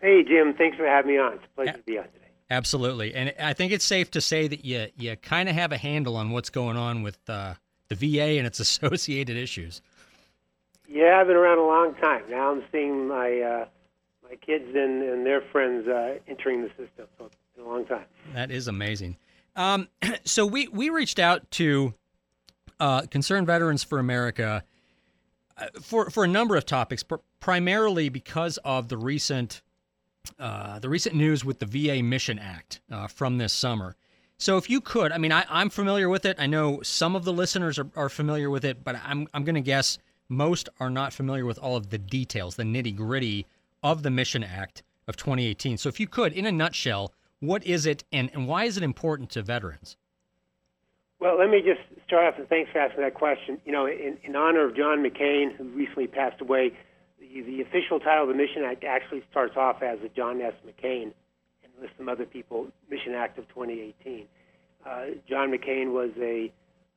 Hey, 0.00 0.22
Jim. 0.22 0.52
Thanks 0.52 0.76
for 0.76 0.86
having 0.86 1.12
me 1.12 1.18
on. 1.18 1.34
It's 1.34 1.44
a 1.44 1.48
pleasure 1.54 1.72
to 1.72 1.82
be 1.82 1.98
on 1.98 2.04
today. 2.04 2.18
Absolutely, 2.50 3.14
and 3.14 3.32
I 3.40 3.54
think 3.54 3.72
it's 3.72 3.86
safe 3.86 4.10
to 4.10 4.20
say 4.20 4.48
that 4.48 4.66
you 4.66 4.88
you 4.96 5.16
kind 5.16 5.48
of 5.48 5.54
have 5.54 5.72
a 5.72 5.78
handle 5.78 6.16
on 6.16 6.30
what's 6.30 6.50
going 6.50 6.76
on 6.76 7.02
with 7.02 7.18
uh, 7.26 7.54
the 7.88 7.94
VA 7.94 8.36
and 8.36 8.46
its 8.46 8.60
associated 8.66 9.36
issues. 9.36 9.80
Yeah, 10.86 11.18
I've 11.18 11.26
been 11.26 11.36
around 11.36 11.58
a 11.58 11.66
long 11.66 11.94
time. 11.94 12.24
Now 12.28 12.52
I'm 12.52 12.62
seeing 12.70 13.08
my 13.08 13.40
uh, 13.40 13.66
my 14.28 14.36
kids 14.36 14.64
and, 14.74 15.02
and 15.02 15.26
their 15.26 15.42
friends 15.52 15.86
uh, 15.86 16.18
entering 16.28 16.62
the 16.62 16.68
system. 16.70 17.06
So 17.18 17.30
in 17.56 17.62
a 17.62 17.68
long 17.68 17.84
time. 17.84 18.06
That 18.34 18.50
is 18.50 18.68
amazing. 18.68 19.16
Um, 19.56 19.88
so 20.24 20.46
we 20.46 20.68
we 20.68 20.90
reached 20.90 21.18
out 21.18 21.50
to 21.52 21.94
uh, 22.80 23.02
Concerned 23.02 23.46
Veterans 23.46 23.84
for 23.84 23.98
America 23.98 24.64
uh, 25.56 25.66
for 25.80 26.10
for 26.10 26.24
a 26.24 26.28
number 26.28 26.56
of 26.56 26.66
topics, 26.66 27.02
pr- 27.02 27.16
primarily 27.40 28.08
because 28.08 28.58
of 28.64 28.88
the 28.88 28.96
recent 28.96 29.62
uh, 30.38 30.78
the 30.78 30.88
recent 30.88 31.14
news 31.14 31.44
with 31.44 31.58
the 31.58 31.66
VA 31.66 32.02
Mission 32.02 32.38
Act 32.38 32.80
uh, 32.90 33.06
from 33.06 33.38
this 33.38 33.52
summer. 33.52 33.94
So 34.36 34.56
if 34.56 34.68
you 34.68 34.80
could, 34.80 35.12
I 35.12 35.18
mean, 35.18 35.30
I, 35.30 35.44
I'm 35.48 35.70
familiar 35.70 36.08
with 36.08 36.24
it. 36.24 36.36
I 36.40 36.46
know 36.46 36.82
some 36.82 37.14
of 37.14 37.24
the 37.24 37.32
listeners 37.32 37.78
are, 37.78 37.88
are 37.94 38.08
familiar 38.08 38.50
with 38.50 38.64
it, 38.64 38.82
but 38.82 38.96
I'm 39.04 39.28
I'm 39.32 39.44
going 39.44 39.54
to 39.54 39.60
guess 39.60 39.98
most 40.28 40.68
are 40.80 40.90
not 40.90 41.12
familiar 41.12 41.44
with 41.44 41.58
all 41.58 41.76
of 41.76 41.90
the 41.90 41.98
details, 41.98 42.56
the 42.56 42.64
nitty 42.64 42.96
gritty 42.96 43.46
of 43.84 44.02
the 44.02 44.10
Mission 44.10 44.42
Act 44.42 44.82
of 45.06 45.16
2018. 45.16 45.76
So 45.76 45.88
if 45.88 46.00
you 46.00 46.08
could, 46.08 46.32
in 46.32 46.46
a 46.46 46.50
nutshell, 46.50 47.12
what 47.38 47.64
is 47.64 47.86
it 47.86 48.02
and, 48.10 48.30
and 48.32 48.48
why 48.48 48.64
is 48.64 48.76
it 48.76 48.82
important 48.82 49.30
to 49.30 49.42
veterans? 49.42 49.96
Well, 51.20 51.38
let 51.38 51.50
me 51.50 51.62
just 51.62 51.80
start 52.06 52.26
off, 52.26 52.38
and 52.38 52.48
thanks 52.48 52.70
for 52.72 52.78
asking 52.80 53.02
that 53.02 53.14
question. 53.14 53.60
You 53.64 53.72
know, 53.72 53.86
in, 53.86 54.18
in 54.24 54.34
honor 54.34 54.66
of 54.66 54.76
John 54.76 55.04
McCain, 55.04 55.54
who 55.54 55.64
recently 55.64 56.06
passed 56.06 56.40
away, 56.40 56.72
the, 57.20 57.42
the 57.42 57.60
official 57.60 58.00
title 58.00 58.24
of 58.24 58.28
the 58.28 58.34
Mission 58.34 58.64
Act 58.64 58.84
actually 58.84 59.22
starts 59.30 59.56
off 59.56 59.82
as 59.82 60.00
the 60.00 60.08
John 60.08 60.40
S. 60.40 60.54
McCain 60.66 61.12
and 61.62 61.72
lists 61.80 61.96
some 61.96 62.08
other 62.08 62.26
people, 62.26 62.66
Mission 62.90 63.14
Act 63.14 63.38
of 63.38 63.46
2018. 63.48 64.26
Uh, 64.84 65.04
John 65.28 65.50
McCain 65.50 65.92
was 65.92 66.10
a 66.20 66.52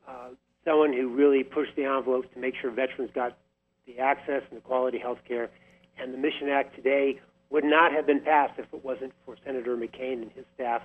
uh, 0.07 0.29
someone 0.65 0.93
who 0.93 1.09
really 1.09 1.43
pushed 1.43 1.75
the 1.75 1.85
envelopes 1.85 2.27
to 2.33 2.39
make 2.39 2.55
sure 2.61 2.71
veterans 2.71 3.11
got 3.13 3.37
the 3.85 3.99
access 3.99 4.41
and 4.49 4.57
the 4.57 4.61
quality 4.61 4.97
health 4.97 5.19
care. 5.27 5.49
And 5.99 6.13
the 6.13 6.17
Mission 6.17 6.49
Act 6.49 6.75
today 6.75 7.19
would 7.49 7.63
not 7.63 7.91
have 7.91 8.05
been 8.05 8.21
passed 8.21 8.59
if 8.59 8.65
it 8.73 8.83
wasn't 8.83 9.13
for 9.25 9.35
Senator 9.45 9.75
McCain 9.77 10.21
and 10.21 10.31
his 10.31 10.45
staff 10.55 10.81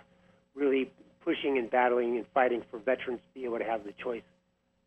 really 0.55 0.90
pushing 1.25 1.59
and 1.59 1.70
battling 1.70 2.16
and 2.16 2.27
fighting 2.35 2.62
for 2.70 2.79
veterans 2.79 3.20
to 3.20 3.40
be 3.40 3.44
able 3.44 3.59
to 3.59 3.64
have 3.64 3.85
the 3.85 3.92
choice 4.03 4.22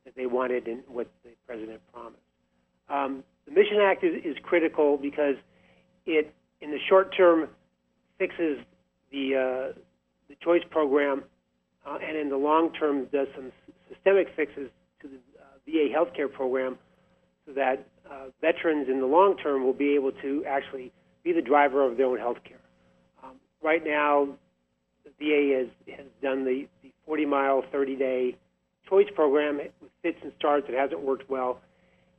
that 0.05 0.15
they 0.15 0.25
wanted 0.25 0.67
and 0.67 0.83
what 0.87 1.07
the 1.23 1.31
president 1.47 1.81
promised. 1.91 2.17
Um, 2.89 3.23
the 3.45 3.51
Mission 3.51 3.79
Act 3.81 4.03
is, 4.03 4.23
is 4.23 4.35
critical 4.43 4.97
because 4.97 5.35
it, 6.05 6.33
in 6.61 6.71
the 6.71 6.79
short 6.87 7.15
term, 7.15 7.49
fixes 8.17 8.59
the 9.11 9.35
uh, 9.35 9.79
the 10.29 10.35
choice 10.43 10.63
program, 10.69 11.23
uh, 11.85 11.97
and 12.01 12.17
in 12.17 12.29
the 12.29 12.37
long 12.37 12.73
term, 12.73 13.05
does 13.11 13.27
some 13.35 13.51
systemic 13.89 14.27
fixes 14.35 14.69
to 15.01 15.07
the 15.07 15.17
uh, 15.39 15.45
VA 15.65 15.93
healthcare 15.93 16.31
program, 16.31 16.77
so 17.45 17.53
that 17.53 17.87
uh, 18.09 18.25
veterans 18.41 18.87
in 18.89 18.99
the 18.99 19.05
long 19.05 19.37
term 19.37 19.63
will 19.63 19.73
be 19.73 19.95
able 19.95 20.11
to 20.11 20.43
actually 20.47 20.91
be 21.23 21.31
the 21.31 21.41
driver 21.41 21.83
of 21.89 21.97
their 21.97 22.07
own 22.07 22.17
health 22.17 22.37
care. 22.43 22.59
Um, 23.23 23.35
right 23.61 23.83
now, 23.83 24.29
the 25.03 25.11
VA 25.19 25.57
has, 25.59 25.97
has 25.97 26.05
done 26.21 26.45
the, 26.45 26.67
the 26.83 26.91
40 27.05 27.25
mile, 27.25 27.63
30 27.71 27.95
day 27.95 28.37
choice 28.89 29.07
program 29.15 29.57
with 29.57 29.91
fits 30.01 30.19
and 30.23 30.31
starts. 30.37 30.67
It 30.69 30.75
hasn't 30.75 31.01
worked 31.01 31.29
well. 31.29 31.59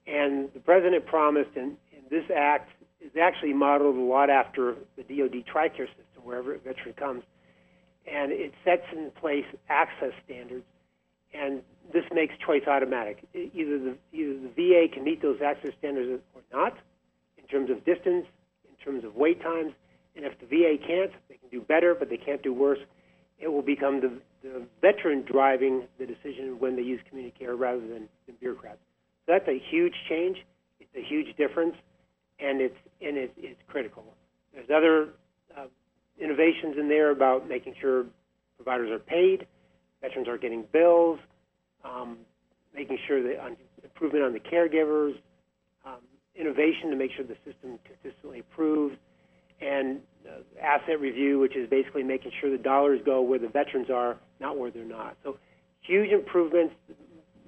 And 0.06 0.48
the 0.54 0.60
president 0.60 1.06
promised, 1.06 1.50
and, 1.56 1.76
and 1.94 2.10
this 2.10 2.24
act 2.34 2.70
is 3.00 3.12
actually 3.20 3.52
modeled 3.52 3.96
a 3.96 4.00
lot 4.00 4.30
after 4.30 4.76
the 4.96 5.02
DoD 5.02 5.44
TRICARE 5.46 5.88
system, 5.88 6.22
wherever 6.22 6.54
a 6.54 6.58
veteran 6.58 6.94
comes. 6.94 7.22
And 8.10 8.30
it 8.30 8.52
sets 8.64 8.84
in 8.92 9.10
place 9.20 9.44
access 9.68 10.12
standards, 10.24 10.64
and 11.34 11.62
this 11.92 12.04
makes 12.12 12.34
choice 12.44 12.62
automatic. 12.66 13.22
Either 13.34 13.78
the, 13.78 13.96
either 14.12 14.34
the 14.34 14.50
VA 14.56 14.92
can 14.92 15.04
meet 15.04 15.22
those 15.22 15.40
access 15.42 15.72
standards 15.78 16.22
or 16.34 16.42
not, 16.52 16.76
in 17.38 17.44
terms 17.46 17.70
of 17.70 17.84
distance, 17.84 18.26
in 18.68 18.84
terms 18.84 19.04
of 19.04 19.14
wait 19.14 19.40
times. 19.42 19.72
And 20.14 20.24
if 20.24 20.38
the 20.40 20.46
VA 20.46 20.76
can't, 20.84 21.12
they 21.28 21.36
can 21.36 21.48
do 21.50 21.60
better, 21.60 21.94
but 21.94 22.08
they 22.08 22.16
can't 22.16 22.42
do 22.42 22.52
worse. 22.52 22.78
It 23.38 23.48
will 23.48 23.62
become 23.62 24.00
the, 24.00 24.12
the 24.42 24.62
veteran 24.80 25.22
driving 25.22 25.82
the 25.98 26.06
decision 26.06 26.58
when 26.58 26.74
they 26.74 26.82
use 26.82 27.00
community 27.08 27.34
care 27.38 27.54
rather 27.54 27.86
than, 27.86 28.08
bureaucrats. 28.40 28.78
So 29.24 29.32
that's 29.32 29.48
a 29.48 29.58
huge 29.70 29.94
change. 30.08 30.44
It's 30.80 30.90
a 30.96 31.02
huge 31.02 31.36
difference, 31.36 31.74
and 32.38 32.60
it's 32.60 32.76
and 33.00 33.16
it, 33.16 33.32
it's 33.36 33.60
critical. 33.68 34.04
There's 34.52 34.68
other 34.68 35.10
uh, 35.56 35.66
innovations 36.20 36.76
in 36.78 36.88
there 36.88 37.10
about 37.10 37.48
making 37.48 37.74
sure 37.80 38.04
providers 38.56 38.90
are 38.90 38.98
paid, 38.98 39.46
veterans 40.02 40.28
are 40.28 40.38
getting 40.38 40.64
bills, 40.72 41.18
um, 41.86 42.18
making 42.74 42.98
sure 43.06 43.22
that 43.22 43.40
on, 43.40 43.56
improvement 43.82 44.24
on 44.24 44.32
the 44.32 44.40
caregivers, 44.40 45.14
um, 45.84 46.00
innovation 46.34 46.90
to 46.90 46.96
make 46.96 47.12
sure 47.12 47.24
the 47.24 47.36
system 47.44 47.78
consistently 47.84 48.38
improves, 48.38 48.96
and 49.60 50.00
uh, 50.28 50.40
asset 50.62 51.00
review, 51.00 51.38
which 51.38 51.56
is 51.56 51.68
basically 51.70 52.02
making 52.02 52.32
sure 52.40 52.50
the 52.50 52.62
dollars 52.62 53.00
go 53.04 53.22
where 53.22 53.38
the 53.38 53.48
veterans 53.48 53.88
are, 53.90 54.16
not 54.40 54.58
where 54.58 54.70
they're 54.70 54.84
not. 54.84 55.16
So 55.24 55.38
huge 55.80 56.10
improvements, 56.10 56.74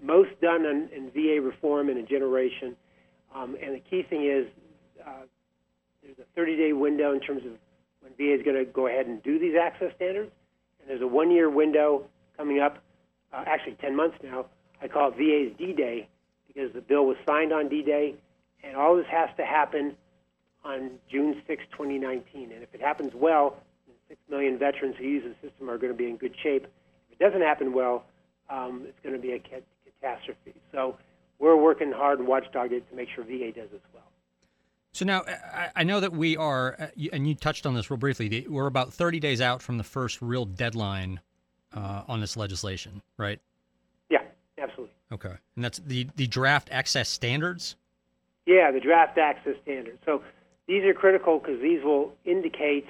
most 0.02 0.30
done 0.40 0.64
in, 0.64 0.88
in 0.94 1.10
VA 1.10 1.40
reform 1.40 1.90
in 1.90 1.98
a 1.98 2.02
generation. 2.02 2.76
Um, 3.34 3.56
and 3.62 3.74
the 3.74 3.80
key 3.80 4.02
thing 4.08 4.24
is 4.24 4.46
uh, 5.06 5.26
there's 6.02 6.16
a 6.18 6.40
30-day 6.40 6.72
window 6.72 7.12
in 7.12 7.20
terms 7.20 7.42
of 7.44 7.52
when 8.00 8.12
VA 8.16 8.34
is 8.34 8.42
going 8.42 8.56
to 8.56 8.64
go 8.64 8.86
ahead 8.86 9.06
and 9.06 9.22
do 9.22 9.38
these 9.38 9.54
access 9.60 9.92
standards, 9.96 10.30
and 10.80 10.88
there's 10.88 11.02
a 11.02 11.06
one-year 11.06 11.50
window 11.50 12.04
coming 12.36 12.60
up, 12.60 12.78
uh, 13.32 13.44
actually 13.46 13.74
10 13.74 13.94
months 13.96 14.16
now. 14.22 14.46
I 14.80 14.88
call 14.88 15.12
it 15.12 15.16
VA's 15.16 15.56
D-Day 15.58 16.08
because 16.46 16.72
the 16.72 16.80
bill 16.80 17.06
was 17.06 17.16
signed 17.26 17.52
on 17.52 17.68
D-Day 17.68 18.14
and 18.62 18.76
all 18.76 18.96
this 18.96 19.06
has 19.10 19.28
to 19.36 19.44
happen 19.44 19.96
on 20.64 20.90
June 21.10 21.40
6, 21.46 21.64
2019. 21.72 22.52
And 22.52 22.62
if 22.62 22.74
it 22.74 22.80
happens 22.80 23.12
well, 23.14 23.56
6 24.08 24.20
million 24.30 24.58
veterans 24.58 24.96
who 24.98 25.04
use 25.04 25.24
the 25.24 25.48
system 25.48 25.70
are 25.70 25.78
going 25.78 25.92
to 25.92 25.96
be 25.96 26.08
in 26.08 26.16
good 26.16 26.34
shape. 26.42 26.66
If 27.10 27.20
it 27.20 27.24
doesn't 27.24 27.42
happen 27.42 27.72
well, 27.72 28.04
um, 28.50 28.84
it's 28.86 28.98
going 29.02 29.14
to 29.14 29.20
be 29.20 29.32
a 29.32 29.38
catastrophe. 29.38 30.54
So 30.72 30.96
we're 31.38 31.56
working 31.56 31.92
hard 31.92 32.18
and 32.18 32.26
watchdog 32.26 32.72
it 32.72 32.88
to 32.90 32.96
make 32.96 33.08
sure 33.14 33.24
VA 33.24 33.52
does 33.52 33.68
as 33.74 33.80
well. 33.92 34.04
So 34.92 35.04
now 35.04 35.22
I 35.76 35.84
know 35.84 36.00
that 36.00 36.12
we 36.12 36.36
are, 36.36 36.76
uh, 36.78 36.86
and 37.12 37.28
you 37.28 37.34
touched 37.34 37.66
on 37.66 37.74
this 37.74 37.90
real 37.90 37.98
briefly. 37.98 38.46
We're 38.48 38.66
about 38.66 38.92
30 38.92 39.20
days 39.20 39.40
out 39.40 39.62
from 39.62 39.78
the 39.78 39.84
first 39.84 40.22
real 40.22 40.44
deadline 40.44 41.20
uh, 41.74 42.02
on 42.08 42.20
this 42.20 42.36
legislation, 42.36 43.02
right? 43.16 43.40
Yeah, 44.10 44.22
absolutely. 44.58 44.94
Okay, 45.12 45.34
and 45.56 45.64
that's 45.64 45.78
the 45.78 46.08
the 46.16 46.26
draft 46.26 46.68
access 46.70 47.08
standards. 47.08 47.76
Yeah, 48.46 48.70
the 48.70 48.80
draft 48.80 49.18
access 49.18 49.54
standards. 49.62 49.98
So 50.06 50.22
these 50.66 50.84
are 50.84 50.94
critical 50.94 51.38
because 51.38 51.60
these 51.60 51.82
will 51.82 52.14
indicate, 52.24 52.86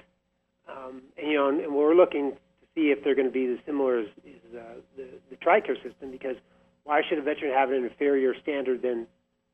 um, 0.68 1.02
and, 1.16 1.30
you 1.30 1.34
know, 1.34 1.48
and 1.48 1.74
we're 1.74 1.94
looking 1.94 2.32
to 2.32 2.36
see 2.74 2.90
if 2.90 3.02
they're 3.02 3.14
going 3.14 3.26
to 3.26 3.32
be 3.32 3.46
as 3.46 3.58
similar 3.66 4.00
as, 4.00 4.06
as 4.26 4.56
uh, 4.56 4.62
the, 4.96 5.06
the 5.30 5.36
TRICARE 5.36 5.82
system 5.82 6.10
because 6.10 6.36
why 6.84 7.02
should 7.08 7.18
a 7.18 7.22
veteran 7.22 7.52
have 7.52 7.70
an 7.70 7.84
inferior 7.84 8.34
standard 8.40 8.82
than 8.82 9.06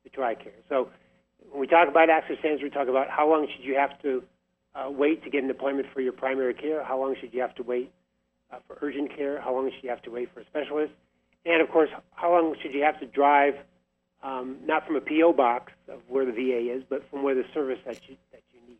the 0.05 0.11
TRICARE? 0.11 0.53
So 0.69 0.89
when 1.51 1.61
we 1.61 1.67
talk 1.67 1.89
about 1.89 2.11
access 2.11 2.39
standards, 2.39 2.63
we 2.63 2.71
talk 2.71 2.89
about 2.89 3.09
how 3.09 3.29
long 3.29 3.47
should 3.55 3.65
you 3.65 3.77
have 3.77 4.01
to 4.03 4.23
uh, 4.75 4.91
wait 4.91 5.23
to 5.25 5.31
get 5.31 5.45
an 5.45 5.51
appointment 5.51 5.89
for 5.93 6.01
your 6.01 6.13
primary 6.13 6.55
care, 6.55 6.83
how 6.83 6.99
long 6.99 7.15
should 7.21 7.33
you 7.33 7.41
have 7.41 7.55
to 7.55 7.63
wait 7.63 7.93
uh, 8.55 8.59
for 8.67 8.79
urgent 8.83 9.15
care, 9.17 9.41
how 9.41 9.55
long 9.55 9.71
should 9.71 9.83
you 9.83 9.91
have 9.91 10.03
to 10.03 10.11
wait 10.11 10.33
for 10.33 10.41
a 10.41 10.45
specialist, 10.47 10.93
and 11.45 11.61
of 11.61 11.69
course, 11.71 11.91
how 12.13 12.33
long 12.33 12.55
should 12.63 12.73
you 12.73 12.83
have 12.83 12.99
to 13.01 13.07
drive 13.07 13.55
um, 14.23 14.57
not 14.65 14.87
from 14.87 14.97
a 14.97 15.01
PO 15.01 15.35
box 15.35 15.73
of 15.89 16.01
where 16.09 16.25
the 16.25 16.33
VA 16.33 16.75
is, 16.75 16.83
but 16.89 17.09
from 17.11 17.23
where 17.23 17.35
the 17.35 17.45
service 17.53 17.79
that 17.85 18.01
you 18.09 18.17
that 18.33 18.43
you 18.53 18.61
need. 18.67 18.79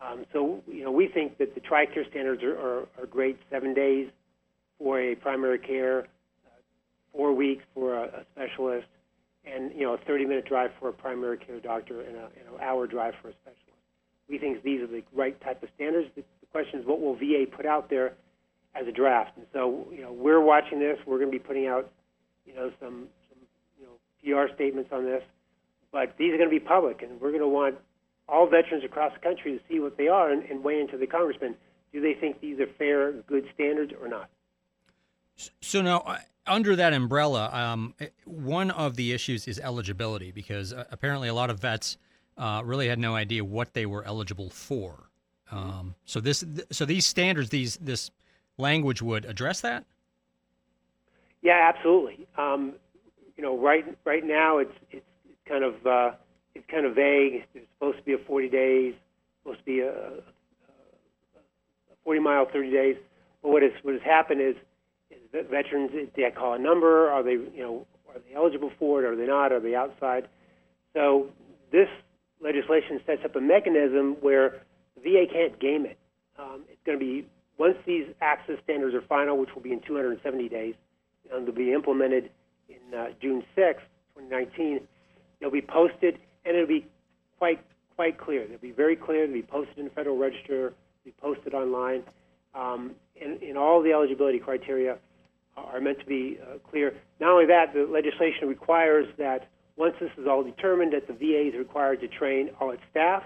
Um, 0.00 0.24
so 0.32 0.62
you 0.68 0.84
know 0.84 0.92
we 0.92 1.08
think 1.08 1.38
that 1.38 1.54
the 1.54 1.60
TRICARE 1.60 2.08
standards 2.10 2.42
are, 2.42 2.56
are, 2.58 2.88
are 2.98 3.06
great. 3.10 3.38
Seven 3.50 3.74
days 3.74 4.08
for 4.78 5.00
a 5.00 5.16
primary 5.16 5.58
care, 5.58 6.00
uh, 6.46 6.50
four 7.12 7.32
weeks 7.32 7.64
for 7.74 7.96
a, 7.96 8.04
a, 8.04 8.24
specialist, 8.34 8.86
and 9.44 9.72
you 9.72 9.84
know 9.84 9.94
a 9.94 9.98
30-minute 9.98 10.46
drive 10.46 10.70
for 10.78 10.88
a 10.88 10.92
primary 10.92 11.38
care 11.38 11.58
doctor 11.58 12.00
and, 12.02 12.16
an 12.16 12.30
hour 12.60 12.86
drive 12.86 13.14
for 13.20 13.28
a 13.28 13.32
specialist. 13.32 13.58
We 14.28 14.38
think 14.38 14.62
these 14.62 14.80
are 14.80 14.86
the 14.86 15.02
right 15.12 15.38
type 15.40 15.62
of 15.64 15.70
standards. 15.74 16.08
The, 16.14 16.22
the 16.40 16.46
question 16.52 16.78
is 16.78 16.86
what 16.86 17.00
will 17.00 17.16
VA 17.16 17.46
put 17.50 17.66
out 17.66 17.90
there 17.90 18.14
as 18.74 18.86
a 18.86 18.92
draft. 18.92 19.36
And 19.36 19.46
so 19.52 19.86
you 19.92 20.02
know 20.02 20.12
we're 20.12 20.40
watching 20.40 20.78
this. 20.78 20.98
We're 21.06 21.18
going 21.18 21.30
to 21.30 21.38
be 21.38 21.42
putting 21.42 21.66
out 21.66 21.90
you 22.46 22.54
know 22.54 22.70
some 22.80 23.08
PR 24.22 24.52
statements 24.54 24.90
on 24.92 25.04
this, 25.04 25.22
but 25.90 26.14
these 26.16 26.32
are 26.32 26.36
going 26.36 26.48
to 26.48 26.54
be 26.54 26.60
public, 26.60 27.02
and 27.02 27.20
we're 27.20 27.30
going 27.30 27.42
to 27.42 27.48
want 27.48 27.76
all 28.28 28.48
veterans 28.48 28.84
across 28.84 29.12
the 29.12 29.20
country 29.20 29.58
to 29.58 29.60
see 29.68 29.80
what 29.80 29.96
they 29.96 30.08
are 30.08 30.30
and, 30.30 30.44
and 30.44 30.62
weigh 30.62 30.80
into 30.80 30.96
the 30.96 31.06
congressman. 31.06 31.56
Do 31.92 32.00
they 32.00 32.14
think 32.14 32.40
these 32.40 32.58
are 32.60 32.68
fair, 32.78 33.12
good 33.12 33.46
standards 33.54 33.92
or 34.00 34.08
not? 34.08 34.30
So 35.60 35.82
now, 35.82 35.98
uh, 35.98 36.18
under 36.46 36.76
that 36.76 36.92
umbrella, 36.92 37.50
um, 37.52 37.94
eh, 38.00 38.08
one 38.24 38.70
of 38.70 38.96
the 38.96 39.12
issues 39.12 39.48
is 39.48 39.58
eligibility 39.58 40.30
because 40.30 40.72
uh, 40.72 40.84
apparently 40.90 41.28
a 41.28 41.34
lot 41.34 41.50
of 41.50 41.60
vets 41.60 41.98
uh, 42.38 42.62
really 42.64 42.88
had 42.88 42.98
no 42.98 43.14
idea 43.14 43.44
what 43.44 43.74
they 43.74 43.86
were 43.86 44.04
eligible 44.04 44.50
for. 44.50 45.10
Um, 45.50 45.94
so 46.04 46.20
this, 46.20 46.44
so 46.70 46.86
these 46.86 47.04
standards, 47.04 47.50
these 47.50 47.76
this 47.76 48.10
language 48.58 49.02
would 49.02 49.24
address 49.24 49.60
that. 49.60 49.84
Yeah, 51.42 51.72
absolutely. 51.74 52.26
Um, 52.38 52.74
you 53.36 53.42
know, 53.42 53.58
right 53.58 53.84
right 54.04 54.24
now 54.24 54.58
it's 54.58 54.72
it's, 54.90 55.04
kind 55.48 55.64
of 55.64 55.74
uh, 55.86 56.12
it's 56.54 56.64
kind 56.70 56.86
of 56.86 56.94
vague. 56.94 57.44
It's 57.54 57.66
supposed 57.74 57.98
to 57.98 58.04
be 58.04 58.12
a 58.12 58.18
40 58.18 58.48
days, 58.48 58.94
supposed 59.42 59.58
to 59.58 59.64
be 59.64 59.80
a, 59.80 59.90
a 59.90 60.22
40 62.04 62.20
mile, 62.20 62.46
30 62.52 62.70
days. 62.70 62.96
But 63.42 63.50
what 63.50 63.62
has 63.62 63.72
what 63.82 63.94
has 63.94 64.02
happened 64.02 64.40
is, 64.40 64.54
is 65.10 65.18
that 65.32 65.50
veterans 65.50 65.90
they 66.14 66.30
call 66.30 66.54
a 66.54 66.58
number. 66.58 67.10
Are 67.10 67.22
they 67.22 67.32
you 67.32 67.62
know 67.62 67.86
are 68.08 68.20
they 68.20 68.34
eligible 68.36 68.70
for 68.78 69.02
it? 69.02 69.06
Are 69.06 69.16
they 69.16 69.26
not? 69.26 69.52
Are 69.52 69.60
they 69.60 69.74
outside? 69.74 70.28
So 70.94 71.28
this 71.72 71.88
legislation 72.40 73.00
sets 73.06 73.24
up 73.24 73.34
a 73.34 73.40
mechanism 73.40 74.16
where 74.20 74.62
the 74.94 75.02
VA 75.02 75.24
can't 75.32 75.58
game 75.58 75.86
it. 75.86 75.98
Um, 76.38 76.62
it's 76.68 76.80
going 76.84 76.98
to 76.98 77.04
be 77.04 77.26
once 77.58 77.76
these 77.86 78.06
access 78.20 78.56
standards 78.64 78.94
are 78.94 79.02
final, 79.02 79.38
which 79.38 79.50
will 79.54 79.62
be 79.62 79.72
in 79.72 79.80
270 79.80 80.48
days, 80.48 80.74
and 81.32 81.46
they'll 81.46 81.54
be 81.54 81.72
implemented 81.72 82.30
in 82.68 82.98
uh, 82.98 83.08
June 83.20 83.44
6, 83.54 83.82
2019. 84.14 84.80
They'll 85.40 85.50
be 85.50 85.62
posted, 85.62 86.18
and 86.44 86.56
it'll 86.56 86.66
be 86.66 86.86
quite 87.38 87.60
quite 87.96 88.18
clear. 88.18 88.46
They'll 88.46 88.58
be 88.58 88.72
very 88.72 88.96
clear. 88.96 89.26
They'll 89.26 89.34
be 89.34 89.42
posted 89.42 89.78
in 89.78 89.84
the 89.84 89.90
Federal 89.90 90.16
Register. 90.16 90.72
They'll 91.04 91.12
be 91.12 91.14
posted 91.20 91.54
online, 91.54 92.02
um, 92.54 92.92
and, 93.20 93.42
and 93.42 93.58
all 93.58 93.82
the 93.82 93.92
eligibility 93.92 94.38
criteria 94.38 94.98
are 95.56 95.80
meant 95.80 95.98
to 96.00 96.06
be 96.06 96.38
uh, 96.42 96.58
clear. 96.70 96.94
Not 97.20 97.30
only 97.30 97.46
that, 97.46 97.74
the 97.74 97.86
legislation 97.90 98.48
requires 98.48 99.06
that 99.18 99.48
once 99.76 99.94
this 100.00 100.10
is 100.16 100.26
all 100.26 100.42
determined, 100.42 100.92
that 100.92 101.06
the 101.06 101.12
VA 101.12 101.48
is 101.48 101.54
required 101.54 102.00
to 102.00 102.08
train 102.08 102.50
all 102.60 102.70
its 102.70 102.82
staff 102.90 103.22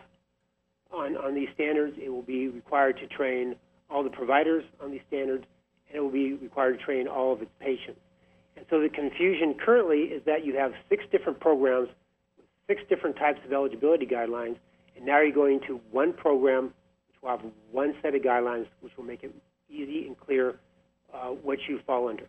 on, 0.92 1.16
on 1.16 1.34
these 1.34 1.48
standards. 1.54 1.96
It 2.00 2.08
will 2.08 2.22
be 2.22 2.48
required 2.48 2.98
to 2.98 3.06
train 3.06 3.56
all 3.90 4.02
the 4.02 4.10
providers 4.10 4.64
on 4.82 4.90
these 4.90 5.00
standards, 5.08 5.44
and 5.88 5.96
it 5.96 6.00
will 6.00 6.10
be 6.10 6.34
required 6.34 6.78
to 6.78 6.84
train 6.84 7.06
all 7.06 7.32
of 7.32 7.42
its 7.42 7.50
patients. 7.60 8.00
And 8.56 8.64
so 8.70 8.80
the 8.80 8.88
confusion 8.88 9.54
currently 9.54 10.00
is 10.04 10.22
that 10.24 10.44
you 10.44 10.56
have 10.56 10.72
six 10.88 11.04
different 11.12 11.40
programs 11.40 11.88
with 12.36 12.46
six 12.66 12.82
different 12.88 13.16
types 13.16 13.40
of 13.44 13.52
eligibility 13.52 14.06
guidelines, 14.06 14.56
and 14.96 15.04
now 15.04 15.20
you're 15.20 15.32
going 15.32 15.60
to 15.66 15.80
one 15.90 16.12
program 16.12 16.72
which 17.08 17.22
will 17.22 17.30
have 17.30 17.42
one 17.70 17.94
set 18.02 18.14
of 18.14 18.22
guidelines 18.22 18.66
which 18.80 18.96
will 18.96 19.04
make 19.04 19.22
it 19.22 19.34
easy 19.68 20.06
and 20.06 20.18
clear 20.18 20.56
uh, 21.12 21.28
what 21.28 21.58
you 21.68 21.80
fall 21.86 22.08
under. 22.08 22.26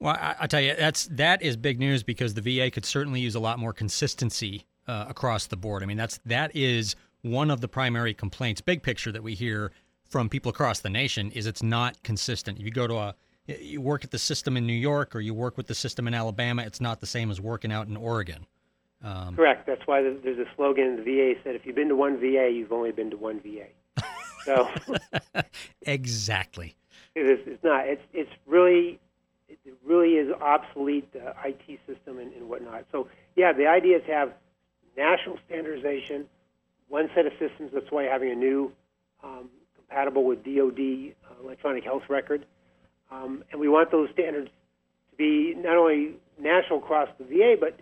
Well, 0.00 0.16
I, 0.18 0.36
I, 0.40 0.46
tell 0.46 0.60
you, 0.60 0.74
that's 0.76 1.06
that 1.12 1.42
is 1.42 1.56
big 1.56 1.78
news 1.78 2.02
because 2.02 2.34
the 2.34 2.40
VA 2.40 2.70
could 2.70 2.84
certainly 2.84 3.20
use 3.20 3.34
a 3.34 3.40
lot 3.40 3.58
more 3.58 3.72
consistency 3.72 4.64
uh, 4.86 5.06
across 5.08 5.46
the 5.46 5.56
board. 5.56 5.82
I 5.82 5.86
mean, 5.86 5.96
that's 5.96 6.20
that 6.24 6.54
is 6.54 6.94
one 7.22 7.50
of 7.50 7.60
the 7.60 7.68
primary 7.68 8.14
complaints, 8.14 8.60
big 8.60 8.82
picture 8.82 9.10
that 9.10 9.22
we 9.22 9.34
hear 9.34 9.72
from 10.08 10.28
people 10.28 10.50
across 10.50 10.80
the 10.80 10.90
nation 10.90 11.30
is 11.32 11.46
it's 11.46 11.62
not 11.62 12.02
consistent. 12.02 12.58
If 12.58 12.64
you 12.64 12.70
go 12.70 12.86
to 12.86 12.96
a 12.96 13.14
you 13.46 13.80
work 13.80 14.04
at 14.04 14.10
the 14.10 14.18
system 14.18 14.58
in 14.58 14.66
New 14.66 14.74
York 14.74 15.16
or 15.16 15.20
you 15.20 15.32
work 15.32 15.56
with 15.56 15.68
the 15.68 15.74
system 15.74 16.06
in 16.06 16.12
Alabama, 16.12 16.62
it's 16.62 16.82
not 16.82 17.00
the 17.00 17.06
same 17.06 17.30
as 17.30 17.40
working 17.40 17.72
out 17.72 17.88
in 17.88 17.96
Oregon. 17.96 18.46
Um, 19.02 19.36
Correct. 19.36 19.66
That's 19.66 19.86
why 19.86 20.02
there's 20.02 20.38
a 20.38 20.44
slogan 20.54 20.84
in 20.84 20.96
the 20.96 21.02
VA 21.02 21.40
said, 21.42 21.54
"If 21.54 21.64
you've 21.64 21.76
been 21.76 21.88
to 21.88 21.96
one 21.96 22.18
VA, 22.18 22.50
you've 22.52 22.72
only 22.72 22.92
been 22.92 23.10
to 23.10 23.16
one 23.16 23.40
VA." 23.40 23.68
So 24.44 24.68
exactly. 25.82 26.74
It 27.14 27.20
is, 27.20 27.40
it's 27.46 27.62
not. 27.62 27.86
It's 27.86 28.02
it's 28.12 28.30
really 28.46 28.98
it 29.48 29.58
really 29.84 30.14
is 30.14 30.32
obsolete 30.40 31.12
the 31.12 31.34
IT 31.44 31.80
system 31.86 32.18
and, 32.18 32.32
and 32.32 32.48
whatnot. 32.48 32.86
So 32.92 33.08
yeah, 33.36 33.52
the 33.52 33.66
idea 33.66 33.98
is 33.98 34.04
to 34.06 34.12
have 34.12 34.32
national 34.96 35.38
standardization, 35.46 36.26
one 36.88 37.08
set 37.14 37.26
of 37.26 37.32
systems. 37.38 37.70
That's 37.72 37.90
why 37.90 38.04
having 38.04 38.30
a 38.30 38.34
new 38.34 38.72
um, 39.22 39.48
compatible 39.88 40.24
with 40.24 40.44
DoD 40.44 41.14
uh, 41.24 41.44
electronic 41.44 41.84
health 41.84 42.02
record, 42.08 42.44
um, 43.10 43.44
and 43.50 43.60
we 43.60 43.68
want 43.68 43.90
those 43.90 44.08
standards 44.12 44.50
to 45.10 45.16
be 45.16 45.54
not 45.56 45.76
only 45.76 46.14
national 46.38 46.78
across 46.78 47.08
the 47.18 47.24
VA, 47.24 47.56
but 47.58 47.78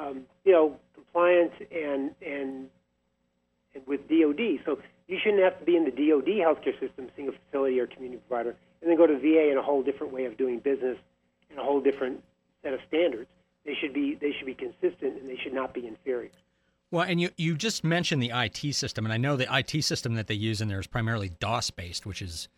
um, 0.00 0.22
you 0.44 0.52
know 0.52 0.76
compliant 0.94 1.52
and 1.70 2.10
and 2.24 2.68
and 3.74 3.86
with 3.86 4.08
DoD. 4.08 4.60
So 4.64 4.78
you 5.06 5.18
shouldn't 5.22 5.42
have 5.42 5.58
to 5.58 5.64
be 5.64 5.76
in 5.76 5.84
the 5.84 5.90
DoD 5.90 6.26
healthcare 6.26 6.78
system, 6.80 7.08
seeing 7.16 7.28
a 7.28 7.32
facility 7.32 7.80
or 7.80 7.86
community 7.86 8.22
provider, 8.28 8.56
and 8.82 8.90
then 8.90 8.96
go 8.96 9.06
to 9.06 9.18
VA 9.18 9.50
in 9.50 9.58
a 9.58 9.62
whole 9.62 9.82
different 9.82 10.12
way 10.12 10.24
of 10.24 10.36
doing 10.36 10.58
business 10.58 10.98
and 11.50 11.58
a 11.58 11.62
whole 11.62 11.80
different 11.80 12.22
set 12.62 12.72
of 12.72 12.80
standards. 12.88 13.28
They 13.64 13.74
should 13.80 13.92
be 13.92 14.16
they 14.20 14.32
should 14.32 14.46
be 14.46 14.54
consistent 14.54 15.20
and 15.20 15.28
they 15.28 15.36
should 15.36 15.54
not 15.54 15.74
be 15.74 15.86
inferior. 15.86 16.30
Well, 16.90 17.04
and 17.04 17.20
you, 17.20 17.30
you 17.36 17.54
just 17.54 17.84
mentioned 17.84 18.22
the 18.22 18.32
IT 18.34 18.74
system, 18.74 19.04
and 19.04 19.12
I 19.12 19.18
know 19.18 19.36
the 19.36 19.46
IT 19.54 19.82
system 19.84 20.14
that 20.14 20.26
they 20.26 20.34
use 20.34 20.60
in 20.60 20.68
there 20.68 20.80
is 20.80 20.86
primarily 20.86 21.30
DOS 21.40 21.70
based, 21.70 22.06
which 22.06 22.22
is 22.22 22.48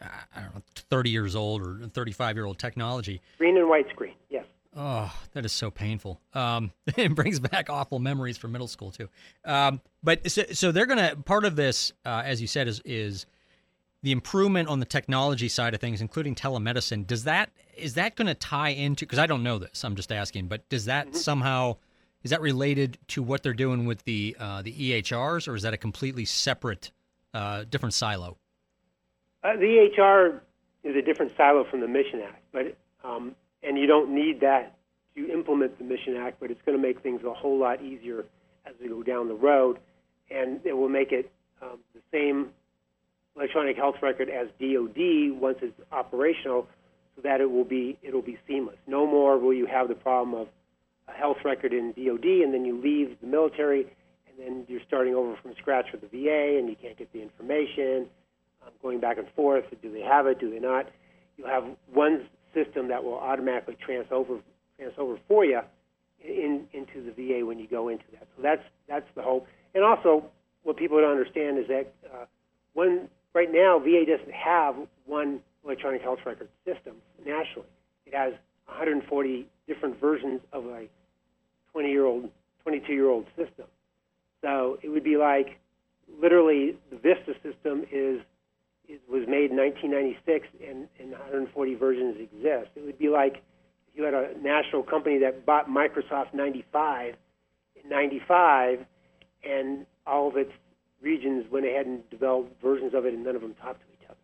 uh, 0.00 0.06
I 0.34 0.40
don't 0.40 0.54
know, 0.54 0.62
30 0.90 1.10
years 1.10 1.36
old 1.36 1.62
or 1.62 1.88
35 1.92 2.36
year 2.36 2.46
old 2.46 2.58
technology. 2.58 3.20
Green 3.38 3.56
and 3.56 3.68
white 3.68 3.88
screen, 3.90 4.14
yes. 4.30 4.44
Oh, 4.76 5.14
that 5.34 5.44
is 5.44 5.52
so 5.52 5.70
painful. 5.70 6.20
Um, 6.32 6.72
it 6.96 7.14
brings 7.14 7.38
back 7.38 7.70
awful 7.70 7.98
memories 7.98 8.38
from 8.38 8.52
middle 8.52 8.68
school 8.68 8.90
too. 8.90 9.08
Um, 9.44 9.80
but 10.02 10.30
so, 10.30 10.44
so 10.52 10.72
they're 10.72 10.86
gonna 10.86 11.16
part 11.16 11.44
of 11.44 11.56
this, 11.56 11.92
uh, 12.04 12.22
as 12.24 12.40
you 12.40 12.46
said, 12.46 12.68
is 12.68 12.80
is 12.84 13.26
the 14.02 14.12
improvement 14.12 14.68
on 14.68 14.80
the 14.80 14.86
technology 14.86 15.48
side 15.48 15.74
of 15.74 15.80
things, 15.80 16.00
including 16.00 16.34
telemedicine. 16.34 17.06
Does 17.06 17.24
that 17.24 17.50
is 17.76 17.94
that 17.94 18.16
going 18.16 18.26
to 18.26 18.34
tie 18.34 18.68
into? 18.68 19.06
Because 19.06 19.18
I 19.18 19.26
don't 19.26 19.42
know 19.42 19.58
this, 19.58 19.84
I'm 19.84 19.96
just 19.96 20.12
asking. 20.12 20.48
But 20.48 20.68
does 20.68 20.84
that 20.84 21.06
mm-hmm. 21.06 21.16
somehow 21.16 21.76
is 22.24 22.30
that 22.30 22.40
related 22.40 22.98
to 23.08 23.22
what 23.22 23.42
they're 23.42 23.52
doing 23.52 23.84
with 23.84 24.02
the 24.04 24.36
uh, 24.40 24.62
the 24.62 24.72
EHRs, 24.72 25.46
or 25.46 25.54
is 25.54 25.62
that 25.62 25.74
a 25.74 25.76
completely 25.76 26.24
separate, 26.24 26.90
uh, 27.34 27.64
different 27.68 27.94
silo? 27.94 28.38
Uh, 29.44 29.56
the 29.56 29.90
EHR 29.98 30.40
is 30.82 30.96
a 30.96 31.02
different 31.02 31.32
silo 31.36 31.64
from 31.70 31.80
the 31.80 31.88
Mission 31.88 32.22
Act, 32.22 32.42
but 32.50 32.76
um, 33.04 33.36
and 33.62 33.78
you 33.78 33.86
don't 33.86 34.14
need 34.14 34.40
that 34.40 34.74
to 35.14 35.30
implement 35.30 35.78
the 35.78 35.84
Mission 35.84 36.16
Act, 36.16 36.40
but 36.40 36.50
it's 36.50 36.62
going 36.64 36.76
to 36.76 36.82
make 36.82 37.00
things 37.02 37.22
a 37.24 37.32
whole 37.32 37.58
lot 37.58 37.82
easier 37.82 38.24
as 38.66 38.72
we 38.80 38.88
go 38.88 39.02
down 39.02 39.28
the 39.28 39.34
road, 39.34 39.78
and 40.30 40.60
it 40.64 40.72
will 40.72 40.88
make 40.88 41.12
it 41.12 41.30
um, 41.62 41.78
the 41.94 42.00
same 42.10 42.48
electronic 43.36 43.76
health 43.76 43.96
record 44.00 44.30
as 44.30 44.48
DoD 44.58 45.38
once 45.38 45.58
it's 45.60 45.78
operational, 45.92 46.66
so 47.14 47.22
that 47.22 47.42
it 47.42 47.50
will 47.50 47.64
be 47.64 47.98
it'll 48.02 48.22
be 48.22 48.38
seamless. 48.48 48.78
No 48.86 49.06
more 49.06 49.38
will 49.38 49.52
you 49.52 49.66
have 49.66 49.88
the 49.88 49.94
problem 49.94 50.40
of 50.40 50.48
a 51.08 51.12
health 51.12 51.38
record 51.44 51.72
in 51.72 51.92
DoD 51.92 52.24
and 52.24 52.54
then 52.54 52.64
you 52.64 52.80
leave 52.80 53.16
the 53.20 53.26
military 53.26 53.86
and 54.28 54.38
then 54.38 54.64
you're 54.68 54.80
starting 54.86 55.14
over 55.14 55.36
from 55.42 55.54
scratch 55.58 55.86
with 55.92 56.00
the 56.00 56.08
VA 56.08 56.58
and 56.58 56.68
you 56.68 56.76
can't 56.80 56.96
get 56.96 57.12
the 57.12 57.22
information, 57.22 58.06
um, 58.64 58.72
going 58.82 59.00
back 59.00 59.18
and 59.18 59.28
forth. 59.36 59.64
Do 59.82 59.92
they 59.92 60.00
have 60.00 60.26
it? 60.26 60.40
Do 60.40 60.50
they 60.50 60.58
not? 60.58 60.86
You'll 61.36 61.48
have 61.48 61.64
one 61.92 62.26
system 62.54 62.88
that 62.88 63.02
will 63.02 63.18
automatically 63.18 63.76
trans 63.84 64.06
over 64.10 64.38
trans 64.78 64.94
over 64.98 65.18
for 65.28 65.44
you 65.44 65.60
in 66.22 66.66
into 66.72 67.04
the 67.04 67.12
VA 67.12 67.44
when 67.44 67.58
you 67.58 67.66
go 67.68 67.88
into 67.88 68.04
that. 68.12 68.26
So 68.36 68.42
that's 68.42 68.62
that's 68.88 69.06
the 69.14 69.22
hope. 69.22 69.46
And 69.74 69.84
also, 69.84 70.24
what 70.62 70.76
people 70.76 71.00
don't 71.00 71.10
understand 71.10 71.58
is 71.58 71.66
that 71.68 71.92
uh, 72.12 72.24
when 72.72 73.08
right 73.34 73.52
now 73.52 73.78
VA 73.78 74.04
doesn't 74.06 74.32
have 74.32 74.76
one 75.06 75.40
electronic 75.64 76.02
health 76.02 76.20
record 76.24 76.48
system 76.64 76.96
nationally. 77.24 77.68
It 78.06 78.14
has 78.14 78.34
140 78.66 79.46
different 79.66 80.00
versions 80.00 80.40
of 80.52 80.66
a 80.66 80.86
20 81.72 81.90
year 81.90 82.04
old, 82.04 82.30
22 82.62 82.92
year 82.92 83.08
old 83.08 83.26
system. 83.36 83.66
So 84.42 84.78
it 84.82 84.88
would 84.88 85.04
be 85.04 85.16
like 85.16 85.58
literally 86.20 86.76
the 86.90 86.96
Vista 86.96 87.34
system 87.42 87.84
is 87.90 88.20
was 89.08 89.26
made 89.26 89.50
in 89.50 89.56
1996 89.56 90.48
and, 90.68 90.88
and 90.98 91.12
140 91.12 91.74
versions 91.74 92.16
exist. 92.20 92.70
It 92.76 92.84
would 92.84 92.98
be 92.98 93.08
like 93.08 93.42
if 93.88 93.96
you 93.96 94.04
had 94.04 94.14
a 94.14 94.36
national 94.42 94.82
company 94.82 95.18
that 95.20 95.46
bought 95.46 95.68
Microsoft 95.68 96.34
95 96.34 97.14
in 97.82 97.88
95 97.88 98.84
and 99.42 99.86
all 100.06 100.28
of 100.28 100.36
its 100.36 100.52
regions 101.00 101.46
went 101.50 101.64
ahead 101.64 101.86
and 101.86 102.08
developed 102.10 102.60
versions 102.60 102.92
of 102.94 103.06
it 103.06 103.14
and 103.14 103.24
none 103.24 103.36
of 103.36 103.42
them 103.42 103.54
talked 103.54 103.80
to 103.80 103.86
each 103.92 104.06
other. 104.06 104.18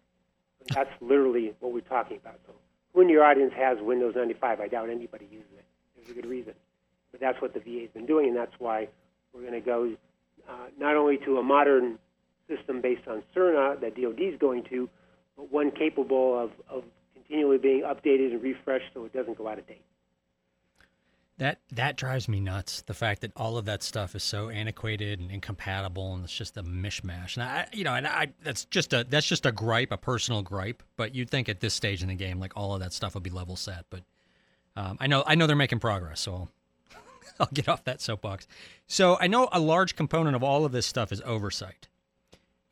And 0.60 0.68
that's 0.76 0.90
literally 1.00 1.54
what 1.60 1.72
we're 1.72 1.80
talking 1.80 2.18
about. 2.18 2.38
So 2.46 2.52
when 2.92 3.08
your 3.08 3.24
audience 3.24 3.52
has 3.56 3.78
Windows 3.80 4.14
95, 4.16 4.60
I 4.60 4.68
doubt 4.68 4.90
anybody 4.90 5.26
uses 5.30 5.50
it. 5.56 5.64
There's 5.96 6.10
a 6.10 6.20
good 6.20 6.28
reason. 6.28 6.54
But 7.10 7.20
that's 7.20 7.40
what 7.40 7.54
the 7.54 7.60
VA 7.60 7.80
has 7.80 7.90
been 7.90 8.06
doing, 8.06 8.28
and 8.28 8.36
that's 8.36 8.54
why 8.58 8.88
we're 9.32 9.42
going 9.42 9.52
to 9.54 9.60
go 9.60 9.92
uh, 10.48 10.52
not 10.78 10.96
only 10.96 11.18
to 11.18 11.38
a 11.38 11.42
modern 11.42 11.98
system 12.48 12.80
based 12.80 13.06
on 13.06 13.22
Cerner 13.34 13.80
that 13.80 13.94
DoD 14.00 14.20
is 14.20 14.38
going 14.38 14.64
to, 14.70 14.88
but 15.36 15.50
one 15.52 15.70
capable 15.70 16.38
of, 16.38 16.50
of 16.68 16.84
continually 17.14 17.58
being 17.58 17.82
updated 17.82 18.32
and 18.32 18.42
refreshed 18.42 18.86
so 18.94 19.04
it 19.04 19.12
doesn't 19.12 19.38
go 19.38 19.48
out 19.48 19.58
of 19.58 19.66
date. 19.66 19.84
That 21.40 21.58
that 21.72 21.96
drives 21.96 22.28
me 22.28 22.38
nuts. 22.38 22.82
The 22.82 22.92
fact 22.92 23.22
that 23.22 23.32
all 23.34 23.56
of 23.56 23.64
that 23.64 23.82
stuff 23.82 24.14
is 24.14 24.22
so 24.22 24.50
antiquated 24.50 25.20
and 25.20 25.30
incompatible, 25.30 26.12
and 26.12 26.22
it's 26.22 26.36
just 26.36 26.58
a 26.58 26.62
mishmash. 26.62 27.38
And 27.38 27.44
I, 27.44 27.66
you 27.72 27.82
know, 27.82 27.94
and 27.94 28.06
I 28.06 28.34
that's 28.42 28.66
just 28.66 28.92
a 28.92 29.06
that's 29.08 29.26
just 29.26 29.46
a 29.46 29.52
gripe, 29.52 29.90
a 29.90 29.96
personal 29.96 30.42
gripe. 30.42 30.82
But 30.96 31.14
you'd 31.14 31.30
think 31.30 31.48
at 31.48 31.60
this 31.60 31.72
stage 31.72 32.02
in 32.02 32.08
the 32.08 32.14
game, 32.14 32.40
like 32.40 32.52
all 32.56 32.74
of 32.74 32.80
that 32.80 32.92
stuff 32.92 33.14
would 33.14 33.22
be 33.22 33.30
level 33.30 33.56
set. 33.56 33.86
But 33.88 34.02
um, 34.76 34.98
I 35.00 35.06
know 35.06 35.24
I 35.26 35.34
know 35.34 35.46
they're 35.46 35.56
making 35.56 35.78
progress, 35.78 36.20
so 36.20 36.34
I'll, 36.34 36.50
I'll 37.40 37.48
get 37.54 37.70
off 37.70 37.84
that 37.84 38.02
soapbox. 38.02 38.46
So 38.86 39.16
I 39.18 39.26
know 39.26 39.48
a 39.50 39.60
large 39.60 39.96
component 39.96 40.36
of 40.36 40.42
all 40.42 40.66
of 40.66 40.72
this 40.72 40.84
stuff 40.84 41.10
is 41.10 41.22
oversight. 41.24 41.88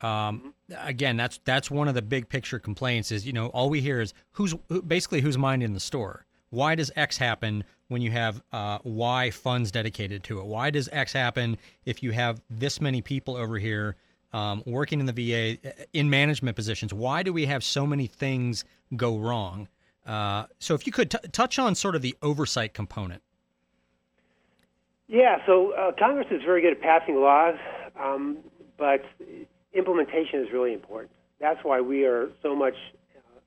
Um, 0.01 0.53
again, 0.77 1.17
that's 1.17 1.39
that's 1.43 1.71
one 1.71 1.87
of 1.87 1.95
the 1.95 2.03
big 2.03 2.29
picture 2.29 2.59
complaints. 2.59 3.11
Is 3.11 3.25
you 3.25 3.33
know 3.33 3.47
all 3.47 3.71
we 3.71 3.81
hear 3.81 3.99
is 3.99 4.13
who's 4.33 4.53
who, 4.67 4.83
basically 4.83 5.21
who's 5.21 5.39
minding 5.39 5.73
the 5.73 5.79
store. 5.79 6.27
Why 6.51 6.75
does 6.75 6.91
X 6.95 7.17
happen 7.17 7.63
when 7.89 8.01
you 8.01 8.11
have 8.11 8.41
uh, 8.53 8.79
Y 8.83 9.29
funds 9.31 9.71
dedicated 9.71 10.23
to 10.23 10.39
it? 10.39 10.45
Why 10.45 10.69
does 10.69 10.89
X 10.91 11.13
happen 11.13 11.57
if 11.85 12.01
you 12.01 12.11
have 12.11 12.41
this 12.49 12.79
many 12.79 13.01
people 13.01 13.35
over 13.35 13.59
here 13.59 13.95
um, 14.33 14.63
working 14.65 14.99
in 14.99 15.05
the 15.05 15.13
VA 15.13 15.57
uh, 15.67 15.83
in 15.93 16.09
management 16.09 16.55
positions. 16.55 16.93
Why 16.93 17.23
do 17.23 17.33
we 17.33 17.45
have 17.45 17.63
so 17.63 17.85
many 17.85 18.07
things 18.07 18.63
go 18.95 19.17
wrong? 19.17 19.67
Uh, 20.05 20.45
so, 20.59 20.73
if 20.73 20.85
you 20.85 20.93
could 20.93 21.11
t- 21.11 21.17
touch 21.31 21.59
on 21.59 21.75
sort 21.75 21.95
of 21.95 22.01
the 22.01 22.15
oversight 22.21 22.73
component. 22.73 23.21
Yeah, 25.07 25.37
so 25.45 25.73
uh, 25.73 25.91
Congress 25.97 26.27
is 26.31 26.41
very 26.43 26.61
good 26.61 26.73
at 26.73 26.81
passing 26.81 27.15
laws, 27.15 27.55
um, 27.99 28.37
but 28.77 29.03
implementation 29.73 30.39
is 30.41 30.51
really 30.53 30.73
important. 30.73 31.11
That's 31.39 31.63
why 31.63 31.81
we 31.81 32.05
are 32.05 32.29
so 32.43 32.55
much 32.55 32.75
uh, 33.15 33.39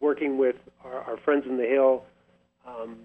working 0.00 0.38
with 0.38 0.56
our, 0.82 1.00
our, 1.02 1.16
friends 1.18 1.44
in 1.46 1.58
the 1.58 1.66
Hill, 1.66 2.04
um, 2.66 3.00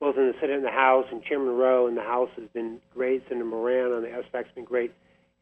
both 0.00 0.16
in 0.16 0.26
the 0.26 0.34
Senate 0.40 0.56
and 0.56 0.64
the 0.64 0.70
House, 0.70 1.04
and 1.12 1.22
Chairman 1.22 1.54
Roe 1.56 1.86
in 1.86 1.94
the 1.94 2.02
House 2.02 2.30
has 2.36 2.48
been 2.54 2.80
great. 2.94 3.22
Senator 3.28 3.44
Moran 3.44 3.92
on 3.92 4.02
the 4.02 4.08
SVAC 4.08 4.46
has 4.46 4.54
been 4.54 4.64
great. 4.64 4.92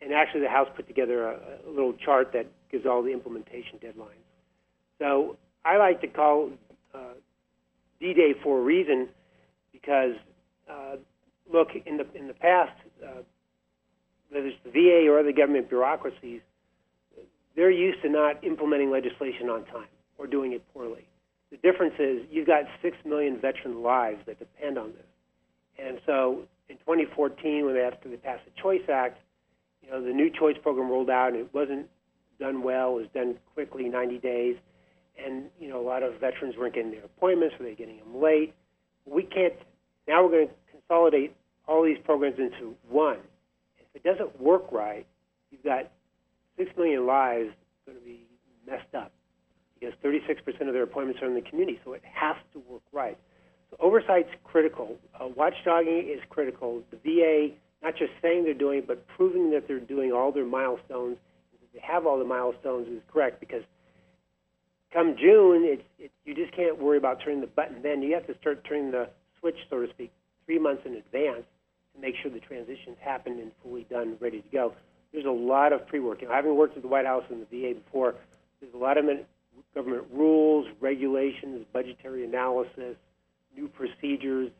And 0.03 0.13
actually, 0.13 0.41
the 0.41 0.49
House 0.49 0.69
put 0.75 0.89
together 0.89 1.31
a, 1.31 1.39
a 1.67 1.71
little 1.71 1.93
chart 1.93 2.33
that 2.33 2.47
gives 2.71 2.85
all 2.85 3.03
the 3.03 3.13
implementation 3.13 3.79
deadlines. 3.79 4.27
So 4.99 5.37
I 5.65 5.77
like 5.77 6.01
to 6.01 6.09
call 6.09 6.51
uh, 6.93 7.15
D-Day 8.01 8.35
for 8.43 8.59
a 8.59 8.63
reason 8.63 9.09
because, 9.73 10.15
uh, 10.69 10.97
look, 11.53 11.69
in 11.87 11.97
the 11.97 12.07
in 12.15 12.27
the 12.27 12.35
past, 12.35 12.73
uh, 13.03 13.23
whether 14.31 14.47
it's 14.47 14.59
the 14.65 14.71
VA 14.71 15.09
or 15.09 15.21
other 15.21 15.33
government 15.33 15.69
bureaucracies, 15.69 16.41
they're 17.55 17.71
used 17.71 18.03
to 18.03 18.09
not 18.09 18.43
implementing 18.45 18.91
legislation 18.91 19.49
on 19.49 19.65
time 19.67 19.89
or 20.17 20.27
doing 20.27 20.53
it 20.53 20.63
poorly. 20.73 21.07
The 21.51 21.57
difference 21.59 21.95
is 21.99 22.23
you've 22.31 22.47
got 22.47 22.65
six 22.83 22.97
million 23.05 23.41
veteran 23.41 23.83
lives 23.83 24.21
that 24.27 24.39
depend 24.39 24.79
on 24.79 24.93
this, 24.93 25.07
and 25.79 26.01
so 26.05 26.43
in 26.69 26.77
2014, 26.79 27.65
when 27.65 27.75
they 27.75 27.81
after 27.81 28.09
they 28.09 28.17
passed 28.17 28.45
the 28.45 28.63
Choice 28.63 28.89
Act, 28.89 29.19
you 29.83 29.91
know 29.91 30.05
the 30.05 30.13
new 30.13 30.31
Choice 30.31 30.57
program 30.63 30.91
rolled 30.91 31.11
out 31.11 31.29
and 31.29 31.37
it 31.37 31.55
wasn't 31.55 31.89
done 32.39 32.63
well. 32.63 32.99
It 32.99 33.01
was 33.01 33.09
done 33.15 33.39
quickly, 33.55 33.89
90 33.89 34.19
days 34.19 34.57
and 35.25 35.45
you 35.59 35.69
know 35.69 35.81
a 35.81 35.87
lot 35.87 36.03
of 36.03 36.15
veterans 36.21 36.55
weren't 36.57 36.75
getting 36.75 36.91
their 36.91 37.05
appointments, 37.05 37.55
or 37.59 37.65
they 37.65 37.75
getting 37.75 37.99
them 37.99 38.21
late. 38.21 38.55
We 39.05 39.23
can't. 39.23 39.55
Now 40.07 40.25
we're 40.25 40.31
going 40.31 40.49
to 40.49 40.55
consolidate 40.71 41.35
all 41.67 41.85
these 41.85 41.99
programs 42.05 42.39
into 42.39 42.75
one. 42.89 43.19
If 43.79 43.87
it 43.95 44.03
doesn't 44.03 44.41
work 44.41 44.71
right, 44.73 45.07
you've 45.51 45.65
got 45.65 45.91
six 46.57 46.71
million 46.77 47.07
lives 47.07 47.51
going 47.85 47.99
to 47.99 48.05
be 48.05 48.27
messed 48.67 48.95
up 48.95 49.13
because 49.79 49.95
36% 50.05 50.67
of 50.67 50.75
their 50.75 50.83
appointments 50.83 51.23
are 51.23 51.27
in 51.27 51.35
the 51.35 51.43
community, 51.43 51.79
so 51.85 51.93
it 51.93 52.03
has 52.05 52.37
to 52.53 52.61
work 52.69 52.83
right. 52.93 53.19
So 53.71 53.77
oversight's 53.81 54.31
critical. 54.45 54.97
Uh, 55.19 55.29
watchdogging 55.29 56.13
is 56.13 56.21
critical. 56.31 56.83
The 56.91 56.97
VA 57.05 57.55
not 57.83 57.97
just 57.97 58.13
saying 58.21 58.45
they're 58.45 58.55
doing 58.55 58.79
it, 58.79 58.87
but 58.87 59.07
proving 59.09 59.51
that 59.53 59.69
they're 59.69 59.81
doing 59.81 60.13
all 60.13 60.33
their 60.33 60.45
milestones, 60.45 61.17
that 61.53 61.73
they 61.73 61.81
have 61.81 62.07
all 62.07 62.19
the 62.19 62.25
milestones 62.25 62.89
is 62.89 63.01
correct 63.13 63.41
because 63.41 63.63
come 64.93 65.17
June, 65.19 65.63
it's, 65.65 65.83
it, 65.99 66.11
you 66.25 66.35
just 66.35 66.55
can't 66.55 66.81
worry 66.81 66.99
about 66.99 67.21
turning 67.23 67.41
the 67.41 67.47
button 67.47 67.83
then. 67.83 68.03
You 68.03 68.15
have 68.15 68.27
to 68.27 68.37
start 68.41 68.65
turning 68.65 68.91
the 68.91 69.09
switch, 69.39 69.57
so 69.71 69.81
to 69.81 69.89
speak, 69.91 70.13
three 70.47 70.59
months 70.59 70.83
in 70.87 70.95
advance 70.95 71.45
to 71.95 72.01
make 72.01 72.15
sure 72.21 72.31
the 72.31 72.41
transition's 72.41 72.97
happened 73.01 73.39
and 73.39 73.53
fully 73.63 73.87
done, 73.91 74.17
ready 74.21 74.41
to 74.41 74.49
go. 74.49 74.73
There's 75.13 75.27
a 75.27 75.31
lot 75.31 75.73
of 75.73 75.87
pre-work. 75.87 76.21
You 76.21 76.29
know, 76.29 76.35
having 76.35 76.57
worked 76.57 76.77
at 76.77 76.83
the 76.83 76.89
White 76.89 77.07
House 77.07 77.25
and 77.31 77.41
the 77.41 77.47
VA 77.47 77.75
before, 77.75 78.15
there's 78.61 78.75
a 78.75 78.79
lot 78.79 78.99
of 78.99 79.05
government 79.75 80.05
rules, 80.13 80.67
regulations, 80.81 81.65
budgetary 81.73 82.25
analysis, 82.25 82.97
new 83.57 83.69
procedures, 83.69 84.51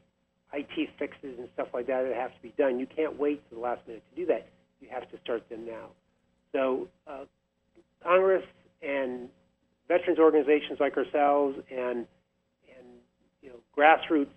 IT 0.53 0.89
fixes, 0.99 1.39
and 1.39 1.49
stuff 1.55 1.69
like 1.75 1.87
that 1.87 2.03
that 2.03 2.15
have 2.15 2.35
to 2.35 2.43
be 2.43 2.55
done. 2.57 2.79
You 2.79 2.87
can't 2.87 3.19
wait 3.19 3.47
to 3.49 3.55
the 3.57 3.61
last 3.61 3.87
minute 3.87 4.03
to 4.11 4.21
do 4.21 4.27
that. 4.27 4.49
You 4.81 4.89
have 4.91 5.11
to 5.11 5.19
start 5.23 5.49
them 5.49 5.67
now. 5.67 5.89
So 6.53 6.89
uh, 7.07 7.25
Congress 8.03 8.45
and 8.83 9.29
veterans 9.89 10.19
organizations 10.19 10.79
like 10.81 10.97
ourselves 10.97 11.59
and 11.71 12.07
and 12.77 12.87
you 13.43 13.51
know 13.51 13.57
grassroots, 13.77 14.31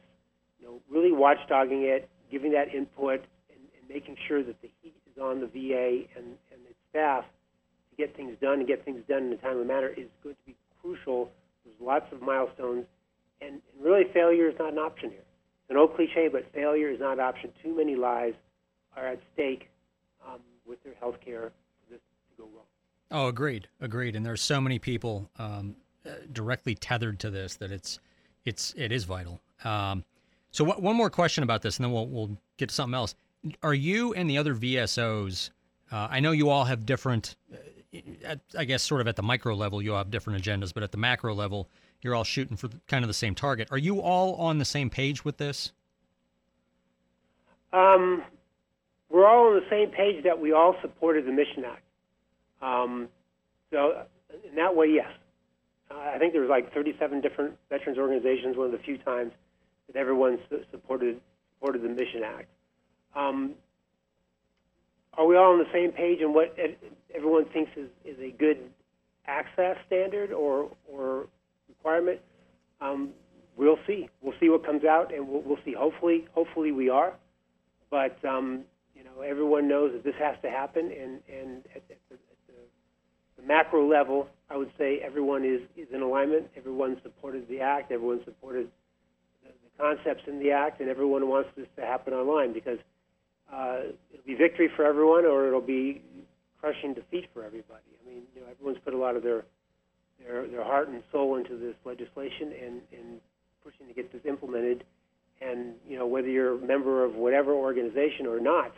you 0.60 0.66
know, 0.66 0.80
really 0.90 1.12
watchdogging 1.12 1.84
it, 1.84 2.10
giving 2.32 2.52
that 2.54 2.74
input, 2.74 3.22
and, 3.50 3.60
and 3.78 3.90
making 3.90 4.16
sure 4.28 4.44
that 4.44 4.62
the 4.62 4.70
heat 4.82 4.96
is 5.12 5.22
on 5.22 5.40
the 5.40 5.48
VA 5.48 6.08
and, 6.18 6.26
and 6.52 6.60
its 6.70 6.80
staff 6.90 7.24
to 7.90 7.96
get 7.98 8.16
things 8.16 8.36
done 8.42 8.60
and 8.60 8.68
get 8.68 8.84
things 8.84 9.02
done 9.08 9.28
in 9.28 9.34
a 9.34 9.38
timely 9.38 9.66
manner 9.66 9.90
is 9.90 10.08
going 10.24 10.36
to 10.36 10.46
be 10.46 10.56
crucial. 10.82 11.32
There's 11.64 11.76
lots 11.80 12.12
of 12.12 12.22
milestones, 12.22 12.86
and, 13.42 13.62
and 13.74 13.84
really 13.84 14.06
failure 14.14 14.50
is 14.50 14.56
not 14.60 14.74
an 14.74 14.80
option 14.80 15.10
here. 15.10 15.20
It's 15.20 15.70
an 15.70 15.78
old 15.78 15.96
cliche, 15.96 16.28
but 16.32 16.52
failure 16.54 16.90
is 16.90 17.00
not 17.00 17.14
an 17.14 17.20
option. 17.20 17.52
Too 17.64 17.76
many 17.76 17.96
lives 17.96 18.36
are 18.96 19.08
at 19.08 19.20
stake 19.34 19.70
um, 20.28 20.40
with 20.66 20.84
their 20.84 20.94
health 21.00 21.18
care 21.24 21.52
for 21.52 21.94
this 21.94 22.00
to 22.00 22.44
go 22.44 22.50
wrong. 22.56 22.66
Oh, 23.12 23.28
agreed, 23.28 23.68
agreed. 23.80 24.16
And 24.16 24.26
there's 24.26 24.42
so 24.42 24.60
many 24.62 24.80
people 24.80 25.30
um, 25.38 25.76
uh, 26.06 26.12
directly 26.32 26.76
tethered 26.76 27.20
to 27.20 27.30
this 27.30 27.56
that 27.56 27.72
it's 27.72 28.00
it's 28.46 28.74
it 28.76 28.92
is 28.92 29.04
vital. 29.04 29.40
Um, 29.64 30.04
so 30.52 30.64
what, 30.64 30.82
one 30.82 30.96
more 30.96 31.10
question 31.10 31.44
about 31.44 31.62
this, 31.62 31.78
and 31.78 31.86
then 31.86 31.92
we'll 31.92 32.08
we'll 32.08 32.38
get 32.58 32.70
to 32.70 32.76
something 32.76 32.96
else. 32.96 33.16
Are 33.64 33.74
you 33.74 34.14
and 34.14 34.30
the 34.30 34.38
other 34.38 34.56
VSOs? 34.56 35.50
Uh, 35.92 36.08
I 36.10 36.20
know 36.20 36.32
you 36.32 36.50
all 36.50 36.66
have 36.66 36.86
different. 36.86 37.36
I 38.58 38.66
guess 38.66 38.84
sort 38.84 39.02
of 39.02 39.08
at 39.08 39.16
the 39.16 39.24
micro 39.24 39.54
level, 39.54 39.82
you 39.82 39.92
have 39.92 40.12
different 40.12 40.42
agendas, 40.42 40.74
but 40.74 40.82
at 40.84 40.92
the 40.92 40.98
macro 40.98 41.34
level, 41.34 41.70
you're 42.02 42.16
all 42.16 42.24
shooting 42.24 42.56
for 42.56 42.70
kind 42.88 43.04
of 43.04 43.10
the 43.10 43.14
same 43.14 43.36
target. 43.36 43.68
Are 43.72 43.78
you 43.78 44.02
all 44.02 44.36
on 44.36 44.60
the 44.60 44.66
same 44.66 44.90
page 44.90 45.26
with 45.26 45.38
this? 45.38 45.74
Um, 47.74 48.24
we're 49.10 49.28
all 49.28 49.48
on 49.48 49.56
the 49.56 49.70
same 49.70 49.90
page 49.90 50.24
that 50.24 50.40
we 50.40 50.54
all 50.54 50.76
supported 50.82 51.26
the 51.26 51.32
Mission 51.32 51.66
Act. 51.66 51.84
Um, 52.62 53.10
so 53.72 54.04
in 54.50 54.56
that 54.56 54.76
way, 54.76 54.88
yes. 54.88 55.12
I 55.90 56.18
think 56.18 56.32
there 56.32 56.42
was 56.42 56.50
like 56.50 56.74
37 56.74 57.20
different 57.20 57.58
veterans 57.70 57.98
organizations, 57.98 58.56
one 58.56 58.68
of 58.68 58.72
the 58.72 58.78
few 58.78 58.98
times 58.98 59.34
that 59.88 60.00
everyone 60.00 60.40
su- 60.50 60.64
supported 60.72 61.20
supported 61.56 61.84
the 61.84 61.90
Mission 61.90 62.24
Act. 62.24 62.48
Um, 63.16 63.52
are 65.18 65.26
we 65.26 65.36
all 65.36 65.54
on 65.54 65.60
the 65.60 65.72
same 65.74 65.92
page 65.92 66.20
in 66.22 66.34
what 66.34 66.56
everyone 67.14 67.46
thinks 67.46 67.72
is, 67.76 67.90
is 68.06 68.18
a 68.20 68.32
good 68.32 68.58
access 69.28 69.78
standard 69.86 70.32
or, 70.32 70.72
or 70.88 71.28
requirement? 71.68 72.20
Um, 72.80 73.10
we'll 73.56 73.80
see. 73.86 74.10
We'll 74.22 74.34
see 74.40 74.50
what 74.50 74.66
comes 74.66 74.86
out, 74.86 75.14
and 75.14 75.28
we'll, 75.28 75.42
we'll 75.42 75.60
see. 75.66 75.74
Hopefully, 75.78 76.28
hopefully 76.34 76.72
we 76.72 76.90
are. 76.90 77.14
But 77.90 78.24
um, 78.26 78.64
you 78.96 79.04
know, 79.04 79.22
everyone 79.22 79.68
knows 79.68 79.92
that 79.94 80.04
this 80.04 80.16
has 80.20 80.36
to 80.44 80.50
happen, 80.50 80.86
and 80.86 81.20
and 81.32 81.64
at, 81.76 81.84
at 81.92 82.00
the, 82.10 82.18
the 83.38 83.48
macro 83.48 83.88
level, 83.88 84.28
I 84.50 84.58
would 84.58 84.72
say 84.78 85.00
everyone 85.04 85.44
is, 85.44 85.62
is 85.76 85.88
in 85.94 86.02
alignment. 86.02 86.48
Everyone 86.56 87.00
supported 87.04 87.48
the 87.50 87.60
act. 87.60 87.92
Everyone 87.92 88.22
supported 88.24 88.70
the, 89.44 89.50
the 89.50 89.84
concepts 89.84 90.24
in 90.28 90.40
the 90.40 90.52
act, 90.52 90.80
and 90.80 90.90
everyone 90.90 91.28
wants 91.28 91.50
this 91.58 91.68
to 91.76 91.82
happen 91.82 92.14
online 92.14 92.54
because 92.54 92.78
uh, 93.54 93.80
it'll 94.14 94.26
be 94.26 94.36
victory 94.36 94.70
for 94.76 94.86
everyone, 94.86 95.26
or 95.26 95.48
it'll 95.48 95.62
be 95.62 96.02
crushing 96.60 96.94
defeat 96.94 97.30
for 97.34 97.44
everybody. 97.44 97.84
I 98.04 98.10
mean, 98.10 98.24
you 98.36 98.42
know, 98.42 98.48
everyone's 98.50 98.78
put 98.84 98.94
a 98.94 98.98
lot 98.98 99.16
of 99.16 99.24
their 99.24 99.46
their 100.20 100.48
their 100.48 100.64
heart 100.64 100.90
and 100.90 101.04
soul 101.12 101.36
into 101.38 101.58
this 101.58 101.76
legislation 101.86 102.54
and 102.64 102.82
and 102.92 103.22
pushing 103.64 103.88
to 103.88 103.94
get 103.94 104.12
this 104.12 104.22
implemented. 104.26 104.84
And 105.42 105.74
you 105.88 105.98
know, 105.98 106.06
whether 106.06 106.28
you're 106.28 106.56
a 106.56 106.66
member 106.66 107.04
of 107.04 107.16
whatever 107.16 107.54
organization 107.54 108.28
or 108.28 108.40
not, 108.40 108.74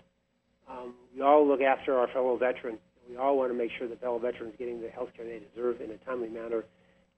um, 0.70 0.94
we 1.14 1.22
all 1.22 1.46
look 1.46 1.62
after 1.62 1.98
our 1.98 2.08
fellow 2.08 2.38
veteran 2.38 2.78
we 3.10 3.18
all 3.18 3.38
want 3.38 3.52
to 3.52 3.58
make 3.58 3.72
sure 3.78 3.88
that 3.88 4.02
fellow 4.02 4.20
veterans 4.20 4.54
getting 4.58 4.82
the 4.82 4.90
health 4.90 5.10
care 5.16 5.26
they 5.26 5.40
deserve 5.54 5.82
in 5.82 5.92
a 5.92 5.98
timely 5.98 6.30
manner, 6.30 6.64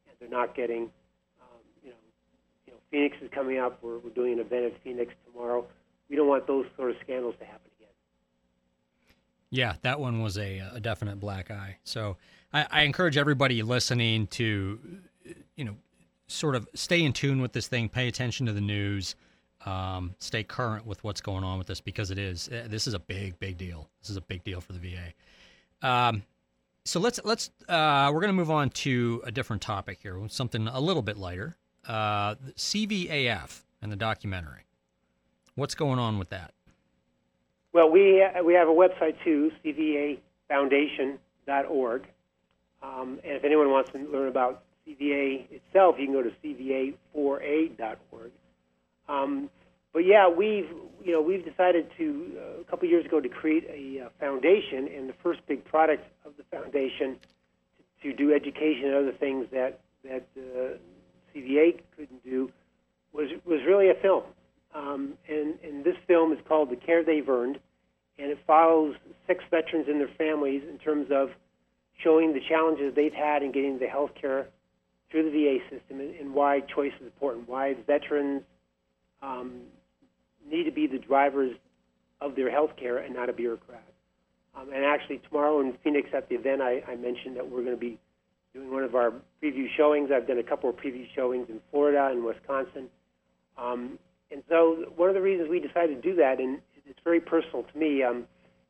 and 0.07 0.15
they're 0.19 0.29
not 0.29 0.55
getting, 0.55 0.83
um, 1.41 1.61
you 1.83 1.89
know, 1.89 1.95
you 2.65 2.73
know, 2.73 2.79
Phoenix 2.91 3.17
is 3.21 3.29
coming 3.33 3.59
up. 3.59 3.79
We're, 3.81 3.99
we're 3.99 4.09
doing 4.11 4.33
an 4.33 4.39
event 4.39 4.65
at 4.65 4.83
Phoenix 4.83 5.13
tomorrow. 5.25 5.65
We 6.09 6.15
don't 6.15 6.27
want 6.27 6.47
those 6.47 6.65
sort 6.75 6.91
of 6.91 6.97
scandals 7.03 7.35
to 7.39 7.45
happen 7.45 7.69
again. 7.77 7.89
Yeah, 9.49 9.75
that 9.81 9.99
one 9.99 10.21
was 10.21 10.37
a, 10.37 10.59
a 10.73 10.79
definite 10.79 11.19
black 11.19 11.51
eye. 11.51 11.77
So 11.83 12.17
I, 12.53 12.67
I 12.69 12.81
encourage 12.83 13.17
everybody 13.17 13.63
listening 13.63 14.27
to, 14.27 14.79
you 15.55 15.65
know, 15.65 15.75
sort 16.27 16.55
of 16.55 16.67
stay 16.73 17.03
in 17.03 17.13
tune 17.13 17.41
with 17.41 17.53
this 17.53 17.67
thing, 17.67 17.89
pay 17.89 18.07
attention 18.07 18.45
to 18.47 18.53
the 18.53 18.61
news. 18.61 19.15
Um, 19.65 20.13
stay 20.19 20.43
current 20.43 20.85
with 20.85 21.03
what's 21.03 21.21
going 21.21 21.43
on 21.43 21.57
with 21.57 21.65
this 21.65 21.81
because 21.81 22.11
it 22.11 22.19
is 22.19 22.49
eh, 22.51 22.67
this 22.67 22.85
is 22.85 22.93
a 22.93 22.99
big 22.99 23.39
big 23.39 23.57
deal. 23.57 23.89
This 23.99 24.11
is 24.11 24.17
a 24.17 24.21
big 24.21 24.43
deal 24.43 24.61
for 24.61 24.73
the 24.73 24.79
VA. 24.79 25.87
Um, 25.87 26.21
so 26.83 26.99
let's 26.99 27.19
let's 27.23 27.49
uh, 27.67 28.11
we're 28.13 28.21
going 28.21 28.29
to 28.29 28.33
move 28.33 28.51
on 28.51 28.69
to 28.69 29.23
a 29.25 29.31
different 29.31 29.63
topic 29.63 29.99
here, 30.03 30.19
something 30.27 30.67
a 30.67 30.79
little 30.79 31.01
bit 31.01 31.17
lighter. 31.17 31.57
Uh, 31.87 32.35
CVAF 32.55 33.61
and 33.81 33.91
the 33.91 33.95
documentary. 33.95 34.65
What's 35.55 35.75
going 35.75 35.99
on 35.99 36.19
with 36.19 36.29
that? 36.29 36.53
Well, 37.71 37.89
we 37.89 38.21
we 38.43 38.53
have 38.53 38.67
a 38.67 38.73
website 38.73 39.15
too, 39.23 39.51
cvafoundation.org. 39.63 42.07
Um, 42.83 43.19
and 43.23 43.33
if 43.33 43.43
anyone 43.43 43.71
wants 43.71 43.91
to 43.93 43.99
learn 43.99 44.27
about 44.27 44.63
CVA 44.87 45.47
itself, 45.51 45.95
you 45.97 46.05
can 46.05 46.13
go 46.13 46.21
to 46.21 46.31
cva4a.org. 46.43 48.31
Um, 49.07 49.49
but 49.93 50.05
yeah, 50.05 50.27
we've 50.29 50.69
you 51.03 51.13
know 51.13 51.21
we've 51.21 51.45
decided 51.45 51.89
to 51.97 52.37
uh, 52.37 52.61
a 52.61 52.63
couple 52.65 52.89
years 52.89 53.05
ago 53.05 53.21
to 53.21 53.29
create 53.29 53.65
a 53.69 54.01
uh, 54.05 54.09
foundation, 54.19 54.89
and 54.95 55.09
the 55.09 55.15
first 55.23 55.39
big 55.47 55.63
product 55.63 56.03
of 56.25 56.33
the 56.37 56.43
Foundation 56.51 57.17
to, 58.01 58.11
to 58.11 58.15
do 58.15 58.33
education 58.33 58.85
and 58.85 58.95
other 58.95 59.13
things 59.13 59.47
that 59.51 59.79
that 60.03 60.27
uh, 60.37 60.77
CVA 61.33 61.79
couldn't 61.95 62.23
do 62.23 62.51
was 63.13 63.29
was 63.45 63.61
really 63.65 63.89
a 63.89 63.95
film. 63.95 64.23
Um, 64.75 65.13
and, 65.29 65.55
and 65.63 65.83
this 65.85 65.95
film 66.05 66.33
is 66.33 66.39
called 66.47 66.69
The 66.69 66.75
Care 66.75 67.03
They've 67.03 67.27
Earned, 67.27 67.59
and 68.19 68.29
it 68.29 68.37
follows 68.45 68.95
six 69.25 69.43
veterans 69.49 69.87
and 69.87 69.99
their 69.99 70.09
families 70.17 70.63
in 70.69 70.77
terms 70.77 71.07
of 71.11 71.29
showing 72.03 72.33
the 72.33 72.41
challenges 72.49 72.93
they've 72.93 73.13
had 73.13 73.41
in 73.41 73.53
getting 73.53 73.79
the 73.79 73.87
health 73.87 74.11
care 74.19 74.47
through 75.09 75.23
the 75.23 75.31
VA 75.31 75.57
system 75.69 76.01
and, 76.01 76.15
and 76.15 76.33
why 76.33 76.59
choice 76.59 76.91
is 76.99 77.05
important, 77.05 77.47
why 77.47 77.73
veterans 77.87 78.43
um, 79.21 79.61
need 80.49 80.65
to 80.65 80.71
be 80.71 80.87
the 80.87 80.99
drivers 80.99 81.55
of 82.19 82.35
their 82.35 82.51
health 82.51 82.71
care 82.77 82.97
and 82.97 83.15
not 83.15 83.29
a 83.29 83.33
bureaucrat. 83.33 83.83
Um, 84.57 84.71
and 84.73 84.83
actually, 84.83 85.19
tomorrow 85.29 85.61
in 85.61 85.73
Phoenix 85.83 86.09
at 86.13 86.27
the 86.29 86.35
event, 86.35 86.61
I, 86.61 86.81
I 86.87 86.95
mentioned 86.95 87.37
that 87.37 87.49
we're 87.49 87.61
going 87.61 87.75
to 87.75 87.79
be 87.79 87.97
doing 88.53 88.71
one 88.71 88.83
of 88.83 88.95
our 88.95 89.13
preview 89.43 89.67
showings. 89.75 90.09
I've 90.13 90.27
done 90.27 90.39
a 90.39 90.43
couple 90.43 90.69
of 90.69 90.77
preview 90.77 91.05
showings 91.13 91.47
in 91.49 91.59
Florida 91.71 92.09
and 92.11 92.23
Wisconsin. 92.23 92.87
Um, 93.57 93.99
and 94.31 94.43
so, 94.49 94.85
one 94.95 95.09
of 95.09 95.15
the 95.15 95.21
reasons 95.21 95.49
we 95.49 95.59
decided 95.59 96.01
to 96.01 96.09
do 96.09 96.15
that, 96.17 96.39
and 96.39 96.59
it's 96.85 96.99
very 97.03 97.19
personal 97.19 97.63
to 97.63 97.77
me, 97.77 98.03
um, 98.03 98.25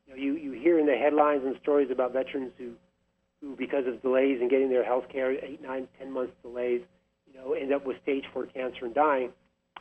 you, 0.06 0.14
know, 0.14 0.20
you, 0.20 0.36
you 0.36 0.52
hear 0.52 0.78
in 0.78 0.86
the 0.86 0.94
headlines 0.94 1.42
and 1.44 1.56
stories 1.62 1.90
about 1.90 2.12
veterans 2.12 2.52
who, 2.58 2.72
who, 3.40 3.56
because 3.56 3.86
of 3.86 4.00
delays 4.02 4.40
in 4.40 4.48
getting 4.48 4.70
their 4.70 4.84
health 4.84 5.04
care, 5.10 5.32
eight, 5.32 5.62
nine, 5.62 5.88
ten 5.98 6.12
months 6.12 6.32
delays, 6.42 6.82
you 7.26 7.38
know, 7.38 7.52
end 7.52 7.72
up 7.72 7.86
with 7.86 7.96
stage 8.02 8.24
four 8.32 8.46
cancer 8.46 8.84
and 8.84 8.94
dying. 8.94 9.30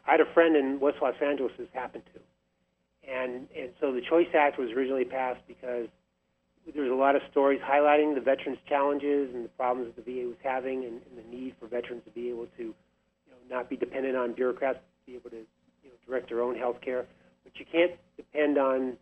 I 0.07 0.11
had 0.11 0.21
a 0.21 0.33
friend 0.33 0.55
in 0.55 0.79
West 0.79 0.97
Los 1.01 1.15
Angeles 1.21 1.51
this 1.57 1.67
happened 1.73 2.03
to 2.13 2.19
and 3.07 3.47
and 3.55 3.69
so 3.79 3.93
the 3.93 4.01
Choice 4.01 4.27
Act 4.33 4.57
was 4.57 4.69
originally 4.71 5.05
passed 5.05 5.41
because 5.47 5.87
there's 6.73 6.91
a 6.91 6.95
lot 6.95 7.15
of 7.15 7.21
stories 7.29 7.61
highlighting 7.61 8.15
the 8.15 8.21
veterans' 8.21 8.57
challenges 8.67 9.33
and 9.33 9.45
the 9.45 9.49
problems 9.49 9.93
that 9.95 10.03
the 10.03 10.11
VA 10.11 10.27
was 10.27 10.37
having, 10.43 10.83
and, 10.83 10.99
and 11.05 11.13
the 11.17 11.29
need 11.29 11.53
for 11.59 11.67
veterans 11.67 12.01
to 12.05 12.11
be 12.11 12.29
able 12.29 12.47
to, 12.57 12.63
you 12.63 13.29
know, 13.29 13.55
not 13.55 13.69
be 13.69 13.77
dependent 13.77 14.15
on 14.15 14.33
bureaucrats, 14.33 14.79
to 14.79 15.11
be 15.11 15.15
able 15.15 15.29
to, 15.29 15.45
direct 16.07 16.29
their 16.29 16.41
own 16.41 16.55
health 16.55 16.81
care. 16.81 17.05
But 17.43 17.59
you 17.59 17.65
can't 17.71 17.91
depend 18.17 18.57
on, 18.57 18.97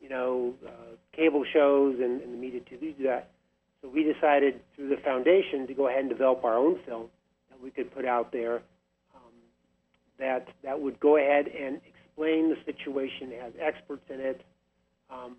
you 0.00 0.08
know, 0.08 0.54
uh, 0.66 0.96
cable 1.14 1.44
shows 1.52 1.96
and, 2.00 2.20
and 2.22 2.32
the 2.32 2.38
media 2.38 2.60
to 2.60 2.76
do 2.76 2.94
that. 3.04 3.30
So 3.82 3.88
we 3.88 4.02
decided 4.02 4.60
through 4.74 4.88
the 4.88 4.96
foundation 4.96 5.66
to 5.66 5.74
go 5.74 5.88
ahead 5.88 6.00
and 6.00 6.08
develop 6.08 6.44
our 6.44 6.56
own 6.56 6.78
film 6.86 7.06
that 7.50 7.62
we 7.62 7.70
could 7.70 7.94
put 7.94 8.04
out 8.04 8.32
there 8.32 8.56
um, 9.14 9.32
that 10.18 10.48
that 10.64 10.80
would 10.80 10.98
go 10.98 11.16
ahead 11.16 11.46
and 11.46 11.80
explain 11.86 12.50
the 12.50 12.56
situation. 12.64 13.30
It 13.30 13.40
has 13.40 13.52
experts 13.60 14.02
in 14.10 14.20
it 14.20 14.42
um, 15.10 15.36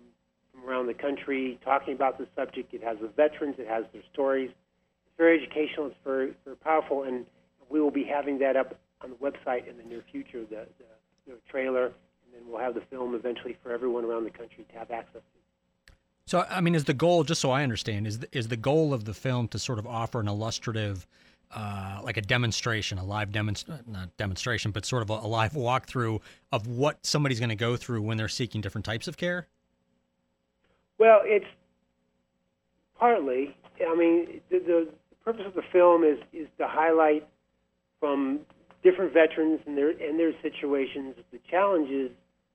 from 0.52 0.68
around 0.68 0.86
the 0.86 0.94
country 0.94 1.58
talking 1.64 1.94
about 1.94 2.18
the 2.18 2.26
subject. 2.34 2.72
It 2.72 2.82
has 2.82 2.98
the 3.00 3.08
veterans. 3.08 3.56
It 3.58 3.68
has 3.68 3.84
their 3.92 4.02
stories. 4.12 4.50
It's 4.50 5.16
very 5.18 5.42
educational. 5.42 5.86
It's 5.88 5.96
very, 6.04 6.32
very 6.44 6.56
powerful, 6.56 7.02
and 7.02 7.26
we 7.68 7.80
will 7.80 7.90
be 7.90 8.04
having 8.04 8.38
that 8.38 8.56
up 8.56 8.78
on 9.02 9.10
the 9.10 9.16
website 9.16 9.68
in 9.68 9.76
the 9.76 9.84
near 9.84 10.02
future. 10.10 10.42
The, 10.48 10.66
the 10.78 10.86
you 11.30 11.36
know, 11.36 11.40
trailer, 11.48 11.84
and 11.86 12.34
then 12.34 12.42
we'll 12.48 12.60
have 12.60 12.74
the 12.74 12.80
film 12.80 13.14
eventually 13.14 13.56
for 13.62 13.72
everyone 13.72 14.04
around 14.04 14.24
the 14.24 14.30
country 14.30 14.66
to 14.72 14.78
have 14.78 14.90
access 14.90 15.22
to. 15.22 15.92
So, 16.26 16.44
I 16.48 16.60
mean, 16.60 16.74
is 16.74 16.84
the 16.84 16.94
goal, 16.94 17.24
just 17.24 17.40
so 17.40 17.50
I 17.50 17.62
understand, 17.62 18.06
is 18.06 18.20
the, 18.20 18.28
is 18.36 18.48
the 18.48 18.56
goal 18.56 18.92
of 18.92 19.04
the 19.04 19.14
film 19.14 19.48
to 19.48 19.58
sort 19.58 19.78
of 19.78 19.86
offer 19.86 20.20
an 20.20 20.28
illustrative 20.28 21.06
uh, 21.52 22.00
like 22.04 22.16
a 22.16 22.20
demonstration, 22.20 22.98
a 22.98 23.04
live 23.04 23.32
demonstration, 23.32 23.84
not 23.88 24.16
demonstration, 24.16 24.70
but 24.70 24.84
sort 24.86 25.02
of 25.02 25.10
a, 25.10 25.14
a 25.14 25.26
live 25.26 25.52
walkthrough 25.52 26.20
of 26.52 26.66
what 26.68 27.04
somebody's 27.04 27.40
going 27.40 27.48
to 27.48 27.56
go 27.56 27.76
through 27.76 28.02
when 28.02 28.16
they're 28.16 28.28
seeking 28.28 28.60
different 28.60 28.84
types 28.84 29.08
of 29.08 29.16
care? 29.16 29.48
Well, 30.98 31.20
it's 31.24 31.46
partly. 32.98 33.56
I 33.84 33.96
mean, 33.96 34.40
the, 34.50 34.58
the 34.58 34.88
purpose 35.24 35.46
of 35.46 35.54
the 35.54 35.62
film 35.72 36.04
is 36.04 36.18
is 36.32 36.46
to 36.58 36.68
highlight 36.68 37.26
from 37.98 38.40
different 38.82 39.12
veterans 39.12 39.60
and 39.66 39.76
their 39.76 39.90
and 39.90 40.18
their 40.18 40.32
situations 40.42 41.14
the 41.32 41.40
challenges 41.50 42.10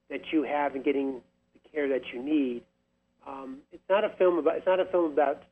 that 0.10 0.22
you 0.32 0.44
have 0.44 0.76
in 0.76 0.84
getting 0.84 1.22
the 1.54 1.70
care 1.72 1.88
that 1.90 2.02
you 2.14 2.22
need. 2.22 2.64
Um, 3.28 3.58
it's 3.72 3.84
not 3.90 4.04
a 4.04 4.10
film 4.18 4.38
about. 4.38 4.58
It's 4.58 4.68
not 4.68 4.80
a 4.80 4.86
film 4.86 5.12
about 5.12 5.44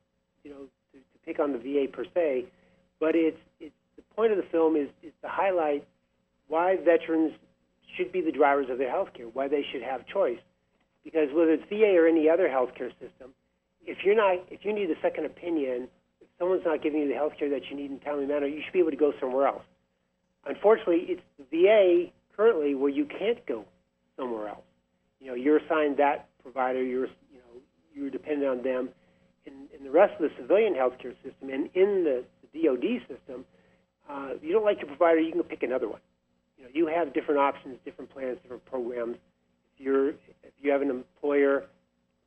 you 0.43 0.51
know 0.51 0.57
to, 0.91 0.97
to 0.97 1.25
pick 1.25 1.39
on 1.39 1.53
the 1.53 1.59
VA 1.59 1.91
per 1.91 2.05
se 2.13 2.45
but 3.03 3.17
it's, 3.17 3.37
it's 3.59 3.75
the 3.97 4.01
point 4.15 4.31
of 4.31 4.37
the 4.37 4.47
film 4.49 4.77
is, 4.77 4.87
is 5.03 5.11
to 5.21 5.27
highlight 5.27 5.85
why 6.47 6.77
veterans 6.77 7.33
should 7.97 8.13
be 8.13 8.21
the 8.21 8.31
drivers 8.31 8.67
of 8.69 8.77
their 8.77 8.89
health 8.89 9.09
care, 9.13 9.25
why 9.25 9.49
they 9.49 9.61
should 9.73 9.81
have 9.81 10.07
choice. 10.07 10.39
Because 11.03 11.27
whether 11.33 11.51
it's 11.51 11.67
VA 11.67 11.99
or 11.99 12.07
any 12.07 12.29
other 12.29 12.47
healthcare 12.47 12.91
system, 13.03 13.35
if 13.85 13.97
you're 14.05 14.15
not, 14.15 14.39
if 14.49 14.63
you 14.63 14.71
need 14.71 14.89
a 14.89 14.95
second 15.01 15.25
opinion, 15.25 15.89
if 16.21 16.27
someone's 16.39 16.63
not 16.65 16.81
giving 16.81 17.01
you 17.01 17.09
the 17.09 17.13
health 17.13 17.33
care 17.37 17.49
that 17.49 17.69
you 17.69 17.75
need 17.75 17.91
in 17.91 17.97
a 17.97 18.05
timely 18.05 18.25
manner, 18.25 18.47
you 18.47 18.61
should 18.63 18.71
be 18.71 18.79
able 18.79 18.91
to 18.91 18.95
go 18.95 19.11
somewhere 19.19 19.47
else. 19.47 19.63
Unfortunately, 20.45 21.05
it's 21.07 21.21
the 21.37 21.45
VA 21.51 22.11
currently 22.35 22.75
where 22.75 22.89
you 22.89 23.05
can't 23.05 23.45
go 23.45 23.65
somewhere 24.17 24.49
else. 24.49 24.65
You 25.19 25.27
know, 25.27 25.33
you're 25.35 25.57
assigned 25.57 25.97
that 25.97 26.27
provider. 26.41 26.83
You're, 26.83 27.07
you 27.31 27.39
know, 27.39 27.61
you're 27.93 28.09
dependent 28.09 28.49
on 28.49 28.63
them. 28.63 28.89
In, 29.45 29.67
in 29.77 29.83
the 29.83 29.91
rest 29.91 30.13
of 30.15 30.29
the 30.29 30.31
civilian 30.37 30.73
healthcare 30.73 31.15
system 31.23 31.49
and 31.49 31.69
in 31.73 32.03
the 32.03 32.23
DoD 32.53 33.01
system, 33.07 33.45
uh, 34.09 34.31
you 34.41 34.51
don't 34.51 34.63
like 34.63 34.79
your 34.79 34.87
provider, 34.87 35.19
you 35.19 35.31
can 35.31 35.43
pick 35.43 35.63
another 35.63 35.87
one. 35.87 35.99
You 36.57 36.65
know, 36.65 36.69
you 36.73 36.87
have 36.87 37.13
different 37.13 37.39
options, 37.39 37.77
different 37.85 38.09
plans, 38.13 38.37
different 38.41 38.65
programs. 38.65 39.17
If 39.75 39.83
you're 39.83 40.09
if 40.09 40.53
you 40.61 40.71
have 40.71 40.81
an 40.81 40.89
employer 40.89 41.65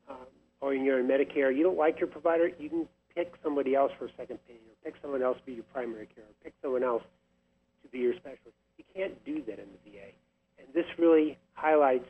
um, 0.09 0.27
or 0.59 0.73
you're 0.73 0.99
in 0.99 1.07
Medicare, 1.07 1.55
you 1.55 1.63
don't 1.63 1.77
like 1.77 1.99
your 1.99 2.07
provider, 2.07 2.49
you 2.59 2.69
can 2.69 2.87
pick 3.15 3.33
somebody 3.43 3.73
else 3.75 3.91
for 3.97 4.05
a 4.05 4.11
second 4.17 4.37
opinion, 4.45 4.65
or 4.69 4.75
pick 4.83 4.95
someone 5.01 5.23
else 5.23 5.37
to 5.37 5.45
be 5.45 5.53
your 5.53 5.63
primary 5.73 6.07
care, 6.13 6.23
or 6.23 6.35
pick 6.43 6.53
someone 6.61 6.83
else 6.83 7.03
be 7.87 7.99
your 7.99 8.13
specialist. 8.13 8.55
You 8.77 8.83
can't 8.95 9.13
do 9.25 9.41
that 9.47 9.59
in 9.59 9.67
the 9.71 9.91
VA, 9.91 10.11
and 10.59 10.67
this 10.73 10.85
really 10.97 11.37
highlights 11.53 12.05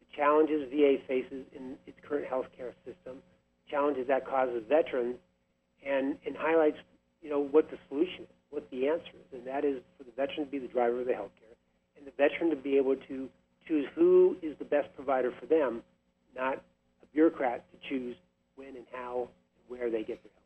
the 0.00 0.16
challenges 0.16 0.68
VA 0.70 0.96
faces 1.06 1.44
in 1.54 1.76
its 1.86 1.96
current 2.06 2.26
healthcare 2.28 2.72
system, 2.84 3.22
challenges 3.70 4.06
that 4.08 4.26
causes 4.26 4.62
veterans, 4.68 5.16
and, 5.86 6.16
and 6.26 6.36
highlights 6.36 6.76
you 7.22 7.30
know, 7.30 7.40
what 7.40 7.70
the 7.70 7.78
solution 7.88 8.24
is, 8.24 8.36
what 8.50 8.68
the 8.70 8.88
answer 8.88 9.12
is, 9.14 9.38
and 9.38 9.46
that 9.46 9.64
is 9.64 9.80
for 9.96 10.04
the 10.04 10.12
veteran 10.16 10.44
to 10.46 10.50
be 10.50 10.58
the 10.58 10.68
driver 10.68 11.00
of 11.00 11.06
the 11.06 11.14
health 11.14 11.30
care, 11.38 11.56
and 11.96 12.06
the 12.06 12.12
veteran 12.16 12.50
to 12.50 12.56
be 12.56 12.76
able 12.76 12.96
to 13.08 13.28
choose 13.66 13.86
who 13.94 14.36
is 14.42 14.56
the 14.58 14.64
best 14.64 14.88
provider 14.96 15.32
for 15.38 15.46
them, 15.46 15.82
not 16.34 16.54
a 17.02 17.06
bureaucrat 17.12 17.64
to 17.72 17.88
choose 17.88 18.16
when 18.56 18.68
and 18.68 18.86
how 18.92 19.28
and 19.28 19.78
where 19.78 19.90
they 19.90 20.02
get 20.02 20.22
their 20.22 20.30
care. 20.32 20.39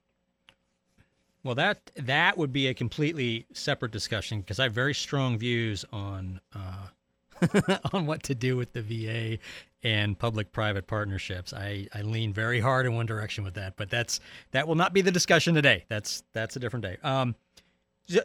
Well, 1.44 1.54
that 1.56 1.90
that 1.96 2.38
would 2.38 2.52
be 2.52 2.68
a 2.68 2.74
completely 2.74 3.46
separate 3.52 3.92
discussion 3.92 4.40
because 4.40 4.58
I 4.58 4.64
have 4.64 4.72
very 4.72 4.94
strong 4.94 5.38
views 5.38 5.84
on 5.92 6.40
uh, 6.54 7.78
on 7.92 8.06
what 8.06 8.22
to 8.24 8.34
do 8.34 8.56
with 8.56 8.72
the 8.72 8.80
VA 8.80 9.38
and 9.82 10.18
public-private 10.18 10.86
partnerships. 10.86 11.52
I, 11.52 11.86
I 11.94 12.00
lean 12.00 12.32
very 12.32 12.60
hard 12.60 12.86
in 12.86 12.94
one 12.94 13.04
direction 13.04 13.44
with 13.44 13.54
that, 13.54 13.76
but 13.76 13.90
that's 13.90 14.20
that 14.52 14.66
will 14.66 14.74
not 14.74 14.94
be 14.94 15.02
the 15.02 15.12
discussion 15.12 15.54
today. 15.54 15.84
That's 15.88 16.22
that's 16.32 16.56
a 16.56 16.60
different 16.60 16.86
day. 16.86 16.96
Um, 17.02 17.36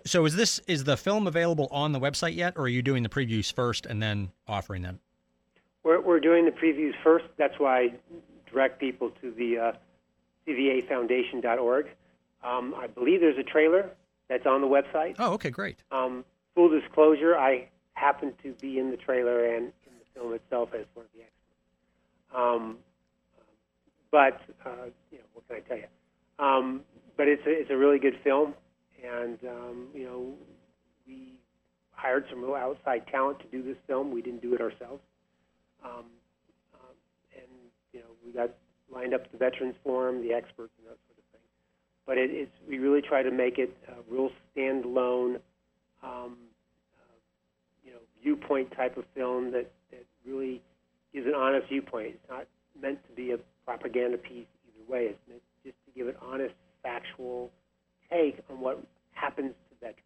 so 0.06 0.26
is 0.26 0.36
this 0.36 0.60
is 0.68 0.86
the 0.86 0.96
film 0.96 1.28
available 1.28 1.68
on 1.72 1.92
the 1.92 2.00
website 2.00 2.36
yet, 2.36 2.54
or 2.56 2.64
are 2.64 2.68
you 2.70 2.82
doing 2.82 3.04
the 3.04 3.10
previews 3.10 3.52
first 3.52 3.86
and 3.86 4.02
then 4.02 4.32
offering 4.48 4.82
them? 4.82 5.02
We're 5.84 6.00
we're 6.00 6.22
doing 6.22 6.46
the 6.46 6.52
previews 6.52 6.94
first. 7.04 7.26
That's 7.38 7.60
why 7.60 7.80
I 7.80 7.94
direct 8.50 8.80
people 8.80 9.12
to 9.22 9.32
the 9.32 9.58
uh, 9.58 9.72
CVAFoundation.org. 10.48 11.88
Um, 12.44 12.74
I 12.78 12.88
believe 12.88 13.20
there's 13.20 13.38
a 13.38 13.44
trailer 13.44 13.90
that's 14.30 14.46
on 14.46 14.62
the 14.62 14.68
website. 14.68 15.16
Oh, 15.20 15.34
okay, 15.34 15.50
great. 15.50 15.84
Um, 15.92 16.24
full 16.56 16.70
disclosure, 16.70 17.38
I 17.38 17.70
happened 17.94 18.34
to 18.44 18.54
be 18.54 18.80
in 18.80 18.92
the 18.92 18.98
trailer 18.98 19.46
and 19.46 19.66
in 19.66 19.94
the 20.00 20.20
film 20.20 20.34
itself 20.34 20.70
as 20.74 20.86
one 20.94 21.06
of 21.06 21.12
the 21.14 21.22
extras. 21.22 22.36
Um, 22.36 22.78
but 24.12 24.42
uh, 24.66 24.86
you 25.12 25.18
know, 25.18 25.24
what 25.34 25.48
can 25.48 25.58
I 25.58 25.60
tell 25.62 25.78
you? 25.78 25.86
Um, 26.40 26.82
but 27.18 27.28
it's 27.28 27.46
a, 27.46 27.50
it's 27.52 27.70
a 27.72 27.78
really 27.78 28.00
good 28.00 28.18
film, 28.24 28.54
and 29.04 29.38
um, 29.48 29.88
you 29.94 30.06
know, 30.06 30.34
we 31.06 31.34
hired 31.92 32.26
some 32.30 32.42
real 32.42 32.56
outside 32.56 33.06
talent 33.08 33.40
to 33.40 33.46
do 33.48 33.62
this 33.62 33.78
film. 33.88 34.12
We 34.12 34.22
didn't 34.22 34.42
do 34.42 34.54
it 34.54 34.62
ourselves, 34.62 35.02
um, 35.84 36.06
um, 36.74 36.96
and 37.36 37.48
you 37.92 38.00
know, 38.00 38.06
we 38.26 38.32
got 38.32 38.52
lined 38.92 39.14
up 39.14 39.30
the 39.32 39.38
Veterans 39.38 39.76
Forum, 39.84 40.22
the 40.22 40.34
experts, 40.34 40.72
and 40.78 40.88
that 40.88 40.98
sort 40.98 41.00
of 41.02 41.08
thing. 41.08 41.09
But 42.10 42.18
it, 42.18 42.32
it's 42.32 42.52
we 42.68 42.80
really 42.80 43.04
try 43.04 43.22
to 43.22 43.30
make 43.30 43.60
it 43.60 43.70
a 43.88 43.94
real 44.12 44.32
standalone, 44.58 45.36
um, 46.02 46.38
uh, 46.98 47.16
you 47.86 47.92
know, 47.92 48.00
viewpoint 48.24 48.72
type 48.76 48.98
of 48.98 49.06
film 49.16 49.52
that 49.52 49.72
that 49.92 50.04
really 50.26 50.60
gives 51.14 51.28
an 51.28 51.36
honest 51.36 51.68
viewpoint. 51.70 52.16
It's 52.16 52.28
not 52.28 52.48
meant 52.82 52.98
to 53.08 53.16
be 53.16 53.34
a 53.34 53.38
propaganda 53.64 54.18
piece 54.18 54.48
either 54.66 54.92
way. 54.92 55.06
It's 55.06 55.20
meant 55.30 55.42
just 55.64 55.76
to 55.86 55.92
give 55.96 56.08
an 56.08 56.16
honest, 56.20 56.56
factual 56.82 57.52
take 58.10 58.40
on 58.50 58.60
what 58.60 58.84
happens 59.12 59.52
to 59.70 59.76
veterans. 59.80 60.02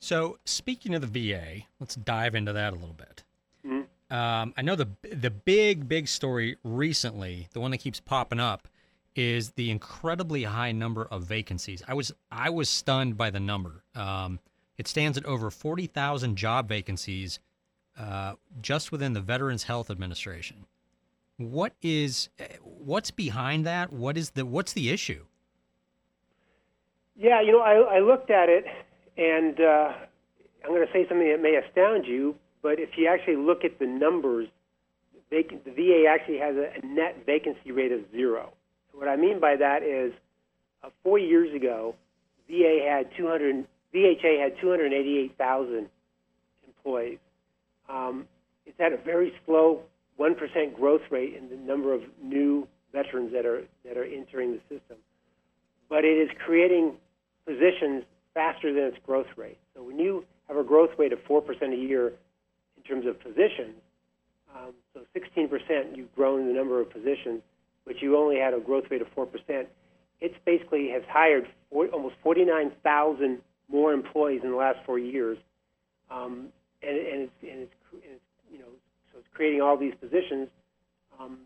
So, 0.00 0.38
speaking 0.44 0.92
of 0.92 1.02
the 1.12 1.30
VA, 1.30 1.66
let's 1.78 1.94
dive 1.94 2.34
into 2.34 2.52
that 2.52 2.72
a 2.72 2.76
little 2.76 2.96
bit. 2.96 3.22
Mm-hmm. 3.64 4.12
Um, 4.12 4.54
I 4.56 4.62
know 4.62 4.74
the 4.74 4.88
the 5.02 5.30
big 5.30 5.88
big 5.88 6.08
story 6.08 6.56
recently, 6.64 7.46
the 7.52 7.60
one 7.60 7.70
that 7.70 7.78
keeps 7.78 8.00
popping 8.00 8.40
up, 8.40 8.66
is 9.18 9.50
the 9.50 9.68
incredibly 9.68 10.44
high 10.44 10.70
number 10.70 11.04
of 11.04 11.24
vacancies. 11.24 11.82
I 11.88 11.94
was 11.94 12.12
I 12.30 12.50
was 12.50 12.68
stunned 12.68 13.16
by 13.16 13.30
the 13.30 13.40
number. 13.40 13.82
Um, 13.96 14.38
it 14.78 14.86
stands 14.86 15.18
at 15.18 15.26
over 15.26 15.50
forty 15.50 15.86
thousand 15.86 16.36
job 16.36 16.68
vacancies 16.68 17.40
uh, 17.98 18.34
just 18.60 18.92
within 18.92 19.14
the 19.14 19.20
Veterans 19.20 19.64
Health 19.64 19.90
Administration. 19.90 20.66
What 21.36 21.74
is 21.82 22.28
what's 22.62 23.10
behind 23.10 23.66
that? 23.66 23.92
What 23.92 24.16
is 24.16 24.30
the 24.30 24.46
what's 24.46 24.72
the 24.72 24.88
issue? 24.90 25.24
Yeah, 27.16 27.40
you 27.40 27.50
know, 27.50 27.60
I, 27.60 27.96
I 27.96 27.98
looked 27.98 28.30
at 28.30 28.48
it, 28.48 28.64
and 29.16 29.60
uh, 29.60 29.94
I'm 30.64 30.70
going 30.70 30.86
to 30.86 30.92
say 30.92 31.04
something 31.08 31.28
that 31.28 31.42
may 31.42 31.56
astound 31.56 32.06
you, 32.06 32.36
but 32.62 32.78
if 32.78 32.90
you 32.96 33.08
actually 33.08 33.34
look 33.34 33.64
at 33.64 33.80
the 33.80 33.86
numbers, 33.86 34.46
the 35.28 35.42
VA 35.66 36.04
actually 36.08 36.38
has 36.38 36.54
a, 36.54 36.70
a 36.80 36.86
net 36.86 37.24
vacancy 37.26 37.72
rate 37.72 37.90
of 37.90 38.02
zero. 38.12 38.52
What 38.98 39.06
I 39.06 39.14
mean 39.14 39.38
by 39.38 39.54
that 39.54 39.84
is, 39.84 40.12
uh, 40.82 40.90
four 41.04 41.20
years 41.20 41.54
ago, 41.54 41.94
VA 42.50 42.80
had 42.84 43.08
200, 43.16 43.64
VHA 43.94 44.42
had 44.42 44.60
288,000 44.60 45.88
employees. 46.66 47.18
Um, 47.88 48.26
it's 48.66 48.78
had 48.80 48.92
a 48.92 48.96
very 48.96 49.32
slow 49.46 49.82
1% 50.18 50.74
growth 50.74 51.02
rate 51.10 51.34
in 51.34 51.48
the 51.48 51.54
number 51.54 51.94
of 51.94 52.02
new 52.20 52.66
veterans 52.92 53.32
that 53.32 53.46
are 53.46 53.62
that 53.84 53.96
are 53.96 54.04
entering 54.04 54.50
the 54.50 54.60
system, 54.62 54.96
but 55.88 56.04
it 56.04 56.18
is 56.18 56.28
creating 56.44 56.94
positions 57.46 58.02
faster 58.34 58.74
than 58.74 58.84
its 58.84 58.98
growth 59.06 59.28
rate. 59.36 59.58
So 59.76 59.82
when 59.84 60.00
you 60.00 60.24
have 60.48 60.56
a 60.56 60.64
growth 60.64 60.90
rate 60.98 61.12
of 61.12 61.20
4% 61.20 61.46
a 61.72 61.76
year 61.76 62.14
in 62.76 62.82
terms 62.82 63.06
of 63.06 63.20
positions, 63.20 63.76
um, 64.56 64.72
so 64.92 65.02
16% 65.14 65.96
you've 65.96 66.12
grown 66.16 66.48
the 66.48 66.52
number 66.52 66.80
of 66.80 66.90
positions, 66.90 67.42
but 67.88 68.00
you 68.00 68.16
only 68.16 68.36
had 68.38 68.54
a 68.54 68.60
growth 68.60 68.84
rate 68.90 69.02
of 69.02 69.08
4%. 69.16 69.66
It's 70.20 70.34
basically 70.44 70.90
has 70.90 71.02
hired 71.08 71.48
four, 71.70 71.86
almost 71.88 72.14
49,000 72.22 73.38
more 73.68 73.92
employees 73.92 74.42
in 74.44 74.50
the 74.50 74.56
last 74.56 74.78
four 74.86 74.98
years, 74.98 75.38
um, 76.10 76.48
and, 76.82 76.96
and, 76.96 77.22
it's, 77.22 77.32
and, 77.42 77.60
it's, 77.62 77.72
and 77.92 78.02
it's 78.04 78.24
you 78.52 78.58
know 78.58 78.68
so 79.12 79.18
it's 79.18 79.28
creating 79.34 79.60
all 79.60 79.76
these 79.76 79.94
positions. 80.00 80.48
Um, 81.18 81.38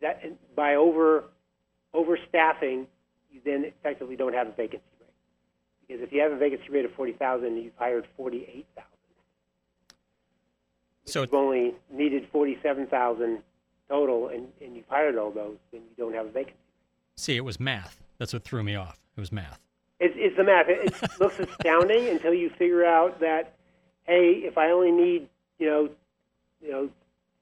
that 0.00 0.22
by 0.56 0.74
over 0.74 1.24
overstaffing 1.94 2.86
you 3.30 3.40
then 3.44 3.64
effectively 3.64 4.16
don't 4.16 4.34
have 4.34 4.46
a 4.46 4.52
vacancy 4.52 4.84
rate. 5.00 5.08
Because 5.86 6.02
if 6.02 6.12
you 6.12 6.20
have 6.20 6.32
a 6.32 6.36
vacancy 6.36 6.70
rate 6.70 6.84
of 6.84 6.92
40,000, 6.92 7.56
you've 7.56 7.72
hired 7.76 8.06
48,000. 8.16 8.88
So 11.06 11.22
you've 11.22 11.34
only 11.34 11.74
needed 11.90 12.28
47,000 12.32 13.42
total, 13.88 14.28
and, 14.28 14.48
and 14.60 14.76
you've 14.76 14.88
hired 14.88 15.16
all 15.16 15.30
those, 15.30 15.56
then 15.72 15.82
you 15.82 15.96
don't 15.96 16.14
have 16.14 16.26
a 16.26 16.30
vacancy. 16.30 16.58
See, 17.16 17.36
it 17.36 17.44
was 17.44 17.60
math. 17.60 18.00
That's 18.18 18.32
what 18.32 18.44
threw 18.44 18.62
me 18.62 18.74
off. 18.74 19.00
It 19.16 19.20
was 19.20 19.32
math. 19.32 19.60
It's, 20.00 20.14
it's 20.16 20.36
the 20.36 20.44
math. 20.44 20.66
It, 20.68 20.94
it 21.02 21.10
looks 21.20 21.38
astounding 21.38 22.08
until 22.08 22.34
you 22.34 22.50
figure 22.50 22.84
out 22.84 23.20
that, 23.20 23.54
hey, 24.04 24.42
if 24.44 24.58
I 24.58 24.70
only 24.70 24.90
need, 24.90 25.28
you 25.58 25.66
know, 25.66 25.88
you 26.60 26.70
know, 26.70 26.90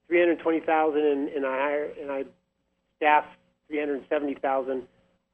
320,000 0.09 1.01
and, 1.01 1.28
and 1.28 1.47
I 1.47 1.57
hire 1.57 1.90
and 2.01 2.11
I 2.11 2.24
staff 2.99 3.24
370,000 3.68 4.86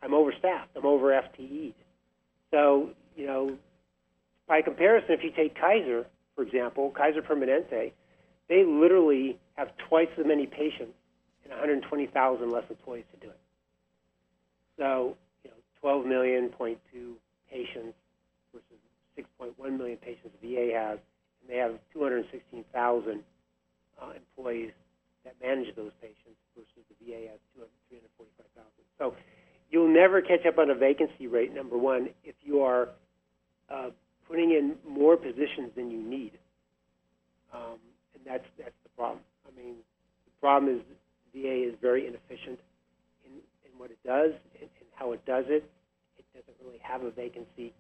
I'm 0.03 0.15
overstaffed. 0.15 0.77
I'm 0.77 0.87
over 0.87 1.09
FTE'd. 1.09 1.75
So, 2.51 2.91
you 3.17 3.27
know, 3.27 3.59
by 4.47 4.63
comparison, 4.63 5.13
if 5.13 5.23
you 5.23 5.31
take 5.31 5.59
Kaiser, 5.59 6.07
for 6.35 6.43
example, 6.43 6.93
Kaiser 6.97 7.21
Permanente, 7.21 7.93
they 8.49 8.65
literally 8.65 9.39
have 9.57 9.71
twice 9.89 10.09
as 10.19 10.25
many 10.25 10.47
patients 10.47 10.95
and 11.49 11.59
120,000 11.59 12.51
less 12.51 12.64
employees 12.68 13.05
to 13.12 13.26
do 13.26 13.30
it. 13.30 13.40
So, 14.76 15.16
you 15.44 15.51
know, 15.51 15.57
12 15.80 16.07
million 16.07 16.49
point 16.51 16.78
two 16.92 17.16
patients 17.51 17.96
versus 18.53 18.78
6.1 19.18 19.78
million 19.78 19.96
patients 19.99 20.30
the 20.40 20.55
VA 20.55 20.74
has, 20.74 20.99
and 21.40 21.51
they 21.51 21.57
have 21.57 21.78
216,000 21.92 23.22
uh, 24.01 24.11
employees 24.14 24.72
that 25.24 25.34
manage 25.42 25.74
those 25.74 25.92
patients 26.01 26.38
versus 26.57 26.84
the 26.88 26.96
VA 27.05 27.28
has 27.30 27.40
345,000. 27.88 28.70
So 28.99 29.14
you'll 29.70 29.92
never 29.92 30.20
catch 30.20 30.46
up 30.46 30.59
on 30.59 30.70
a 30.70 30.74
vacancy 30.74 31.26
rate, 31.26 31.53
number 31.55 31.76
one, 31.76 32.11
if 32.24 32.34
you 32.42 32.62
are 32.62 32.90
uh, 33.70 33.90
putting 34.28 34.51
in 34.51 34.76
more 34.88 35.16
positions 35.16 35.72
than 35.74 35.90
you 35.90 36.03
need. 36.03 36.32
Um, 37.53 37.78
and 38.14 38.22
that's, 38.24 38.44
that's 38.59 38.76
the 38.82 38.90
problem. 38.90 39.20
I 39.46 39.61
mean, 39.61 39.76
the 40.26 40.40
problem 40.40 40.76
is 40.76 40.82
VA 41.43 41.68
is 41.68 41.74
very 41.80 42.07
inefficient 42.07 42.59
in, 43.24 43.32
in 43.64 43.78
what 43.78 43.91
it 43.91 43.99
does 44.05 44.32
and, 44.61 44.68
and 44.68 44.89
how 44.95 45.12
it 45.12 45.24
does 45.24 45.45
it. 45.49 45.68
It 46.18 46.24
doesn't 46.34 46.57
really 46.64 46.80
have 46.82 47.03
a 47.03 47.11
vacancy 47.11 47.72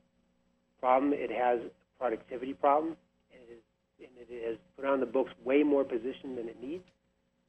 problem. 0.80 1.12
It 1.12 1.30
has 1.30 1.60
a 1.66 1.98
productivity 1.98 2.54
problem, 2.54 2.96
and 3.32 3.42
it, 3.48 3.52
is, 3.52 4.08
and 4.08 4.38
it 4.38 4.48
has 4.48 4.56
put 4.76 4.84
on 4.84 5.00
the 5.00 5.06
books 5.06 5.32
way 5.44 5.62
more 5.62 5.84
positions 5.84 6.36
than 6.36 6.48
it 6.48 6.60
needs, 6.62 6.84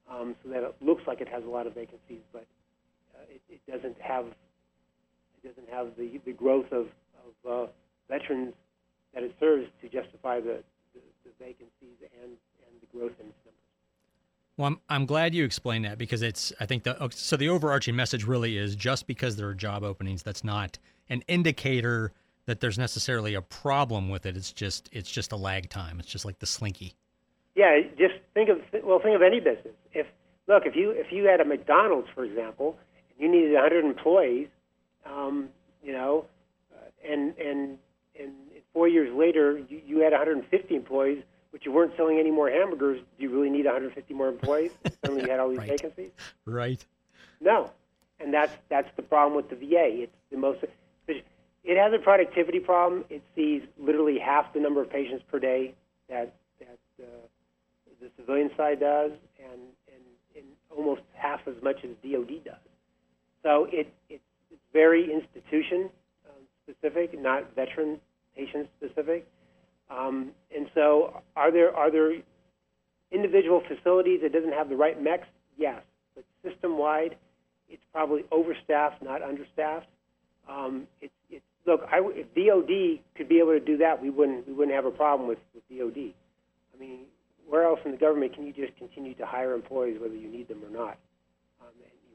um, 0.09 0.35
so 0.43 0.49
that 0.49 0.63
it 0.63 0.75
looks 0.81 1.03
like 1.07 1.21
it 1.21 1.27
has 1.27 1.43
a 1.43 1.49
lot 1.49 1.67
of 1.67 1.73
vacancies, 1.73 2.21
but 2.33 2.45
it, 3.29 3.41
it 3.49 3.61
doesn't 3.69 3.97
have 4.01 4.25
it 4.25 5.47
doesn't 5.47 5.69
have 5.71 5.95
the, 5.97 6.19
the 6.25 6.33
growth 6.33 6.65
of, 6.71 6.87
of 7.23 7.33
uh, 7.49 7.71
veterans 8.09 8.53
that 9.13 9.23
it 9.23 9.33
serves 9.39 9.67
to 9.81 9.87
justify 9.87 10.39
the, 10.41 10.59
the, 10.93 10.99
the 11.23 11.31
vacancies 11.39 11.95
and, 12.21 12.31
and 12.33 12.73
the 12.81 12.97
growth 12.97 13.13
in 13.19 13.27
its. 13.27 13.48
Well, 14.59 14.67
I'm, 14.67 14.79
I'm 14.89 15.05
glad 15.05 15.33
you 15.33 15.45
explained 15.45 15.85
that 15.85 15.97
because 15.97 16.21
it's 16.21 16.51
I 16.59 16.65
think 16.65 16.83
the 16.83 17.09
so 17.11 17.37
the 17.37 17.47
overarching 17.47 17.95
message 17.95 18.25
really 18.25 18.57
is 18.57 18.75
just 18.75 19.07
because 19.07 19.37
there 19.37 19.47
are 19.47 19.53
job 19.53 19.85
openings 19.85 20.21
that's 20.21 20.43
not 20.43 20.77
an 21.07 21.23
indicator 21.29 22.11
that 22.45 22.59
there's 22.59 22.77
necessarily 22.77 23.35
a 23.35 23.41
problem 23.41 24.09
with 24.09 24.25
it. 24.25 24.35
It's 24.35 24.51
just 24.51 24.89
it's 24.91 25.09
just 25.09 25.31
a 25.31 25.37
lag 25.37 25.69
time. 25.69 25.97
It's 25.97 26.09
just 26.09 26.25
like 26.25 26.39
the 26.39 26.45
slinky. 26.45 26.93
Yeah, 27.55 27.79
just 27.97 28.15
think 28.33 28.49
of 28.49 28.57
well 28.83 28.99
think 28.99 29.15
of 29.15 29.21
any 29.21 29.39
business. 29.39 29.73
If 29.93 30.07
look 30.47 30.63
if 30.65 30.75
you 30.75 30.91
if 30.91 31.09
you 31.09 31.23
had 31.23 31.39
a 31.39 31.45
McDonald's 31.45 32.09
for 32.13 32.25
example 32.25 32.77
and 33.11 33.17
you 33.17 33.31
needed 33.31 33.53
100 33.53 33.85
employees, 33.85 34.49
um, 35.05 35.47
you 35.81 35.93
know, 35.93 36.25
uh, 36.73 37.09
and 37.09 37.33
and 37.37 37.77
and 38.19 38.33
four 38.73 38.89
years 38.89 39.09
later 39.17 39.57
you, 39.69 39.81
you 39.87 39.99
had 39.99 40.11
150 40.11 40.75
employees, 40.75 41.23
but 41.51 41.65
you 41.65 41.71
weren't 41.71 41.95
selling 41.97 42.19
any 42.19 42.31
more 42.31 42.49
hamburgers. 42.49 42.99
Do 43.17 43.23
you 43.23 43.29
really 43.29 43.49
need 43.49 43.65
150 43.65 44.13
more 44.13 44.29
employees? 44.29 44.71
Suddenly 45.03 45.23
you 45.23 45.29
had 45.29 45.39
all 45.39 45.49
these 45.49 45.59
right. 45.59 45.69
vacancies. 45.69 46.11
Right. 46.45 46.83
No, 47.41 47.71
and 48.19 48.33
that's 48.33 48.53
that's 48.69 48.89
the 48.95 49.01
problem 49.01 49.35
with 49.35 49.49
the 49.49 49.55
VA. 49.55 50.03
It's 50.03 50.15
the 50.31 50.37
most. 50.37 50.63
It 51.07 51.77
has 51.77 51.93
a 51.93 51.99
productivity 51.99 52.59
problem. 52.59 53.05
It 53.09 53.21
sees 53.35 53.61
literally 53.77 54.17
half 54.17 54.53
the 54.53 54.59
number 54.59 54.81
of 54.81 54.89
patients 54.89 55.23
per 55.29 55.39
day 55.39 55.75
that 56.09 56.33
that 56.59 56.77
uh, 57.01 57.05
the 58.01 58.09
civilian 58.17 58.49
side 58.55 58.79
does, 58.79 59.11
and, 59.39 59.61
and 59.87 60.03
and 60.35 60.45
almost 60.69 61.01
half 61.13 61.41
as 61.47 61.61
much 61.61 61.77
as 61.83 61.91
DoD 62.03 62.43
does. 62.43 62.55
So 63.43 63.67
it, 63.71 63.93
it, 64.09 64.21
it's 64.51 64.61
very 64.73 65.11
institution 65.11 65.89
um, 66.27 66.43
specific, 66.63 67.19
not 67.19 67.55
veteran 67.55 67.99
patient 68.35 68.69
specific. 68.77 69.27
Um, 69.89 70.31
and 70.55 70.67
so, 70.75 71.21
are 71.35 71.51
there 71.51 71.75
are 71.75 71.91
there 71.91 72.13
individual 73.11 73.61
facilities 73.67 74.21
that 74.21 74.33
doesn't 74.33 74.53
have 74.53 74.69
the 74.69 74.75
right 74.75 75.01
mix? 75.01 75.27
Yes, 75.57 75.81
but 76.15 76.23
system 76.43 76.77
wide, 76.77 77.15
it's 77.69 77.83
probably 77.91 78.23
overstaffed, 78.31 79.01
not 79.01 79.21
understaffed. 79.21 79.87
Um, 80.47 80.87
look, 81.65 81.81
I, 81.91 82.01
if 82.13 82.27
DoD 82.33 83.03
could 83.15 83.29
be 83.29 83.39
able 83.39 83.53
to 83.53 83.59
do 83.59 83.77
that, 83.77 84.01
we 84.01 84.09
wouldn't 84.09 84.47
we 84.47 84.53
wouldn't 84.53 84.75
have 84.75 84.85
a 84.85 84.91
problem 84.91 85.27
with, 85.27 85.39
with 85.53 85.63
DoD. 85.69 86.13
I 86.73 86.79
mean, 86.79 87.01
where 87.47 87.63
else 87.63 87.79
in 87.85 87.91
the 87.91 87.97
government 87.97 88.33
can 88.33 88.45
you 88.45 88.53
just 88.53 88.77
continue 88.77 89.15
to 89.15 89.25
hire 89.25 89.53
employees 89.53 89.99
whether 89.99 90.15
you 90.15 90.29
need 90.29 90.47
them 90.47 90.63
or 90.63 90.69
not? 90.69 90.97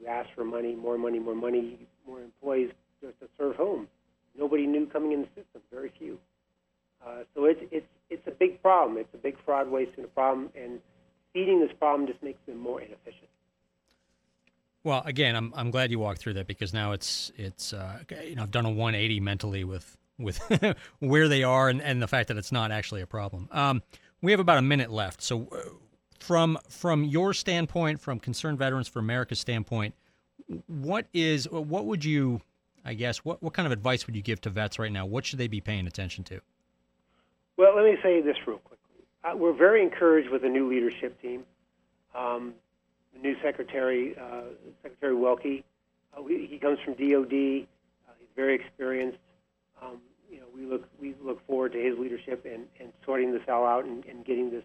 you 0.01 0.07
ask 0.07 0.29
for 0.35 0.43
money, 0.43 0.75
more 0.75 0.97
money, 0.97 1.19
more 1.19 1.35
money, 1.35 1.79
more 2.07 2.21
employees 2.21 2.71
just 3.01 3.19
to 3.19 3.27
serve 3.37 3.55
whom? 3.55 3.87
Nobody 4.37 4.67
new 4.67 4.85
coming 4.85 5.13
in 5.13 5.21
the 5.21 5.27
system, 5.27 5.61
very 5.71 5.91
few. 5.97 6.19
Uh, 7.05 7.23
so 7.33 7.45
it's 7.45 7.61
it's 7.71 7.87
it's 8.09 8.27
a 8.27 8.31
big 8.31 8.61
problem. 8.61 8.97
It's 8.97 9.13
a 9.13 9.17
big 9.17 9.37
fraud, 9.45 9.69
waste, 9.69 9.91
and 9.97 10.05
a 10.05 10.09
problem, 10.09 10.49
and 10.55 10.79
feeding 11.33 11.59
this 11.59 11.71
problem 11.77 12.07
just 12.07 12.21
makes 12.23 12.39
them 12.47 12.57
more 12.57 12.81
inefficient. 12.81 13.29
Well, 14.83 15.03
again, 15.05 15.35
I'm 15.35 15.53
I'm 15.55 15.71
glad 15.71 15.91
you 15.91 15.99
walked 15.99 16.19
through 16.19 16.33
that 16.33 16.47
because 16.47 16.73
now 16.73 16.91
it's 16.93 17.31
it's 17.37 17.73
uh, 17.73 17.99
you 18.23 18.35
know 18.35 18.43
I've 18.43 18.51
done 18.51 18.65
a 18.65 18.69
180 18.69 19.19
mentally 19.19 19.63
with 19.63 19.97
with 20.17 20.39
where 20.99 21.27
they 21.27 21.43
are 21.43 21.69
and, 21.69 21.81
and 21.81 22.01
the 22.01 22.07
fact 22.07 22.27
that 22.29 22.37
it's 22.37 22.51
not 22.51 22.71
actually 22.71 23.01
a 23.01 23.07
problem. 23.07 23.49
Um, 23.51 23.83
we 24.21 24.31
have 24.31 24.39
about 24.39 24.57
a 24.57 24.63
minute 24.63 24.91
left, 24.91 25.21
so 25.21 25.47
uh, 25.51 25.69
from 26.19 26.57
from 26.69 27.03
your 27.03 27.33
standpoint, 27.33 28.01
from 28.01 28.19
Concerned 28.19 28.57
Veterans 28.57 28.87
for 28.87 28.99
America's 28.99 29.39
standpoint, 29.39 29.93
what 30.67 31.07
is 31.13 31.49
what 31.49 31.85
would 31.85 32.03
you, 32.03 32.41
I 32.83 32.95
guess, 32.95 33.19
what 33.19 33.43
what 33.43 33.53
kind 33.53 33.65
of 33.65 33.71
advice 33.71 34.07
would 34.07 34.15
you 34.15 34.23
give 34.23 34.41
to 34.41 34.49
vets 34.49 34.79
right 34.79 34.91
now? 34.91 35.05
What 35.05 35.25
should 35.25 35.39
they 35.39 35.47
be 35.47 35.61
paying 35.61 35.85
attention 35.85 36.23
to? 36.25 36.41
Well, 37.57 37.75
let 37.75 37.85
me 37.85 37.97
say 38.03 38.21
this 38.21 38.37
real 38.45 38.57
quickly. 38.57 39.05
Uh, 39.23 39.35
we're 39.35 39.53
very 39.53 39.81
encouraged 39.81 40.29
with 40.29 40.41
the 40.41 40.49
new 40.49 40.69
leadership 40.69 41.19
team. 41.21 41.43
Um, 42.13 42.53
the 43.13 43.19
new 43.19 43.35
secretary, 43.41 44.15
uh, 44.17 44.41
Secretary 44.83 45.15
Wilkie, 45.15 45.63
Uh, 46.15 46.21
we, 46.21 46.47
he 46.47 46.57
comes 46.57 46.79
from 46.83 46.93
DoD. 46.93 47.67
Uh, 48.07 48.13
he's 48.19 48.27
very 48.35 48.55
experienced. 48.55 49.17
Um, 49.81 49.97
you 50.29 50.39
know, 50.39 50.45
we 50.53 50.65
look 50.65 50.87
we 50.99 51.15
look 51.21 51.45
forward 51.47 51.73
to 51.73 51.79
his 51.79 51.97
leadership 51.97 52.45
and, 52.45 52.65
and 52.79 52.91
sorting 53.05 53.31
this 53.31 53.41
all 53.47 53.65
out 53.65 53.85
and, 53.85 54.05
and 54.05 54.25
getting 54.25 54.49
this, 54.51 54.63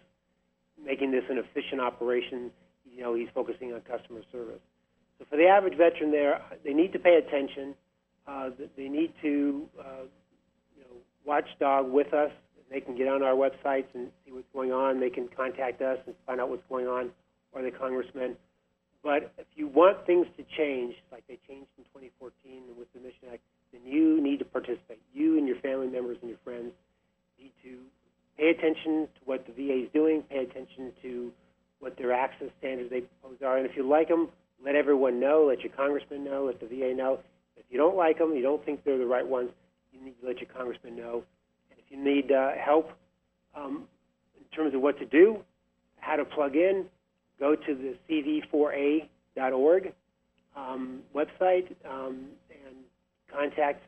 making 0.83 1.11
this 1.11 1.23
an 1.29 1.37
efficient 1.37 1.81
operation. 1.81 2.51
You 2.85 3.01
know, 3.03 3.13
he's 3.13 3.29
focusing 3.33 3.73
on 3.73 3.81
customer 3.81 4.21
service. 4.31 4.61
So 5.19 5.25
for 5.29 5.37
the 5.37 5.47
average 5.47 5.77
veteran, 5.77 6.11
there 6.11 6.41
they 6.63 6.73
need 6.73 6.93
to 6.93 6.99
pay 6.99 7.15
attention. 7.15 7.75
Uh, 8.27 8.49
they 8.77 8.87
need 8.87 9.13
to 9.21 9.67
uh, 9.79 10.05
watchdog 11.25 11.89
with 11.91 12.13
us. 12.13 12.31
They 12.71 12.79
can 12.79 12.95
get 12.95 13.07
on 13.09 13.21
our 13.21 13.35
websites 13.35 13.87
and 13.93 14.09
see 14.25 14.31
what's 14.31 14.47
going 14.53 14.71
on. 14.71 14.99
They 15.01 15.09
can 15.09 15.27
contact 15.35 15.81
us 15.81 15.97
and 16.07 16.15
find 16.25 16.39
out 16.39 16.49
what's 16.49 16.63
going 16.69 16.87
on, 16.87 17.11
or 17.51 17.61
the 17.61 17.71
congressman. 17.71 18.37
But 19.03 19.33
if 19.37 19.47
you 19.55 19.67
want 19.67 20.05
things 20.05 20.27
to 20.37 20.43
change, 20.57 20.95
like 21.11 21.23
they 21.27 21.37
changed 21.47 21.67
in 21.77 21.83
2014 21.91 22.31
with 22.77 22.87
the 22.93 22.99
Mission 23.01 23.33
Act, 23.33 23.41
then 23.73 23.81
you 23.83 24.21
need 24.21 24.39
to 24.39 24.45
participate. 24.45 24.99
You 25.13 25.37
and 25.37 25.47
your 25.47 25.57
family 25.57 25.87
members 25.87 26.17
and 26.21 26.29
your 26.29 26.39
friends 26.43 26.71
need 27.39 27.51
to 27.63 27.79
pay 28.37 28.49
attention 28.49 29.07
to 29.07 29.21
what 29.25 29.45
the 29.45 29.53
VA 29.53 29.85
is 29.85 29.89
doing, 29.93 30.23
pay 30.29 30.39
attention 30.39 30.93
to 31.01 31.31
what 31.79 31.97
their 31.97 32.13
access 32.13 32.49
standards 32.59 32.89
they 32.89 33.01
propose 33.01 33.41
are. 33.45 33.57
And 33.57 33.65
if 33.65 33.75
you 33.75 33.87
like 33.87 34.07
them, 34.07 34.29
let 34.63 34.75
everyone 34.75 35.19
know, 35.19 35.45
let 35.49 35.61
your 35.61 35.73
congressman 35.73 36.23
know, 36.23 36.45
let 36.45 36.59
the 36.59 36.67
VA 36.67 36.93
know. 36.93 37.19
If 37.57 37.65
you 37.69 37.77
don't 37.77 37.97
like 37.97 38.19
them, 38.19 38.35
you 38.35 38.43
don't 38.43 38.63
think 38.63 38.83
they're 38.83 38.97
the 38.97 39.05
right 39.05 39.27
ones, 39.27 39.49
you 39.91 40.03
need 40.05 40.15
to 40.21 40.27
let 40.27 40.39
your 40.39 40.49
congressman 40.55 40.95
know. 40.95 41.23
You 41.91 42.01
need 42.01 42.31
uh, 42.31 42.51
help 42.53 42.91
um, 43.53 43.83
in 44.37 44.57
terms 44.57 44.73
of 44.73 44.81
what 44.81 44.97
to 44.99 45.05
do, 45.05 45.43
how 45.99 46.15
to 46.15 46.23
plug 46.23 46.55
in, 46.55 46.85
go 47.37 47.55
to 47.55 47.75
the 47.75 47.95
cv4a.org 48.09 49.93
um, 50.55 51.01
website 51.13 51.67
um, 51.89 52.27
and 52.49 52.75
contact 53.31 53.83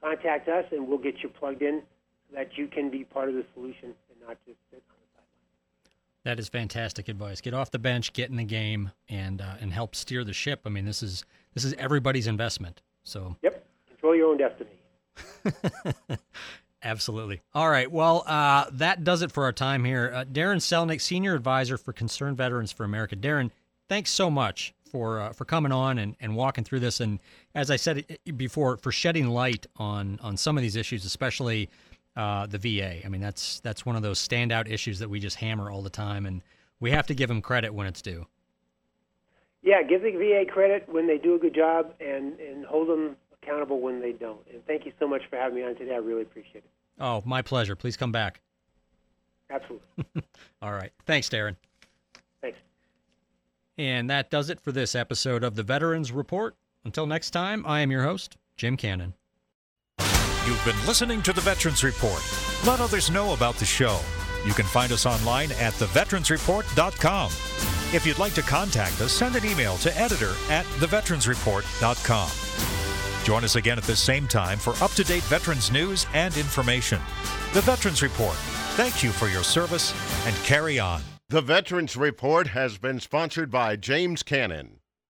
contact 0.00 0.48
us, 0.48 0.64
and 0.72 0.88
we'll 0.88 0.98
get 0.98 1.22
you 1.22 1.28
plugged 1.28 1.62
in 1.62 1.82
so 2.28 2.36
that 2.36 2.56
you 2.56 2.66
can 2.66 2.90
be 2.90 3.04
part 3.04 3.28
of 3.28 3.34
the 3.34 3.44
solution 3.54 3.84
and 3.84 4.20
not 4.26 4.36
just 4.46 4.58
sit 4.70 4.82
on 4.90 4.96
the 4.98 5.06
sideline. 5.14 6.24
That 6.24 6.40
is 6.40 6.48
fantastic 6.48 7.08
advice. 7.08 7.40
Get 7.40 7.54
off 7.54 7.70
the 7.70 7.78
bench, 7.78 8.12
get 8.12 8.30
in 8.30 8.36
the 8.36 8.44
game, 8.44 8.90
and 9.08 9.42
uh, 9.42 9.56
and 9.60 9.72
help 9.72 9.94
steer 9.94 10.24
the 10.24 10.32
ship. 10.32 10.62
I 10.64 10.70
mean, 10.70 10.86
this 10.86 11.02
is 11.02 11.24
this 11.52 11.64
is 11.64 11.74
everybody's 11.74 12.26
investment. 12.26 12.80
So 13.04 13.36
yep, 13.42 13.64
control 13.88 14.16
your 14.16 14.30
own 14.30 14.38
destiny. 14.38 14.70
Absolutely. 16.84 17.40
All 17.54 17.70
right. 17.70 17.90
Well, 17.90 18.24
uh, 18.26 18.66
that 18.72 19.04
does 19.04 19.22
it 19.22 19.30
for 19.30 19.44
our 19.44 19.52
time 19.52 19.84
here. 19.84 20.10
Uh, 20.12 20.24
Darin 20.24 20.58
Selnick, 20.58 21.00
Senior 21.00 21.34
Advisor 21.34 21.78
for 21.78 21.92
Concerned 21.92 22.36
Veterans 22.36 22.72
for 22.72 22.84
America. 22.84 23.14
Darin, 23.14 23.52
thanks 23.88 24.10
so 24.10 24.28
much 24.30 24.74
for 24.90 25.20
uh, 25.20 25.32
for 25.32 25.44
coming 25.44 25.72
on 25.72 25.98
and, 25.98 26.16
and 26.20 26.34
walking 26.34 26.64
through 26.64 26.80
this. 26.80 27.00
And 27.00 27.20
as 27.54 27.70
I 27.70 27.76
said 27.76 28.04
before, 28.36 28.76
for 28.76 28.90
shedding 28.90 29.28
light 29.28 29.66
on 29.76 30.18
on 30.22 30.36
some 30.36 30.56
of 30.56 30.62
these 30.62 30.76
issues, 30.76 31.04
especially 31.04 31.70
uh, 32.16 32.46
the 32.46 32.58
VA. 32.58 33.04
I 33.04 33.08
mean, 33.08 33.20
that's 33.20 33.60
that's 33.60 33.86
one 33.86 33.96
of 33.96 34.02
those 34.02 34.26
standout 34.26 34.70
issues 34.70 34.98
that 34.98 35.08
we 35.08 35.20
just 35.20 35.36
hammer 35.36 35.70
all 35.70 35.82
the 35.82 35.90
time, 35.90 36.26
and 36.26 36.42
we 36.80 36.90
have 36.90 37.06
to 37.06 37.14
give 37.14 37.28
them 37.28 37.40
credit 37.40 37.72
when 37.72 37.86
it's 37.86 38.02
due. 38.02 38.26
Yeah, 39.62 39.82
give 39.82 40.02
the 40.02 40.10
VA 40.10 40.44
credit 40.50 40.88
when 40.88 41.06
they 41.06 41.18
do 41.18 41.34
a 41.34 41.38
good 41.38 41.54
job, 41.54 41.94
and 42.00 42.38
and 42.38 42.66
hold 42.66 42.88
them 42.88 43.16
accountable 43.42 43.80
when 43.80 44.00
they 44.00 44.12
don't. 44.12 44.40
And 44.52 44.64
thank 44.66 44.86
you 44.86 44.92
so 44.98 45.06
much 45.08 45.22
for 45.28 45.36
having 45.36 45.56
me 45.56 45.64
on 45.64 45.74
today. 45.76 45.94
I 45.94 45.98
really 45.98 46.22
appreciate 46.22 46.56
it. 46.64 46.70
Oh, 47.00 47.22
my 47.24 47.42
pleasure. 47.42 47.74
Please 47.74 47.96
come 47.96 48.12
back. 48.12 48.40
Absolutely. 49.50 49.86
All 50.62 50.72
right. 50.72 50.92
Thanks, 51.06 51.28
Darin. 51.28 51.56
Thanks. 52.40 52.58
And 53.78 54.08
that 54.10 54.30
does 54.30 54.50
it 54.50 54.60
for 54.60 54.72
this 54.72 54.94
episode 54.94 55.44
of 55.44 55.54
the 55.54 55.62
Veterans 55.62 56.12
Report. 56.12 56.56
Until 56.84 57.06
next 57.06 57.30
time, 57.30 57.64
I 57.66 57.80
am 57.80 57.90
your 57.90 58.02
host, 58.02 58.36
Jim 58.56 58.76
Cannon. 58.76 59.14
You've 60.46 60.64
been 60.64 60.86
listening 60.86 61.22
to 61.22 61.32
the 61.32 61.40
Veterans 61.40 61.84
Report. 61.84 62.20
Let 62.66 62.80
others 62.80 63.10
know 63.10 63.32
about 63.32 63.54
the 63.56 63.64
show. 63.64 64.00
You 64.44 64.52
can 64.52 64.66
find 64.66 64.90
us 64.90 65.06
online 65.06 65.52
at 65.52 65.72
theveteransreport.com. 65.74 67.30
If 67.94 68.04
you'd 68.06 68.18
like 68.18 68.34
to 68.34 68.42
contact 68.42 69.00
us, 69.00 69.12
send 69.12 69.36
an 69.36 69.44
email 69.44 69.76
to 69.78 69.96
editor 69.96 70.32
at 70.50 70.64
theveteransreport.com. 70.80 72.71
Join 73.24 73.44
us 73.44 73.56
again 73.56 73.78
at 73.78 73.84
the 73.84 73.96
same 73.96 74.26
time 74.26 74.58
for 74.58 74.74
up 74.82 74.90
to 74.92 75.04
date 75.04 75.22
veterans 75.24 75.70
news 75.70 76.06
and 76.12 76.36
information. 76.36 77.00
The 77.54 77.60
Veterans 77.60 78.02
Report. 78.02 78.36
Thank 78.74 79.02
you 79.02 79.10
for 79.10 79.28
your 79.28 79.44
service 79.44 79.94
and 80.26 80.34
carry 80.44 80.78
on. 80.78 81.02
The 81.28 81.40
Veterans 81.40 81.96
Report 81.96 82.48
has 82.48 82.78
been 82.78 83.00
sponsored 83.00 83.50
by 83.50 83.76
James 83.76 84.22
Cannon. 84.22 84.81